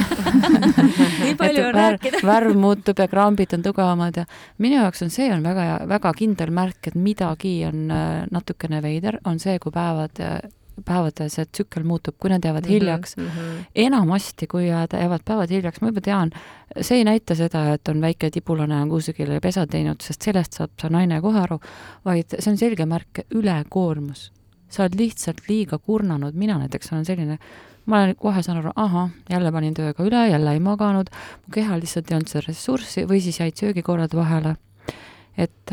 nii 1.25 1.35
palju 1.39 1.65
on 1.67 1.75
rääkida 1.75 2.23
värv 2.25 2.55
muutub 2.55 2.99
ja 2.99 3.07
krambid 3.07 3.53
on 3.57 3.65
tugevamad 3.65 4.21
ja 4.23 4.25
minu 4.57 4.79
jaoks 4.79 5.03
on 5.03 5.11
see 5.13 5.27
on 5.33 5.43
väga, 5.43 5.81
väga 5.89 6.13
kindel 6.13 6.53
märk, 6.55 6.79
et 6.87 6.95
midagi 6.95 7.57
on 7.67 7.91
äh, 7.91 8.23
natukene 8.31 8.81
veider, 8.85 9.19
on 9.25 9.39
see, 9.39 9.59
kui 9.59 9.73
päevad 9.75 10.23
äh, 10.23 10.39
päevade 10.85 11.27
see 11.31 11.45
tsükkel 11.45 11.85
muutub, 11.87 12.15
kui 12.19 12.29
nad 12.29 12.45
jäävad 12.45 12.65
mm 12.65 12.69
-hmm, 12.69 12.73
hiljaks 12.73 13.17
mm. 13.17 13.27
-hmm. 13.27 13.63
enamasti, 13.75 14.47
kui 14.47 14.67
jääd, 14.67 14.93
jäävad 14.93 15.21
päevad 15.25 15.49
hiljaks, 15.49 15.81
ma 15.81 15.87
juba 15.87 16.01
tean, 16.01 16.31
see 16.81 16.97
ei 16.97 17.03
näita 17.03 17.35
seda, 17.35 17.73
et 17.73 17.87
on 17.87 18.01
väike 18.01 18.29
tibulane 18.29 18.81
on 18.81 18.89
kusagile 18.89 19.39
pesa 19.39 19.67
teinud, 19.67 20.01
sest 20.01 20.21
sellest 20.21 20.53
saab 20.53 20.69
see 20.81 20.89
naine 20.89 21.21
kohe 21.21 21.39
aru, 21.39 21.59
vaid 22.05 22.35
see 22.39 22.51
on 22.51 22.57
selge 22.57 22.85
märk 22.85 23.23
ülekoormus. 23.31 24.31
sa 24.69 24.83
oled 24.83 24.99
lihtsalt 24.99 25.41
liiga 25.49 25.77
kurnanud, 25.77 26.33
mina 26.33 26.57
näiteks 26.57 26.93
olen 26.93 27.05
selline, 27.05 27.37
ma 27.85 28.03
olen 28.03 28.15
kohe 28.15 28.43
saan 28.43 28.57
aru, 28.57 28.71
ahah, 28.75 29.09
jälle 29.29 29.51
panin 29.51 29.73
tööga 29.73 30.03
üle, 30.03 30.27
jälle 30.29 30.53
ei 30.53 30.59
maganud, 30.59 31.09
mu 31.45 31.53
kehal 31.53 31.79
lihtsalt 31.79 32.11
ei 32.11 32.15
olnud 32.15 32.29
seda 32.29 32.43
ressurssi 32.47 33.05
või 33.09 33.21
siis 33.21 33.39
jäid 33.39 33.57
söögikorrad 33.57 34.13
vahele. 34.13 34.55
et 35.37 35.71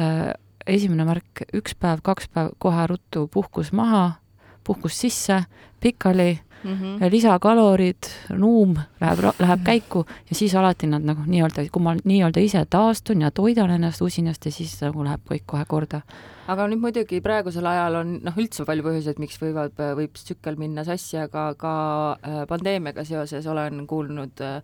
esimene 0.67 1.07
märk, 1.07 1.47
üks 1.57 1.77
päev, 1.79 2.03
kaks 2.07 2.31
päev, 2.33 2.55
kohe 2.63 2.87
ruttu 2.91 3.27
puhkus 3.33 3.73
maha, 3.77 4.19
puhkus 4.67 5.01
sisse, 5.01 5.43
pikali 5.81 6.39
mm, 6.65 6.73
-hmm. 6.73 7.11
lisakalorid, 7.11 8.11
nuum 8.37 8.77
läheb, 9.01 9.19
läheb 9.39 9.65
käiku 9.65 10.07
ja 10.31 10.35
siis 10.35 10.55
alati 10.55 10.87
nad 10.87 11.03
nagu 11.03 11.23
nii-öelda, 11.27 11.69
kui 11.73 11.83
ma 11.83 11.97
nii-öelda 12.05 12.41
ise 12.41 12.65
taastun 12.71 13.21
ja 13.21 13.31
toidan 13.31 13.71
ennast 13.71 14.01
usinasti, 14.01 14.51
siis 14.51 14.81
nagu 14.83 15.05
läheb 15.05 15.21
kõik 15.31 15.47
kohe 15.47 15.65
korda 15.69 16.01
aga 16.51 16.67
nüüd 16.71 16.81
muidugi 16.83 17.19
praegusel 17.25 17.67
ajal 17.67 17.99
on 18.01 18.13
noh, 18.25 18.39
üldse 18.39 18.67
palju 18.69 18.85
põhjuseid, 18.87 19.21
miks 19.23 19.39
võivad, 19.43 19.75
võib 19.99 20.15
tsükkel 20.17 20.59
minna 20.61 20.85
sassi, 20.87 21.19
aga 21.21 21.49
ka 21.59 21.75
äh, 22.15 22.41
pandeemiaga 22.51 23.05
seoses 23.07 23.47
olen 23.51 23.83
kuulnud 23.91 24.43
äh, 24.47 24.61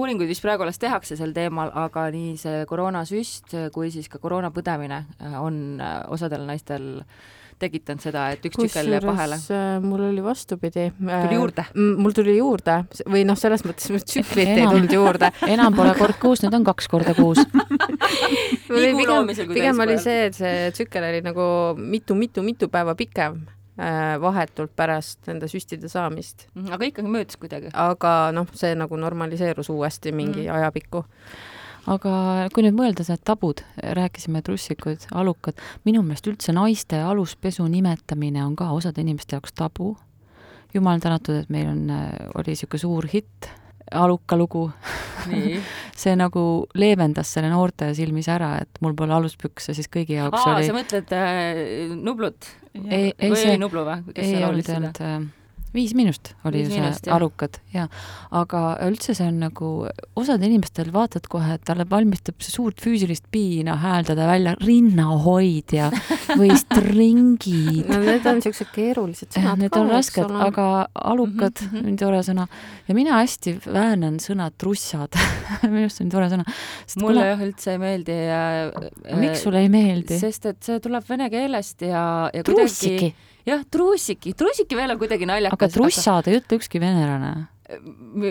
uuringuid, 0.00 0.30
mis 0.32 0.42
praegu 0.44 0.64
alles 0.64 0.80
tehakse 0.82 1.18
sel 1.18 1.34
teemal, 1.36 1.72
aga 1.86 2.08
nii 2.14 2.36
see 2.40 2.64
koroonasüst 2.68 3.56
kui 3.74 3.92
siis 3.94 4.08
ka 4.12 4.20
koroona 4.22 4.52
põdemine 4.54 5.02
äh, 5.20 5.38
on 5.40 5.80
osadel 6.12 6.46
naistel 6.48 6.88
tekitanud 7.62 8.04
seda, 8.04 8.26
et 8.34 8.44
üks 8.48 8.58
tsükkel 8.58 8.90
jääb 8.94 9.06
vahele? 9.08 9.38
mul 9.84 10.06
oli 10.10 10.24
vastupidi. 10.24 10.90
tuli 10.98 11.38
juurde? 11.38 11.66
mul 11.74 12.16
tuli 12.16 12.36
juurde 12.36 12.78
või 13.08 13.24
noh, 13.28 13.38
selles 13.38 13.64
mõttes 13.66 14.04
tsüklit 14.04 14.52
ei 14.52 14.66
tulnud 14.66 14.92
juurde. 14.92 15.32
enam 15.54 15.76
pole 15.76 15.94
kord 15.98 16.20
kuus, 16.22 16.44
nüüd 16.44 16.56
on 16.58 16.66
kaks 16.66 16.88
korda 16.92 17.16
kuus 17.16 17.42
pigem, 18.68 19.34
pigem 19.52 19.84
oli 19.86 19.98
see, 20.02 20.28
et 20.30 20.38
see 20.38 20.70
tsükkel 20.76 21.08
oli 21.08 21.22
nagu 21.24 21.46
mitu-mitu-mitu 21.78 22.68
päeva 22.72 22.96
pikem 22.98 23.42
äh, 23.80 24.16
vahetult 24.20 24.72
pärast 24.76 25.26
nende 25.30 25.48
süstide 25.50 25.90
saamist. 25.92 26.48
Mhm, 26.54 26.72
aga 26.76 26.90
ikkagi 26.90 27.12
möödus 27.12 27.40
kuidagi? 27.40 27.72
aga 27.72 28.14
noh, 28.36 28.48
see 28.56 28.74
nagu 28.78 28.98
normaliseerus 29.00 29.70
uuesti 29.72 30.12
mingi 30.12 30.46
mm. 30.46 30.54
ajapikku 30.60 31.04
aga 31.86 32.14
kui 32.54 32.64
nüüd 32.66 32.76
mõelda, 32.78 33.06
need 33.08 33.22
tabud, 33.26 33.62
rääkisime 33.98 34.42
trussikud, 34.46 35.06
alukad, 35.16 35.60
minu 35.86 36.02
meelest 36.06 36.26
üldse 36.30 36.54
naiste 36.56 37.00
aluspesu 37.02 37.66
nimetamine 37.70 38.44
on 38.44 38.56
ka 38.58 38.72
osade 38.74 39.04
inimeste 39.04 39.38
jaoks 39.38 39.54
tabu. 39.56 39.96
jumal 40.74 41.00
tänatud, 41.00 41.44
et 41.44 41.48
meil 41.48 41.70
on, 41.70 41.86
oli 42.34 42.52
niisugune 42.52 42.82
suur 42.82 43.06
hitt 43.08 43.48
aluka 43.90 44.36
lugu 44.36 44.66
see 46.00 46.14
nagu 46.18 46.42
leevendas 46.74 47.30
selle 47.36 47.50
noorte 47.52 47.92
silmis 47.94 48.28
ära, 48.32 48.56
et 48.62 48.80
mul 48.82 48.94
pole 48.98 49.14
aluspükse, 49.14 49.74
siis 49.76 49.88
kõigi 49.92 50.18
jaoks 50.18 50.42
Aa, 50.42 50.56
oli. 50.56 50.66
sa 50.68 50.76
mõtled 50.76 51.14
äh, 51.16 51.62
Nublut? 51.94 52.50
ei, 52.74 53.12
ei 53.14 53.34
see. 53.38 53.56
Nublu 53.60 53.86
või? 53.86 54.02
ei 54.16 54.42
olnud, 54.44 54.68
ei 54.68 54.78
olnud 54.80 55.02
äh, 55.06 55.18
Viis 55.76 55.92
Miinust 55.96 56.32
oli 56.48 56.62
viis 56.62 56.70
ju 56.70 56.74
see 56.74 56.82
miinust, 56.82 57.08
arukad 57.12 57.58
ja, 57.74 57.86
aga 58.34 58.62
üldse 58.86 59.14
see 59.16 59.26
on 59.28 59.40
nagu, 59.44 59.70
osad 60.16 60.42
inimestel 60.46 60.88
vaatad 60.94 61.28
kohe, 61.30 61.56
et 61.58 61.64
talle 61.68 61.84
valmistab 61.90 62.40
see 62.40 62.54
suurt 62.54 62.80
füüsilist 62.82 63.26
piina 63.32 63.76
hääldada 63.82 64.28
välja 64.30 64.54
rinnahoidja 64.62 65.90
või 66.40 66.56
stringid 66.60 67.90
no 67.92 68.00
need 68.04 68.26
on 68.30 68.40
siuksed 68.44 68.72
keerulised 68.74 69.36
sõnad 69.36 69.60
Need 69.66 69.76
on 69.76 69.92
rasked, 69.92 70.32
aga 70.46 70.66
alukad 70.94 71.60
mm, 71.60 71.70
-hmm. 71.72 71.92
on 71.92 72.00
tore 72.00 72.22
sõna. 72.26 72.48
ja 72.88 72.96
mina 72.96 73.20
hästi 73.20 73.56
väänan 73.66 74.18
sõna 74.22 74.50
trussad 74.56 75.16
minu 75.62 75.84
arust 75.84 76.04
on 76.04 76.12
tore 76.12 76.30
sõna. 76.32 76.48
mulle 77.02 77.20
kuna... 77.20 77.30
jah 77.32 77.46
üldse 77.50 77.76
ei 77.76 77.82
meeldi 77.84 78.18
äh,. 78.40 79.18
miks 79.20 79.44
sulle 79.44 79.64
ei 79.66 79.72
meeldi? 79.72 80.18
sest 80.20 80.52
et 80.52 80.62
see 80.62 80.80
tuleb 80.80 81.04
vene 81.08 81.30
keelest 81.30 81.82
ja, 81.84 82.04
ja 82.32 82.46
Trussiki. 82.46 83.12
kuidagi 83.12 83.35
jah, 83.46 83.62
truusiki, 83.70 84.34
truusiki 84.38 84.78
veel 84.78 84.94
on 84.94 85.00
kuidagi 85.00 85.28
naljakas. 85.28 85.56
aga 85.56 85.70
trussad 85.72 86.30
ei 86.30 86.40
ütle 86.40 86.60
ükski 86.60 86.82
venelane. 86.82 87.32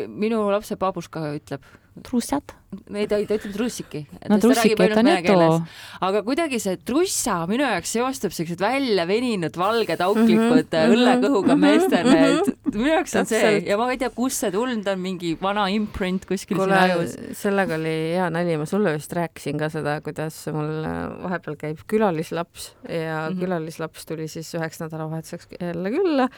minu 0.07 0.45
lapse 0.51 0.77
babuška 0.79 1.27
ütleb 1.35 1.65
trussad? 2.03 2.53
ei, 2.91 3.05
ta, 3.07 3.17
ta 3.23 3.37
ütleb 3.37 3.53
trussiki. 3.55 4.01
no 4.29 4.37
trussiki, 4.41 4.75
et 4.83 4.97
on 4.99 5.09
jutu. 5.09 5.59
aga 6.03 6.21
kuidagi 6.27 6.59
see 6.59 6.75
trussa 6.83 7.37
minu 7.49 7.63
jaoks 7.63 7.93
seostub 7.95 8.35
siuksed 8.35 8.59
välja 8.59 9.05
veninud 9.07 9.55
valged 9.59 10.03
auklikud 10.03 10.35
mm 10.35 10.73
-hmm, 10.73 10.95
õllekõhuga 10.97 11.55
mhm, 11.55 11.63
meestele, 11.63 12.17
et 12.33 12.75
minu 12.75 12.91
jaoks 12.91 13.15
on 13.21 13.29
see 13.29 13.53
ja 13.69 13.79
ma 13.79 13.87
ei 13.93 14.01
tea, 14.01 14.11
kust 14.15 14.43
see 14.43 14.51
tulnud 14.51 14.87
on, 14.91 15.01
mingi 15.05 15.35
vana 15.41 15.67
imprint 15.71 16.27
kuskil 16.27 16.59
Kule, 16.59 16.75
siin 16.75 16.97
ajus. 16.97 17.15
sellega 17.39 17.79
oli 17.79 17.95
hea 18.17 18.29
nali, 18.33 18.59
ma 18.59 18.67
sulle 18.69 18.95
vist 18.97 19.15
rääkisin 19.15 19.61
ka 19.61 19.71
seda, 19.71 19.97
kuidas 20.05 20.41
mul 20.51 20.83
vahepeal 21.23 21.59
käib 21.63 21.83
külalislaps 21.87 22.73
ja 22.89 23.29
mm 23.29 23.33
-hmm. 23.33 23.39
külalislaps 23.39 24.05
tuli 24.05 24.27
siis 24.27 24.53
üheks 24.55 24.83
nädalavahetuseks 24.83 25.47
jälle 25.61 25.91
külla 25.91 26.29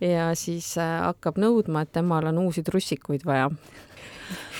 ja 0.00 0.34
siis 0.34 0.78
äh, 0.78 1.00
hakkab 1.04 1.38
nõudma, 1.40 1.84
et 1.84 1.92
temal 1.92 2.30
on 2.30 2.38
uusi 2.46 2.62
trussikuid 2.62 3.26
vaja 3.26 3.50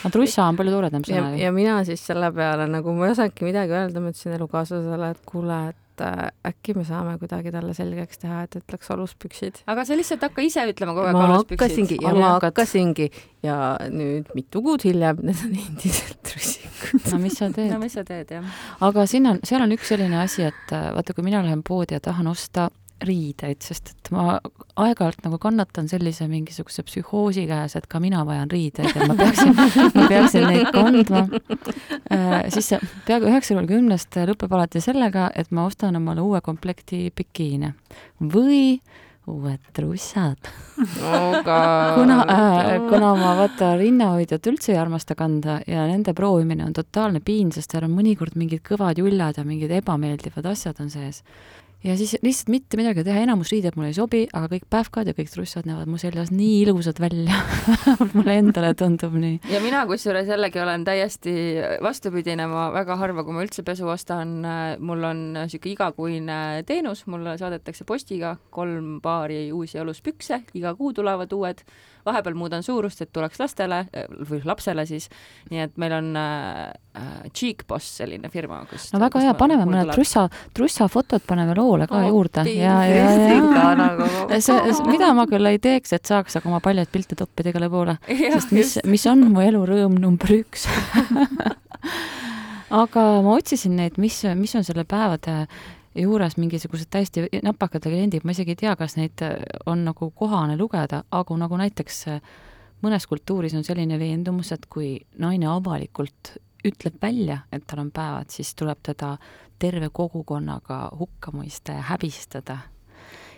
aga 0.01 0.15
trussa 0.15 0.47
on 0.49 0.59
palju 0.59 0.73
toredam 0.75 1.05
sõna. 1.07 1.35
ja 1.39 1.53
mina 1.55 1.81
siis 1.89 2.03
selle 2.07 2.33
peale 2.35 2.67
nagu 2.71 2.97
ma 2.97 3.09
ei 3.09 3.15
osanudki 3.15 3.47
midagi 3.49 3.77
öelda, 3.77 4.03
ma 4.03 4.13
ütlesin 4.13 4.35
elukaaslasele, 4.39 5.11
et 5.15 5.23
kuule, 5.29 5.59
et 5.73 6.05
äh, 6.07 6.31
äkki 6.51 6.75
me 6.79 6.85
saame 6.89 7.17
kuidagi 7.21 7.53
talle 7.55 7.75
selgeks 7.77 8.23
teha, 8.23 8.43
et 8.47 8.59
ütleks 8.63 8.91
aluspüksid. 8.95 9.63
aga 9.71 9.85
sa 9.89 9.99
lihtsalt 9.99 10.27
hakka 10.29 10.45
ise 10.47 10.67
ütlema 10.73 10.97
kogu 10.97 11.11
aeg 11.11 11.21
aluspüksid. 11.21 11.61
hakkasingi 11.61 12.01
ja 12.05 12.15
ma 12.17 12.33
hakkasingi 12.39 13.11
ja 13.47 13.61
nüüd 13.93 14.33
mitu 14.37 14.65
kuud 14.65 14.85
hiljem 14.89 15.23
need 15.25 15.47
on 15.47 15.57
endiselt 15.67 16.21
trussikud. 16.27 17.07
no 17.13 17.23
mis 17.23 17.39
sa 17.41 17.51
teed? 17.57 17.73
no 17.75 17.81
mis 17.83 17.97
sa 17.99 18.07
teed, 18.09 18.37
jah. 18.39 18.61
aga 18.89 19.07
siin 19.11 19.33
on, 19.33 19.43
seal 19.47 19.65
on 19.65 19.77
üks 19.77 19.93
selline 19.93 20.23
asi, 20.25 20.49
et 20.51 20.77
äh, 20.77 20.91
vaata, 20.97 21.17
kui 21.17 21.27
mina 21.27 21.45
lähen 21.47 21.65
poodi 21.67 21.99
ja 21.99 22.05
tahan 22.11 22.31
osta 22.33 22.71
riideid, 23.07 23.61
sest 23.65 23.93
et 23.95 24.11
ma 24.15 24.37
aeg-ajalt 24.81 25.25
nagu 25.25 25.39
kannatan 25.41 25.89
sellise 25.91 26.27
mingisuguse 26.31 26.85
psühhoosi 26.87 27.47
käes, 27.49 27.77
et 27.79 27.89
ka 27.91 28.01
mina 28.03 28.23
vajan 28.29 28.51
riideid 28.53 28.95
ja 28.95 29.09
ma 29.09 29.17
peaksin, 29.19 29.55
ma 29.97 30.07
peaksin 30.09 30.49
neid 30.49 30.71
kandma 30.75 31.27
äh,. 32.13 32.49
siis 32.53 32.73
see 32.73 32.81
peaaegu 33.09 33.31
üheksakümne 33.31 33.69
kümnest 33.71 34.21
lõpeb 34.33 34.57
alati 34.57 34.83
sellega, 34.85 35.31
et 35.35 35.53
ma 35.55 35.67
ostan 35.71 35.97
omale 36.01 36.25
uue 36.25 36.43
komplekti 36.45 37.09
bikiine 37.17 37.75
või 38.21 38.81
uued 39.31 39.61
trussad 39.77 40.51
kuna 41.95 42.19
äh,, 42.25 42.75
kuna 42.89 43.15
ma 43.19 43.35
vaata 43.39 43.75
rinnahoidjat 43.81 44.49
üldse 44.51 44.73
ei 44.75 44.81
armasta 44.81 45.15
kanda 45.19 45.61
ja 45.67 45.87
nende 45.89 46.15
proovimine 46.17 46.65
on 46.67 46.75
totaalne 46.77 47.21
piin, 47.25 47.53
sest 47.53 47.73
seal 47.73 47.87
on 47.87 47.95
mõnikord 47.97 48.37
mingid 48.41 48.65
kõvad 48.67 49.01
juljad 49.01 49.41
ja 49.41 49.47
mingid 49.47 49.73
ebameeldivad 49.81 50.51
asjad 50.53 50.81
on 50.83 50.91
sees 50.93 51.23
ja 51.85 51.97
siis 51.97 52.17
lihtsalt 52.23 52.51
mitte 52.53 52.77
midagi 52.77 53.05
teha, 53.07 53.23
enamus 53.25 53.51
riided 53.53 53.77
mulle 53.77 53.91
ei 53.91 53.97
sobi, 53.97 54.23
aga 54.37 54.51
kõik 54.53 54.67
pähkad 54.73 55.09
ja 55.09 55.15
kõik 55.17 55.31
trussad 55.33 55.69
näevad 55.69 55.89
mu 55.89 56.01
seljas 56.01 56.33
nii 56.35 56.63
ilusad 56.67 57.01
välja. 57.01 57.39
Mulle 58.17 58.37
endale 58.41 58.73
tundub 58.79 59.15
nii. 59.17 59.41
ja 59.53 59.61
mina 59.65 59.83
kusjuures 59.89 60.29
jällegi 60.29 60.61
olen 60.61 60.85
täiesti 60.85 61.35
vastupidine, 61.83 62.47
ma 62.51 62.69
väga 62.75 62.97
harva, 63.01 63.25
kui 63.25 63.37
ma 63.37 63.45
üldse 63.47 63.65
pesu 63.67 63.89
ostan, 63.89 64.41
mul 64.79 65.07
on 65.09 65.23
niisugune 65.39 65.75
igakuine 65.75 66.41
teenus, 66.69 67.07
mulle 67.11 67.37
saadetakse 67.41 67.87
postiga 67.89 68.35
kolm 68.51 68.99
paari 69.05 69.47
uusi 69.53 69.81
aluspükse, 69.81 70.43
iga 70.61 70.75
kuu 70.77 70.93
tulevad 70.97 71.33
uued 71.33 71.65
vahepeal 72.07 72.37
muudan 72.39 72.65
suurust, 72.67 73.03
et 73.03 73.13
tuleks 73.13 73.41
lastele 73.41 73.83
või 74.29 74.41
lapsele 74.47 74.87
siis, 74.89 75.09
nii 75.51 75.65
et 75.67 75.77
meil 75.81 75.95
on 75.97 76.11
äh, 76.17 76.71
Cheek 77.37 77.65
Boss 77.69 78.01
selline 78.01 78.31
firma, 78.33 78.63
kus 78.71 78.91
no 78.95 79.01
väga 79.03 79.23
hea, 79.25 79.35
paneme 79.39 79.67
mõned 79.69 79.93
trussa, 79.95 80.27
trussafotod 80.57 81.25
paneme 81.29 81.55
loole 81.59 81.87
ka 81.91 82.01
oh, 82.01 82.09
juurde. 82.11 82.45
Ja, 82.51 82.81
ja, 82.89 83.11
ja. 83.15 83.67
Nagu. 83.81 84.09
See, 84.43 84.57
mida 84.89 85.13
ma 85.17 85.27
küll 85.31 85.51
ei 85.51 85.61
teeks, 85.63 85.95
et 85.97 86.09
saaks 86.09 86.39
aga 86.41 86.51
oma 86.51 86.61
paljaid 86.65 86.91
pilte 86.93 87.19
toppida 87.19 87.53
igale 87.53 87.71
poole, 87.73 87.97
sest 88.37 88.55
mis, 88.57 88.77
mis 88.89 89.07
on 89.11 89.29
mu 89.31 89.45
elu 89.45 89.63
rõõm 89.73 89.99
number 90.01 90.41
üks? 90.41 90.69
Aga 92.71 93.03
ma 93.27 93.35
otsisin 93.35 93.75
neid, 93.81 93.97
mis, 93.99 94.21
mis 94.39 94.53
on 94.55 94.63
selle 94.67 94.85
päevade 94.87 95.41
juures 95.95 96.37
mingisugused 96.37 96.91
täiesti 96.91 97.27
napakad 97.43 97.87
legendid, 97.91 98.25
ma 98.25 98.35
isegi 98.35 98.55
ei 98.55 98.63
tea, 98.63 98.77
kas 98.79 98.97
neid 98.99 99.23
äh, 99.27 99.37
on 99.67 99.85
nagu 99.89 100.11
kohane 100.17 100.57
lugeda, 100.59 101.03
aga 101.11 101.39
nagu 101.41 101.59
näiteks 101.59 102.01
äh, 102.13 102.21
mõnes 102.85 103.07
kultuuris 103.11 103.55
on 103.59 103.67
selline 103.67 103.99
veendumus, 103.99 104.53
et 104.55 104.67
kui 104.71 104.95
naine 105.19 105.49
avalikult 105.51 106.35
ütleb 106.67 107.01
välja, 107.03 107.41
et 107.53 107.65
tal 107.67 107.83
on 107.85 107.91
päevad, 107.95 108.31
siis 108.31 108.53
tuleb 108.55 108.83
teda 108.85 109.15
terve 109.61 109.89
kogukonnaga 109.93 110.91
hukka 110.99 111.33
mõista 111.35 111.77
ja 111.77 111.87
häbistada. 111.89 112.59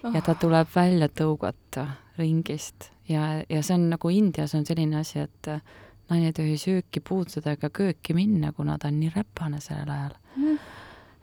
Ja 0.02 0.20
ta 0.22 0.34
tuleb 0.34 0.66
välja 0.74 1.06
tõugata 1.08 1.86
ringist. 2.18 2.90
Ja, 3.08 3.44
ja 3.48 3.62
see 3.62 3.76
on 3.78 3.86
nagu 3.92 4.10
Indias 4.10 4.54
on 4.58 4.66
selline 4.66 4.98
asi, 4.98 5.22
et 5.22 5.48
äh, 5.48 5.62
naine 6.10 6.30
ei 6.30 6.36
tohi 6.36 6.58
sööki 6.58 7.00
puutuda 7.00 7.56
ega 7.56 7.70
kööki 7.70 8.14
minna, 8.14 8.52
kuna 8.52 8.76
ta 8.78 8.90
on 8.90 8.98
nii 9.00 9.12
räpane 9.14 9.62
sellel 9.62 9.94
ajal. 9.94 10.16
Mm 10.36 10.58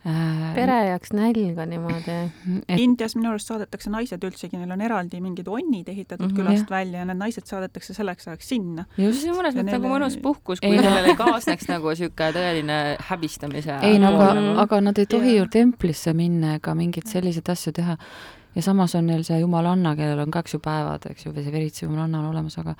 pere 0.04 0.78
jääks 0.88 1.12
nälga 1.12 1.66
niimoodi 1.68 2.14
et.... 2.70 2.80
Indias 2.80 3.18
minu 3.18 3.34
arust 3.34 3.50
saadetakse 3.52 3.92
naised 3.92 4.24
üldsegi, 4.24 4.56
neil 4.56 4.72
on 4.72 4.82
eraldi 4.86 5.20
mingid 5.24 5.50
onnid 5.52 5.90
ehitatud 5.92 6.26
mm 6.26 6.32
-hmm, 6.32 6.40
külast 6.40 6.64
jah. 6.64 6.72
välja 6.72 7.00
ja 7.00 7.06
need 7.10 7.20
naised 7.20 7.46
saadetakse 7.46 7.94
selleks 7.94 8.28
ajaks 8.28 8.50
sinna. 8.50 8.86
just, 8.98 9.22
see 9.22 9.32
on 9.32 9.38
mõnes 9.42 9.58
mõttes 9.60 9.76
nagu 9.76 9.92
mõnus 9.92 10.18
puhkus, 10.22 10.64
kui 10.64 10.78
sellele 10.78 11.14
ei 11.14 11.20
kaasneks 11.24 11.68
nagu 11.68 11.92
niisugune 11.92 12.32
tõeline 12.38 12.80
häbistamise. 13.12 13.80
ei, 13.82 14.00
no 14.00 14.16
aga, 14.16 14.62
aga 14.64 14.82
nad 14.82 14.98
ei 14.98 15.06
tohi 15.06 15.38
ju 15.38 15.48
templisse 15.52 16.14
minna 16.14 16.56
ega 16.56 16.76
mingeid 16.76 17.08
selliseid 17.08 17.50
asju 17.50 17.74
teha. 17.74 17.98
ja 18.56 18.62
samas 18.62 18.96
on 18.96 19.06
neil 19.06 19.24
see 19.24 19.40
jumalanna, 19.40 19.96
kellel 19.96 20.20
on 20.20 20.32
ka, 20.32 20.40
eks 20.40 20.54
ju, 20.54 20.60
päevad, 20.60 21.12
eks 21.12 21.26
ju, 21.26 21.34
või 21.34 21.44
see 21.44 21.52
veritse 21.52 21.86
jumalanna 21.86 22.20
on 22.20 22.32
olemas, 22.32 22.58
aga 22.58 22.76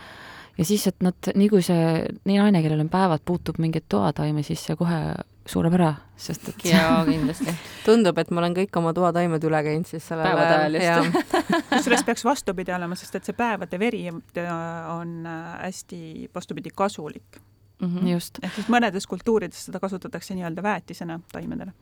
ja 0.58 0.66
siis, 0.66 0.88
et 0.88 1.04
nad, 1.04 1.16
nii 1.36 1.50
kui 1.50 1.62
see, 1.62 2.08
nii 2.26 2.40
naine, 2.40 2.62
kellel 2.62 2.80
on 2.80 2.90
päevad, 2.90 3.22
puutub 3.26 3.60
mingeid 3.60 3.86
toataime, 3.90 4.44
siis 4.44 4.64
see 4.66 4.76
kohe 4.80 5.16
sureb 5.50 5.76
ära, 5.80 5.90
sest 6.20 6.50
et 6.52 6.66
jaa, 6.72 7.02
kindlasti. 7.08 7.54
tundub, 7.88 8.18
et 8.22 8.32
ma 8.34 8.44
olen 8.44 8.56
kõik 8.58 8.80
oma 8.82 8.94
toataimed 8.98 9.46
üle 9.50 9.62
käinud 9.66 9.90
siis 9.90 10.06
sellel 10.06 10.30
Päevade 10.30 10.56
ajal 10.56 10.80
just. 10.80 11.38
kusjuures 11.74 12.06
peaks 12.08 12.26
vastupidi 12.28 12.76
olema, 12.76 12.98
sest 13.00 13.20
et 13.20 13.30
see 13.30 13.38
päevade 13.38 13.80
veri 13.82 14.06
on 14.10 15.16
äh, 15.26 15.54
hästi 15.66 16.30
vastupidi 16.36 16.74
kasulik 16.76 17.40
mm. 17.80 17.98
-hmm. 17.98 18.08
just. 18.14 18.40
ehk 18.44 18.56
siis 18.56 18.70
mõnedes 18.70 19.08
kultuurides 19.10 19.66
seda 19.70 19.80
kasutatakse 19.80 20.36
nii-öelda 20.36 20.64
väetisena 20.64 21.20
taimedele. 21.32 21.74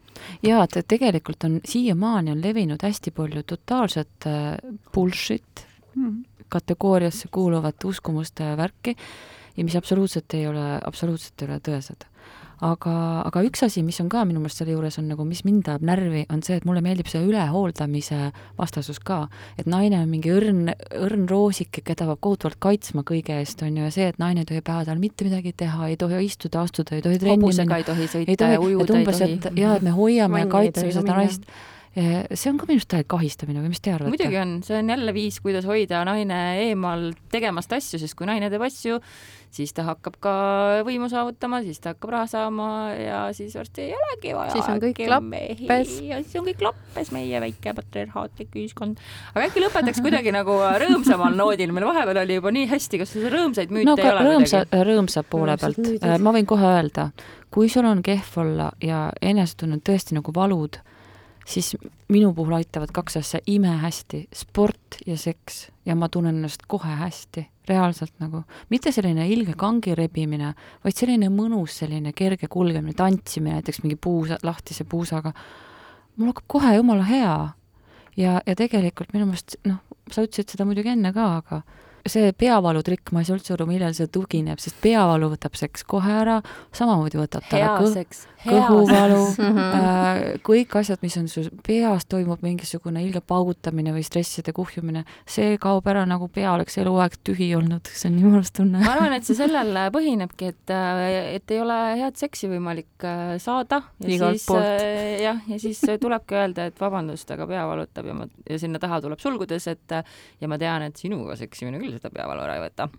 ja 0.43 0.63
et 0.63 0.87
tegelikult 0.87 1.43
on 1.43 1.59
siiamaani 1.65 2.31
on 2.31 2.41
levinud 2.41 2.83
hästi 2.83 3.11
palju 3.11 3.43
totaalset 3.43 4.27
äh, 4.27 4.57
bullshit 4.93 5.67
mm 5.95 6.09
-hmm. 6.09 6.45
kategooriasse 6.49 7.27
kuuluvat 7.31 7.83
uskumuste 7.83 8.57
värki 8.57 8.95
ja 9.57 9.63
mis 9.63 9.75
absoluutselt 9.75 10.33
ei 10.33 10.47
ole, 10.47 10.79
absoluutselt 10.85 11.41
ei 11.41 11.47
ole 11.47 11.59
tõesed 11.69 12.07
aga, 12.65 12.95
aga 13.27 13.43
üks 13.45 13.61
asi, 13.67 13.83
mis 13.85 13.99
on 14.01 14.09
ka 14.09 14.23
minu 14.27 14.41
meelest 14.41 14.61
selle 14.61 14.73
juures 14.73 14.97
on 15.01 15.07
nagu, 15.11 15.25
mis 15.27 15.43
mind 15.45 15.69
ajab 15.69 15.85
närvi, 15.85 16.23
on 16.33 16.41
see, 16.45 16.57
et 16.57 16.65
mulle 16.67 16.81
meeldib 16.85 17.09
see 17.11 17.21
ülehooldamise 17.25 18.31
vastasus 18.57 18.99
ka. 19.05 19.27
et 19.57 19.69
naine 19.69 19.99
on 20.01 20.09
mingi 20.09 20.33
õrn, 20.33 20.73
õrn 20.97 21.27
roosike, 21.29 21.83
keda 21.85 22.09
peab 22.09 22.21
kohutavalt 22.25 22.59
kaitsma 22.63 23.05
kõige 23.07 23.37
eest, 23.37 23.61
on 23.65 23.77
ju, 23.77 23.85
ja 23.85 23.93
see, 23.93 24.09
et 24.09 24.19
naine 24.21 24.43
ei 24.43 24.49
tohi 24.49 24.65
päevadel 24.65 25.01
mitte 25.01 25.27
midagi 25.27 25.53
teha, 25.53 25.91
ei 25.91 25.97
tohi 26.01 26.23
istuda, 26.25 26.65
astuda, 26.65 26.97
ei 26.97 27.05
tohi 27.05 27.21
trenni 27.21 27.53
minna. 27.53 27.79
ei 27.79 27.87
tohi 27.87 28.11
sõita 28.11 28.53
ja 28.53 28.61
ujuda 28.61 29.01
ei 29.01 29.09
tohi. 29.09 29.61
jaa, 29.61 29.77
et 29.77 29.85
me 29.85 29.95
hoiame 29.95 30.45
ja 30.45 30.51
kaitseme 30.51 30.93
seda 30.95 31.17
naist 31.21 31.49
see 31.97 32.51
on 32.51 32.59
ka 32.59 32.67
minu 32.69 32.77
arust 32.77 32.89
täielik 32.91 33.09
kahistamine 33.09 33.61
või 33.63 33.71
mis 33.71 33.81
te 33.81 33.93
arvate? 33.93 34.11
muidugi 34.13 34.37
on, 34.37 34.51
see 34.65 34.77
on 34.77 34.91
jälle 34.91 35.13
viis, 35.15 35.39
kuidas 35.41 35.65
hoida 35.65 36.03
naine 36.05 36.37
eemal 36.67 37.09
tegemast 37.33 37.73
asju, 37.73 37.97
sest 38.01 38.17
kui 38.17 38.27
naine 38.29 38.51
teeb 38.53 38.65
asju, 38.67 38.99
siis 39.53 39.73
ta 39.75 39.85
hakkab 39.87 40.17
ka 40.23 40.33
võimu 40.87 41.09
saavutama, 41.11 41.61
siis 41.65 41.79
ta 41.83 41.93
hakkab 41.93 42.13
raha 42.13 42.29
saama 42.31 42.67
ja 42.97 43.21
siis 43.35 43.55
varsti 43.57 43.87
ei 43.87 43.95
olegi 43.97 44.33
vaja. 44.35 44.55
siis 44.55 44.69
on 44.71 44.81
kõik 44.83 45.01
lappes. 45.11 45.93
ja 46.05 46.19
siis 46.23 46.35
on 46.39 46.47
kõik 46.49 46.65
lappes, 46.67 47.11
meie 47.15 47.41
väike 47.43 47.73
patriarhaatlik 47.77 48.55
ühiskond. 48.55 49.01
aga 49.33 49.47
äkki 49.47 49.63
lõpetaks 49.63 50.03
kuidagi 50.05 50.33
nagu 50.35 50.57
rõõmsamal 50.83 51.37
noodil, 51.37 51.73
meil 51.75 51.87
vahepeal 51.89 52.23
oli 52.23 52.39
juba 52.39 52.53
nii 52.55 52.67
hästi, 52.73 53.01
kas 53.03 53.15
sul 53.15 53.29
rõõmsaid 53.33 53.73
müüte 53.73 53.91
no, 53.91 53.97
ei 54.01 54.11
ole 54.11 54.27
rõõmsa, 54.27 54.63
rõõmsa 54.91 55.25
poole 55.27 55.57
pealt, 55.61 55.81
äh, 56.01 56.17
ma 56.19 56.35
võin 56.35 56.49
kohe 56.49 56.75
öelda, 56.75 57.09
kui 57.53 57.71
sul 57.71 57.87
on 57.89 58.03
kehv 58.05 58.37
olla 58.43 58.71
ja 58.83 59.07
enesetunne 59.21 59.79
on 59.79 59.85
tõesti 59.85 60.17
nagu 60.17 60.33
valud 60.35 60.81
siis 61.47 61.75
minu 62.11 62.33
puhul 62.35 62.57
aitavad 62.59 62.91
kaks 62.93 63.17
asja 63.21 63.39
imehästi, 63.47 64.27
sport 64.35 64.99
ja 65.07 65.17
seks 65.17 65.67
ja 65.85 65.95
ma 65.95 66.09
tunnen 66.11 66.35
ennast 66.35 66.65
kohe 66.67 66.95
hästi, 66.99 67.45
reaalselt 67.69 68.13
nagu. 68.19 68.43
mitte 68.69 68.91
selline 68.91 69.27
ilge 69.27 69.53
kangi 69.57 69.95
rebimine, 69.95 70.53
vaid 70.83 70.95
selline 70.95 71.29
mõnus, 71.31 71.79
selline 71.81 72.13
kerge 72.13 72.47
kulgemine, 72.51 72.93
tantsimine 72.93 73.59
näiteks 73.59 73.81
mingi 73.83 73.95
puusa, 73.95 74.37
lahtise 74.43 74.83
puusaga. 74.83 75.33
mul 76.17 76.33
hakkab 76.33 76.47
kohe 76.47 76.75
jumala 76.75 77.03
hea. 77.03 77.49
ja, 78.17 78.41
ja 78.45 78.55
tegelikult 78.55 79.13
minu 79.13 79.25
meelest, 79.25 79.55
noh, 79.65 79.79
sa 80.11 80.23
ütlesid 80.27 80.51
seda 80.51 80.65
muidugi 80.65 80.95
enne 80.95 81.13
ka, 81.13 81.37
aga 81.37 81.61
see 82.11 82.31
peavalutrikk, 82.37 83.11
ma 83.15 83.23
ei 83.23 83.29
saa 83.29 83.37
üldse 83.37 83.55
aru, 83.55 83.67
millel 83.69 83.95
see 83.97 84.09
tugineb, 84.11 84.61
sest 84.63 84.79
peavalu 84.83 85.31
võtab 85.35 85.57
seks 85.59 85.85
kohe 85.87 86.17
ära, 86.23 86.39
samamoodi 86.75 87.21
võtab 87.21 87.47
ta 87.49 87.61
ära 87.61 87.77
kõh 87.81 88.25
kõhuvalu 88.47 89.21
äh,, 89.41 90.19
kõik 90.45 90.75
asjad, 90.79 91.01
mis 91.03 91.15
on 91.19 91.27
su 91.31 91.43
peas, 91.65 92.05
toimub 92.09 92.43
mingisugune 92.45 93.01
ilge 93.05 93.21
paugutamine 93.25 93.93
või 93.95 94.03
stresside 94.05 94.53
kuhjumine, 94.55 95.03
see 95.29 95.57
kaob 95.61 95.87
ära 95.89 96.05
nagu 96.09 96.29
pea 96.33 96.51
oleks 96.53 96.77
eluaeg 96.81 97.17
tühi 97.27 97.49
olnud, 97.57 97.89
see 97.89 98.11
on 98.11 98.19
mõnus 98.21 98.53
tunne. 98.55 98.81
ma 98.83 98.93
arvan, 98.95 99.17
et 99.17 99.27
see 99.27 99.37
sellel 99.37 99.73
põhinebki, 99.93 100.51
et, 100.53 100.75
et 101.37 101.55
ei 101.55 101.61
ole 101.63 101.77
head 102.01 102.19
seksi 102.19 102.49
võimalik 102.51 103.07
äh, 103.07 103.35
saada. 103.41 103.81
Ja 104.03 104.13
Igalt 104.17 104.41
siis 104.41 104.49
äh, 104.55 105.17
jah, 105.23 105.41
ja 105.49 105.59
siis 105.61 105.81
tulebki 106.01 106.37
öelda, 106.37 106.69
et 106.69 106.81
vabandust, 106.81 107.31
aga 107.33 107.47
pea 107.49 107.65
valutab 107.69 108.11
ja 108.11 108.17
ma, 108.17 108.29
ja 108.47 108.59
sinna 108.61 108.81
taha 108.81 109.01
tuleb 109.03 109.21
sulgudes, 109.23 109.67
et 109.71 109.97
ja 109.97 110.51
ma 110.51 110.59
tean, 110.61 110.87
et 110.87 110.99
sinuga 110.99 111.37
seksimine 111.39 111.81
küll 111.81 111.96
seda 111.97 112.13
peavalu 112.13 112.45
ära 112.45 112.59
ei 112.59 112.65
võta 112.69 112.89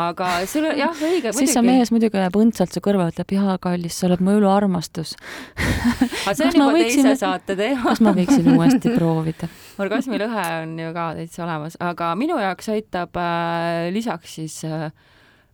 aga 0.00 0.28
sul 0.50 0.66
jah, 0.74 0.94
õige 1.06 1.32
siis 1.36 1.52
see 1.54 1.62
mees 1.64 1.92
muidugi 1.94 2.18
läheb 2.18 2.36
õndsalt 2.38 2.74
su 2.74 2.82
kõrva, 2.84 3.06
ütleb, 3.12 3.30
jaa, 3.36 3.56
kallis, 3.62 3.98
sa 3.98 4.08
oled 4.08 4.22
mu 4.24 4.34
eluarmastus. 4.34 5.14
aga 5.54 6.34
see 6.34 6.48
on 6.48 6.58
juba 6.58 6.68
võiksin, 6.74 7.08
teise 7.08 7.16
saate 7.22 7.56
teema. 7.58 7.86
kas 7.92 8.02
ma 8.04 8.14
võiksin 8.16 8.50
uuesti 8.56 8.94
proovida? 8.96 9.50
orgasmilõhe 9.84 10.46
on 10.64 10.76
ju 10.82 10.92
ka 10.96 11.08
täitsa 11.20 11.44
olemas, 11.46 11.78
aga 11.82 12.12
minu 12.18 12.38
jaoks 12.42 12.70
aitab 12.74 13.18
äh, 13.22 13.88
lisaks 13.94 14.38
siis 14.40 14.60
äh, 14.66 14.88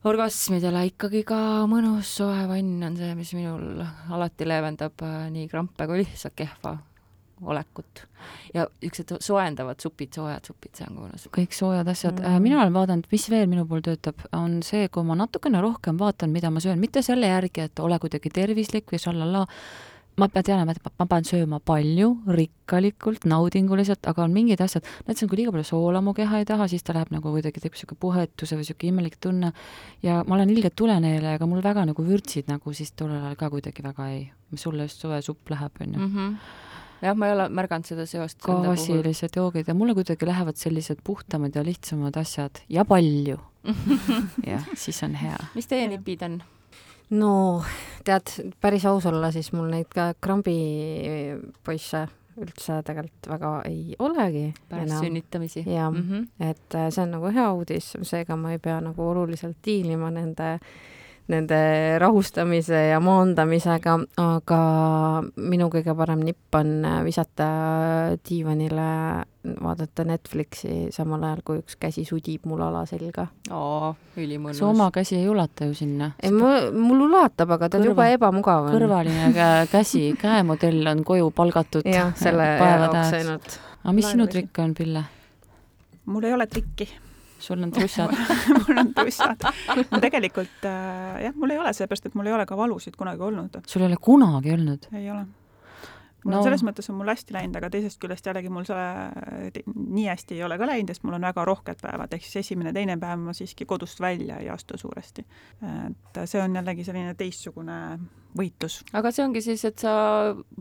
orgasmidele 0.08 0.86
ikkagi 0.88 1.24
ka 1.28 1.40
mõnus 1.68 2.16
soe 2.20 2.46
vann 2.48 2.88
on 2.88 2.96
see, 2.96 3.12
mis 3.18 3.34
minul 3.36 3.84
alati 3.84 4.48
leevendab 4.48 5.04
äh, 5.04 5.26
nii 5.34 5.50
krampe 5.52 5.88
kui 5.90 6.00
lihtsalt 6.04 6.38
kehva 6.38 6.78
olekut. 7.42 8.06
ja 8.54 8.66
niisugused 8.82 9.22
soojendavad 9.24 9.80
supid, 9.80 10.12
soojad 10.14 10.44
supid, 10.44 10.74
see 10.76 10.86
on 10.88 10.96
mõnus. 10.98 11.28
kõik 11.34 11.54
soojad 11.56 11.88
asjad 11.88 12.18
mm. 12.18 12.24
-hmm. 12.26 12.48
mina 12.48 12.62
olen 12.62 12.74
vaadanud, 12.74 13.06
mis 13.12 13.30
veel 13.30 13.46
minu 13.48 13.66
puhul 13.66 13.84
töötab, 13.86 14.26
on 14.32 14.62
see, 14.62 14.88
kui 14.88 15.04
ma 15.04 15.14
natukene 15.14 15.60
rohkem 15.60 15.98
vaatan, 15.98 16.30
mida 16.30 16.50
ma 16.50 16.60
söön, 16.60 16.78
mitte 16.78 17.02
selle 17.02 17.26
järgi, 17.26 17.60
et 17.60 17.78
ole 17.78 17.98
kuidagi 17.98 18.30
tervislik 18.30 18.92
või 18.92 19.00
šallallaa, 19.00 19.46
ma 20.20 20.28
pean 20.28 20.44
teadma, 20.44 20.74
et 20.74 20.98
ma 20.98 21.06
pean 21.08 21.24
sööma 21.24 21.60
palju, 21.64 22.10
rikkalikult, 22.36 23.24
naudinguliselt, 23.30 24.04
aga 24.10 24.24
on 24.26 24.34
mingid 24.34 24.60
asjad, 24.60 24.86
näiteks 25.06 25.28
kui 25.30 25.40
liiga 25.40 25.54
palju 25.54 25.68
soola 25.70 26.02
mu 26.04 26.14
keha 26.16 26.42
ei 26.42 26.48
taha, 26.48 26.68
siis 26.68 26.84
ta 26.84 26.96
läheb 26.96 27.12
nagu 27.14 27.32
kuidagi, 27.32 27.62
teeb 27.62 27.76
niisugune 27.76 28.00
puhetuse 28.00 28.58
või 28.58 28.66
niisugune 28.66 28.94
imelik 28.94 29.20
tunne 29.20 29.52
ja 30.02 30.22
ma 30.26 30.36
olen 30.36 30.52
ilgelt 30.52 30.76
tuleneele, 30.76 31.36
aga 31.38 31.48
mul 31.48 31.62
väga 31.64 31.86
nagu 31.88 32.04
vürtsid 32.04 32.50
nagu 32.52 32.74
siis 32.76 32.92
tollel 32.92 33.22
ajal 33.22 33.38
ka 33.40 33.50
kuidagi 33.54 33.86
väga 33.86 34.10
ei, 34.12 34.26
sulle 34.56 34.88
just 34.88 35.06
soe 35.06 35.22
supp 35.24 35.54
läheb, 35.54 35.80
on 35.80 35.94
ju 35.94 36.08
mhm 36.08 36.34
jah, 37.02 37.16
ma 37.16 37.28
ei 37.28 37.34
ole 37.34 37.48
märganud 37.48 37.88
seda 37.88 38.06
seost. 38.08 38.40
gaasilised 38.44 39.36
joogid 39.36 39.68
ja 39.68 39.74
mulle 39.74 39.94
kuidagi 39.98 40.28
lähevad 40.28 40.60
sellised 40.60 41.02
puhtamad 41.04 41.56
ja 41.56 41.64
lihtsamad 41.64 42.16
asjad 42.20 42.62
ja 42.68 42.84
palju 42.84 43.38
jah, 44.52 44.68
siis 44.74 45.02
on 45.06 45.14
hea. 45.20 45.38
mis 45.54 45.68
teie 45.70 45.88
nipid 45.88 46.22
on? 46.26 46.38
no 47.10 47.32
tead, 48.04 48.54
päris 48.60 48.86
aus 48.86 49.06
olla, 49.10 49.32
siis 49.32 49.52
mul 49.52 49.70
neid 49.72 49.90
ka 49.94 50.12
krambipoisse 50.20 52.06
üldse 52.40 52.78
tegelikult 52.86 53.26
väga 53.28 53.50
ei 53.68 53.96
olegi. 53.98 54.46
pärast 54.68 55.00
sünnitamisi. 55.00 55.64
jah 55.66 55.90
mm, 55.90 56.06
-hmm. 56.08 56.50
et 56.50 56.74
äh, 56.74 56.88
see 56.90 57.02
on 57.02 57.18
nagu 57.18 57.34
hea 57.34 57.52
uudis, 57.52 57.92
seega 58.02 58.36
ma 58.36 58.52
ei 58.52 58.58
pea 58.58 58.80
nagu 58.80 59.08
oluliselt 59.08 59.58
diilima 59.66 60.10
nende 60.10 60.54
äh, 60.54 60.70
nende 61.30 61.58
rahustamise 62.02 62.80
ja 62.90 63.00
maandamisega, 63.02 63.96
aga 64.20 64.60
minu 65.36 65.68
kõige 65.72 65.94
parem 65.96 66.22
nipp 66.26 66.56
on 66.58 66.84
visata 67.06 67.48
diivanile, 68.26 68.86
vaadata 69.62 70.04
Netflixi, 70.08 70.90
samal 70.94 71.24
ajal 71.28 71.42
kui 71.46 71.60
üks 71.62 71.78
käsi 71.80 72.04
sudib 72.08 72.46
mul 72.50 72.62
ala 72.66 72.82
selga. 72.88 73.28
oo, 73.50 73.92
ülimõnus. 74.20 74.58
su 74.60 74.66
oma 74.68 74.90
käsi 74.94 75.16
ei 75.20 75.28
ulata 75.30 75.68
ju 75.70 75.76
sinna? 75.78 76.12
ei, 76.22 76.32
mul, 76.34 76.70
mul 76.76 77.06
ulatab, 77.08 77.56
aga 77.56 77.70
ta 77.70 77.80
on 77.80 77.88
juba 77.90 78.08
ebamugav 78.14 78.70
kõrvaline 78.74 79.30
käsi, 79.74 80.10
käemodell 80.20 80.94
on 80.94 81.04
koju 81.06 81.30
palgatud. 81.36 81.86
jah, 81.88 82.12
selle 82.18 82.50
jaoks 82.56 83.14
ainult. 83.20 83.60
aga 83.84 83.96
mis 83.96 84.10
sinu 84.12 84.28
trikk 84.30 84.64
on, 84.64 84.74
Pille? 84.74 85.06
mul 86.10 86.26
ei 86.26 86.34
ole 86.34 86.50
trikki 86.50 86.88
sul 87.40 87.62
on 87.62 87.72
trussad 87.74 88.14
mul 88.58 88.78
on 88.78 88.94
trussad. 88.94 89.44
ma 89.90 90.00
tegelikult 90.02 90.64
äh, 90.68 91.20
jah, 91.26 91.36
mul 91.36 91.54
ei 91.54 91.60
ole, 91.60 91.72
sellepärast 91.76 92.10
et 92.10 92.16
mul 92.18 92.30
ei 92.30 92.36
ole 92.36 92.46
ka 92.46 92.56
valusid 92.58 92.96
kunagi 92.98 93.22
olnud. 93.22 93.60
sul 93.66 93.84
ei 93.84 93.90
ole 93.90 94.00
kunagi 94.00 94.52
olnud? 94.54 94.88
ei 94.92 95.10
ole. 95.10 95.24
mul 96.24 96.34
no. 96.34 96.38
on 96.38 96.46
selles 96.48 96.64
mõttes 96.66 96.90
on 96.92 96.98
mul 97.00 97.10
hästi 97.10 97.36
läinud, 97.36 97.56
aga 97.60 97.70
teisest 97.72 98.00
küljest 98.02 98.26
jällegi 98.28 98.52
mul 98.52 98.68
see 98.68 99.64
nii 99.74 100.06
hästi 100.10 100.38
ei 100.38 100.44
ole 100.46 100.58
ka 100.60 100.68
läinud, 100.68 100.92
sest 100.92 101.06
mul 101.08 101.16
on 101.18 101.28
väga 101.28 101.44
rohked 101.48 101.80
päevad, 101.82 102.12
ehk 102.16 102.26
siis 102.26 102.44
esimene-teine 102.44 102.98
päev 103.00 103.24
ma 103.24 103.36
siiski 103.36 103.68
kodust 103.68 104.02
välja 104.04 104.40
ei 104.42 104.50
astu 104.52 104.78
suuresti. 104.80 105.24
et 105.64 106.24
see 106.24 106.42
on 106.42 106.60
jällegi 106.60 106.84
selline 106.84 107.14
teistsugune 107.18 107.80
võitlus. 108.36 108.82
aga 108.92 109.12
see 109.14 109.24
ongi 109.24 109.42
siis, 109.44 109.64
et 109.68 109.80
sa, 109.80 109.94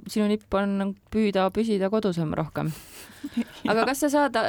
sinu 0.08 0.30
nipp 0.32 0.54
on 0.58 0.96
püüda 1.12 1.50
püsida 1.54 1.92
kodusem 1.92 2.34
rohkem. 2.38 2.72
aga 3.72 3.86
kas 3.92 4.06
sa 4.06 4.14
saad 4.16 4.40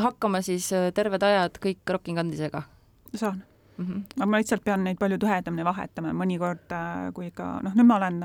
hakkama 0.00 0.42
siis 0.42 0.72
äh, 0.72 0.90
terved 0.94 1.22
ajad 1.22 1.60
kõik 1.62 1.90
Rocking 1.90 2.18
Kandisega? 2.18 2.62
saan 3.14 3.42
mm. 3.76 3.86
-hmm. 3.86 4.02
aga 4.16 4.26
ma 4.26 4.40
lihtsalt 4.42 4.64
pean 4.64 4.84
neid 4.84 4.98
palju 4.98 5.18
tihedamini 5.18 5.64
vahetama 5.64 6.08
ja 6.08 6.14
mõnikord, 6.14 6.66
äh, 6.72 7.12
kui 7.14 7.26
ikka 7.26 7.60
noh, 7.62 7.74
nüüd 7.74 7.86
ma 7.86 7.96
olen 7.96 8.20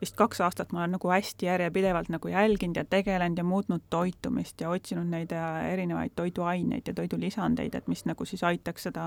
vist 0.00 0.16
kaks 0.16 0.40
aastat 0.40 0.72
ma 0.72 0.82
olen 0.82 0.96
nagu 0.96 1.10
hästi 1.10 1.46
järjepidevalt 1.46 2.08
nagu 2.08 2.28
jälginud 2.28 2.76
ja 2.76 2.84
tegelenud 2.84 3.38
ja 3.38 3.44
muutnud 3.44 3.82
toitumist 3.90 4.60
ja 4.60 4.70
otsinud 4.70 5.06
neid 5.06 5.32
äh, 5.32 5.72
erinevaid 5.72 6.12
toiduaineid 6.16 6.88
ja 6.88 6.94
toidulisandeid, 6.94 7.74
et 7.74 7.88
mis 7.88 8.04
nagu 8.04 8.24
siis 8.24 8.44
aitaks 8.44 8.82
seda 8.82 9.04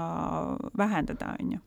vähendada, 0.78 1.36
on 1.40 1.52
ju 1.52 1.60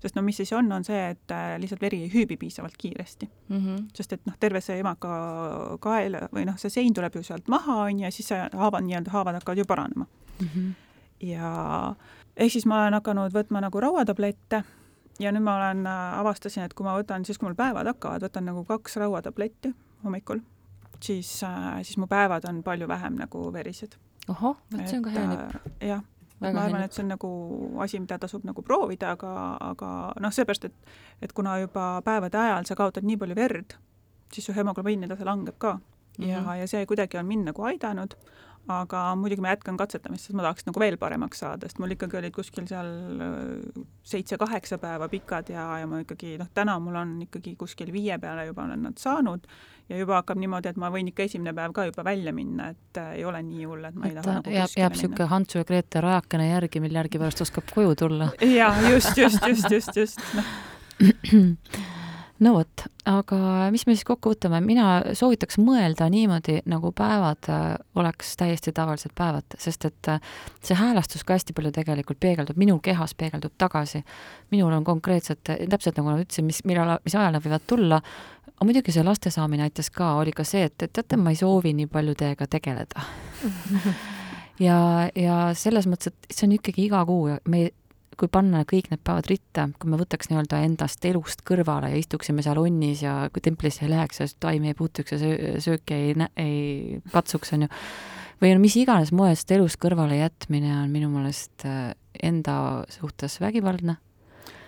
sest 0.00 0.16
no 0.16 0.22
mis 0.22 0.40
siis 0.40 0.52
on, 0.56 0.70
on 0.72 0.84
see, 0.84 1.00
et 1.14 1.34
äh, 1.34 1.54
lihtsalt 1.60 1.82
veri 1.82 2.02
ei 2.04 2.10
hüübi 2.12 2.36
piisavalt 2.40 2.76
kiiresti 2.78 3.28
mm. 3.48 3.56
-hmm. 3.56 3.84
sest 3.94 4.12
et 4.12 4.26
noh, 4.26 4.36
terve 4.40 4.60
see 4.64 4.78
emaka 4.80 5.10
kael 5.80 6.16
või 6.34 6.46
noh, 6.48 6.58
see 6.58 6.70
sein 6.70 6.94
tuleb 6.94 7.16
ju 7.16 7.22
sealt 7.22 7.48
maha, 7.48 7.82
on 7.84 7.98
ju, 7.98 8.04
ja 8.04 8.10
siis 8.10 8.28
see 8.32 8.40
haavad, 8.52 8.84
nii-öelda 8.86 9.10
haavad 9.10 9.40
hakkavad 9.40 9.58
ju 9.58 9.64
paranema 9.64 10.06
mm. 10.40 10.46
-hmm. 10.46 10.72
ja 11.26 11.94
ehk 12.36 12.52
siis 12.52 12.66
ma 12.66 12.82
olen 12.82 12.94
hakanud 13.00 13.34
võtma 13.34 13.60
nagu 13.60 13.80
rauatablette 13.80 14.62
ja 15.20 15.32
nüüd 15.32 15.44
ma 15.44 15.56
olen, 15.56 15.86
avastasin, 15.86 16.64
et 16.64 16.74
kui 16.74 16.84
ma 16.84 16.96
võtan, 16.98 17.24
siis 17.24 17.38
kui 17.38 17.48
mul 17.48 17.58
päevad 17.58 17.86
hakkavad, 17.86 18.22
võtan 18.22 18.48
nagu 18.48 18.64
kaks 18.64 18.96
rauatabletti 18.96 19.74
hommikul, 20.04 20.40
siis, 21.00 21.42
siis 21.82 21.98
mu 21.98 22.06
päevad 22.06 22.48
on 22.48 22.62
palju 22.62 22.88
vähem 22.88 23.18
nagu 23.20 23.52
verised. 23.52 23.98
ohoh, 24.28 24.56
vot 24.72 24.88
see 24.88 24.96
on 24.96 25.02
ka 25.02 25.10
hea 25.10 25.26
nipp. 25.26 25.68
jah 25.80 26.02
ma 26.40 26.64
arvan, 26.64 26.82
et 26.82 26.96
see 26.96 27.04
on 27.04 27.12
nagu 27.12 27.30
asi, 27.84 28.00
mida 28.00 28.18
tasub 28.18 28.44
nagu 28.48 28.62
proovida, 28.64 29.12
aga, 29.16 29.32
aga 29.60 29.90
noh, 30.24 30.32
seepärast, 30.32 30.64
et, 30.70 30.92
et 31.22 31.32
kuna 31.36 31.58
juba 31.60 32.00
päevade 32.04 32.38
ajal 32.40 32.68
sa 32.68 32.76
kaotad 32.78 33.04
nii 33.04 33.18
palju 33.20 33.36
verd, 33.36 33.76
siis 34.32 34.46
su 34.46 34.54
hemoglobiini 34.56 35.08
tase 35.10 35.26
langeb 35.28 35.58
ka 35.58 35.74
mm. 35.74 36.24
-hmm. 36.24 36.28
ja, 36.30 36.56
ja 36.56 36.68
see 36.68 36.86
kuidagi 36.86 37.18
on 37.18 37.26
mind 37.26 37.50
nagu 37.52 37.62
aidanud, 37.62 38.16
aga 38.70 39.02
muidugi 39.18 39.42
ma 39.44 39.54
jätkan 39.54 39.78
katsetamist, 39.80 40.28
sest 40.28 40.36
ma 40.38 40.44
tahaks 40.46 40.66
nagu 40.68 40.82
veel 40.82 40.96
paremaks 41.00 41.42
saada, 41.42 41.68
sest 41.68 41.80
mul 41.82 41.94
ikkagi 41.96 42.18
olid 42.20 42.34
kuskil 42.34 42.68
seal 42.70 42.90
äh, 43.24 43.82
seitse-kaheksa 44.12 44.80
päeva 44.82 45.08
pikad 45.12 45.52
ja, 45.52 45.66
ja 45.82 45.90
ma 45.90 46.02
ikkagi 46.04 46.36
noh, 46.40 46.48
täna 46.54 46.78
mul 46.82 46.98
on 47.00 47.18
ikkagi 47.26 47.56
kuskil 47.60 47.92
viie 47.94 48.18
peale 48.22 48.46
juba 48.48 48.64
olen 48.68 48.88
nad 48.88 48.98
saanud 49.00 49.46
ja 49.90 50.00
juba 50.00 50.20
hakkab 50.20 50.40
niimoodi, 50.40 50.70
et 50.70 50.80
ma 50.80 50.90
võin 50.94 51.10
ikka 51.10 51.26
esimene 51.26 51.54
päev 51.56 51.74
ka 51.76 51.86
juba 51.90 52.04
välja 52.06 52.34
minna, 52.36 52.70
et 52.74 53.00
äh, 53.02 53.14
ei 53.20 53.28
ole 53.28 53.42
nii 53.46 53.68
hull, 53.68 53.86
et 53.90 53.96
ma 53.98 54.10
ei 54.10 54.18
taha 54.18 54.40
nagu 54.40 54.56
jääb, 54.56 54.74
jääb 54.78 54.98
niisugune 54.98 55.30
Hantsu 55.34 55.62
ja 55.62 55.68
Grete 55.68 56.04
rajakene 56.04 56.50
järgi, 56.50 56.82
mille 56.84 57.02
järgi 57.02 57.22
pärast 57.22 57.46
oskab 57.46 57.70
koju 57.74 57.96
tulla. 58.04 58.32
jaa, 58.40 58.74
just, 58.90 59.16
just, 59.18 59.46
just, 59.46 59.70
just, 59.70 59.96
just, 60.04 60.28
noh 60.38 60.52
no 62.40 62.52
vot, 62.56 62.84
aga 63.08 63.38
mis 63.72 63.84
me 63.86 63.94
siis 63.94 64.06
kokku 64.08 64.32
võtame, 64.32 64.60
mina 64.64 64.86
soovitaks 65.16 65.58
mõelda 65.60 66.08
niimoodi, 66.12 66.60
nagu 66.70 66.92
päevad 66.96 67.48
äh, 67.52 67.64
oleks 68.00 68.32
täiesti 68.40 68.72
tavalised 68.76 69.12
päevad, 69.18 69.56
sest 69.60 69.84
et 69.88 70.10
äh, 70.12 70.20
see 70.64 70.78
häälestus 70.78 71.24
ka 71.26 71.36
hästi 71.36 71.56
palju 71.56 71.72
tegelikult 71.76 72.20
peegeldub, 72.22 72.60
minu 72.60 72.78
kehas 72.84 73.14
peegeldub 73.14 73.54
tagasi. 73.60 74.02
minul 74.50 74.72
on 74.72 74.84
konkreetselt, 74.84 75.42
täpselt 75.44 76.00
nagu 76.00 76.12
ma 76.12 76.20
ütlesin, 76.22 76.48
mis, 76.48 76.62
millal, 76.64 76.96
mis 77.04 77.16
ajal 77.16 77.36
nad 77.36 77.44
võivad 77.44 77.66
tulla, 77.66 78.00
aga 78.54 78.68
muidugi 78.68 78.94
see 78.94 79.04
laste 79.04 79.32
saamine 79.32 79.68
aitas 79.68 79.90
ka, 79.90 80.14
oli 80.20 80.32
ka 80.32 80.44
see, 80.44 80.64
et, 80.70 80.82
et 80.82 80.92
teate, 80.92 81.20
ma 81.20 81.34
ei 81.34 81.40
soovi 81.40 81.74
nii 81.76 81.90
palju 81.92 82.16
teiega 82.24 82.48
tegeleda 82.50 83.04
ja, 84.66 84.78
ja 85.14 85.42
selles 85.56 85.88
mõttes, 85.90 86.12
et 86.12 86.34
see 86.34 86.48
on 86.48 86.56
ikkagi 86.56 86.88
iga 86.88 87.04
kuu 87.08 87.28
ja 87.34 87.38
me 87.48 87.68
kui 88.20 88.28
panna 88.32 88.62
kõik 88.68 88.90
need 88.90 89.00
päevad 89.06 89.28
ritta, 89.30 89.66
kui 89.80 89.90
me 89.90 89.98
võtaks 90.00 90.28
nii-öelda 90.30 90.60
endast 90.66 91.04
elust 91.08 91.44
kõrvale 91.48 91.92
ja 91.92 92.00
istuksime 92.00 92.44
seal 92.44 92.60
onnis 92.60 93.04
ja 93.04 93.14
kui 93.32 93.44
templisse 93.44 93.86
ei 93.86 93.92
läheks 93.94 94.20
ja 94.20 94.28
taimi 94.44 94.72
ei 94.72 94.76
puutuks 94.76 95.16
ja 95.16 95.20
söö, 95.22 95.54
sööki 95.64 95.96
ei, 95.96 96.28
ei 96.40 97.00
katsuks, 97.14 97.54
on 97.56 97.64
ju, 97.66 97.70
või 98.42 98.52
no 98.54 98.62
mis 98.62 98.76
iganes 98.80 99.14
moest 99.16 99.50
elust 99.56 99.80
kõrvale 99.80 100.20
jätmine 100.20 100.74
on 100.82 100.92
minu 100.92 101.08
meelest 101.14 101.64
äh, 101.68 101.94
enda 102.20 102.84
suhtes 102.92 103.40
vägivaldne 103.40 103.96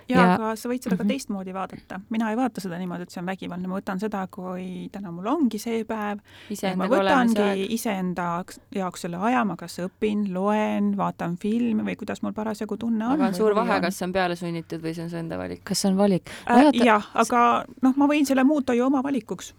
jaa, 0.09 0.35
aga 0.35 0.53
sa 0.59 0.71
võid 0.71 0.83
seda 0.85 0.97
ka 0.97 1.03
mm 1.03 1.07
-hmm. 1.07 1.13
teistmoodi 1.13 1.55
vaadata. 1.55 2.01
mina 2.11 2.31
ei 2.31 2.37
vaata 2.37 2.61
seda 2.61 2.79
niimoodi, 2.79 3.03
et 3.03 3.11
see 3.11 3.21
on 3.21 3.27
vägivaldne, 3.27 3.69
ma 3.69 3.81
võtan 3.81 4.01
seda, 4.01 4.27
kui 4.31 4.89
täna 4.93 5.13
mul 5.13 5.27
ongi 5.27 5.59
see 5.59 5.85
päev, 5.85 6.19
ma 6.77 6.89
võtangi 6.89 7.67
iseenda 7.75 8.45
jaoks 8.75 9.01
selle 9.01 9.17
aja, 9.17 9.45
ma 9.45 9.57
kas 9.57 9.79
õpin, 9.79 10.33
loen, 10.35 10.97
vaatan 10.97 11.37
filmi 11.37 11.83
või 11.83 11.97
kuidas 11.97 12.23
mul 12.23 12.33
parasjagu 12.33 12.77
tunne 12.77 13.07
on. 13.07 13.13
aga 13.13 13.27
on 13.27 13.35
suur 13.35 13.55
vahe, 13.55 13.81
kas 13.81 13.99
see 13.99 14.07
on 14.07 14.13
peale 14.13 14.37
sunnitud 14.37 14.83
või 14.83 14.95
see 14.95 15.05
on 15.05 15.11
su 15.11 15.17
enda 15.17 15.39
valik? 15.39 15.65
kas 15.65 15.81
see 15.81 15.91
on 15.91 15.97
valik 15.97 16.31
äh,? 16.47 16.71
jah, 16.85 17.11
aga 17.15 17.65
noh, 17.83 17.95
ma 17.97 18.07
võin 18.07 18.27
selle 18.27 18.45
muuta 18.45 18.75
ju 18.75 18.87
oma 18.87 19.03
valikuks 19.03 19.55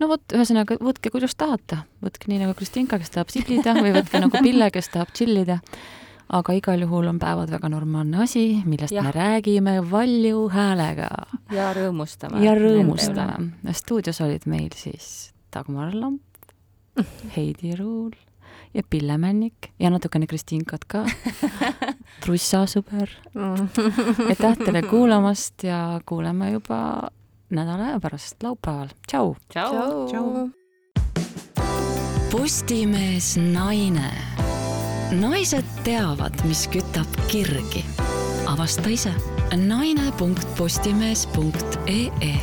no 0.00 0.08
vot, 0.08 0.22
ühesõnaga 0.32 0.78
võtke, 0.82 1.10
kuidas 1.10 1.36
tahate, 1.38 1.82
võtke 2.04 2.30
nii 2.30 2.42
nagu 2.44 2.54
Kristinka, 2.54 2.98
kes 2.98 3.14
tahab 3.14 3.32
siblida 3.32 3.76
või 3.78 3.94
võtke 3.96 4.20
nagu 4.20 4.42
Pille, 4.42 4.70
kes 4.74 4.90
tahab 4.92 5.12
tšillida 5.14 5.60
aga 6.28 6.56
igal 6.58 6.82
juhul 6.82 7.06
on 7.10 7.18
päevad 7.22 7.50
väga 7.50 7.68
normaalne 7.70 8.22
asi, 8.24 8.62
millest 8.66 8.94
ja. 8.94 9.02
me 9.02 9.12
räägime 9.14 9.78
valju 9.90 10.48
häälega. 10.50 11.08
ja 11.54 11.70
rõõmustame. 11.76 12.42
ja 12.44 12.54
rõõmustame. 12.58 13.72
stuudios 13.72 14.20
olid 14.20 14.46
meil 14.46 14.70
siis 14.74 15.32
Dagmar 15.54 15.94
Lamp, 15.94 16.22
Heidi 17.36 17.76
Ruul 17.76 18.14
ja 18.74 18.82
Pille 18.90 19.18
Männik 19.18 19.70
ja 19.78 19.90
natukene 19.90 20.26
Kristinkat 20.26 20.84
ka 20.84 21.04
trussasõber 22.24 23.12
aitäh 24.28 24.58
teile 24.64 24.82
kuulamast 24.82 25.64
ja 25.64 26.00
kuuleme 26.06 26.50
juba 26.56 27.10
nädala 27.50 27.92
aja 27.92 28.00
pärast 28.00 28.42
laupäeval. 28.42 28.88
tšau. 29.08 29.36
tšau. 29.48 30.48
Postimees 32.30 33.36
naine 33.38 34.35
naised 35.10 35.64
teavad, 35.84 36.32
mis 36.44 36.68
kütab 36.68 37.06
kirgi. 37.28 37.84
avasta 38.46 38.88
ise 38.88 39.12
naine.postimees.ee 39.56 42.40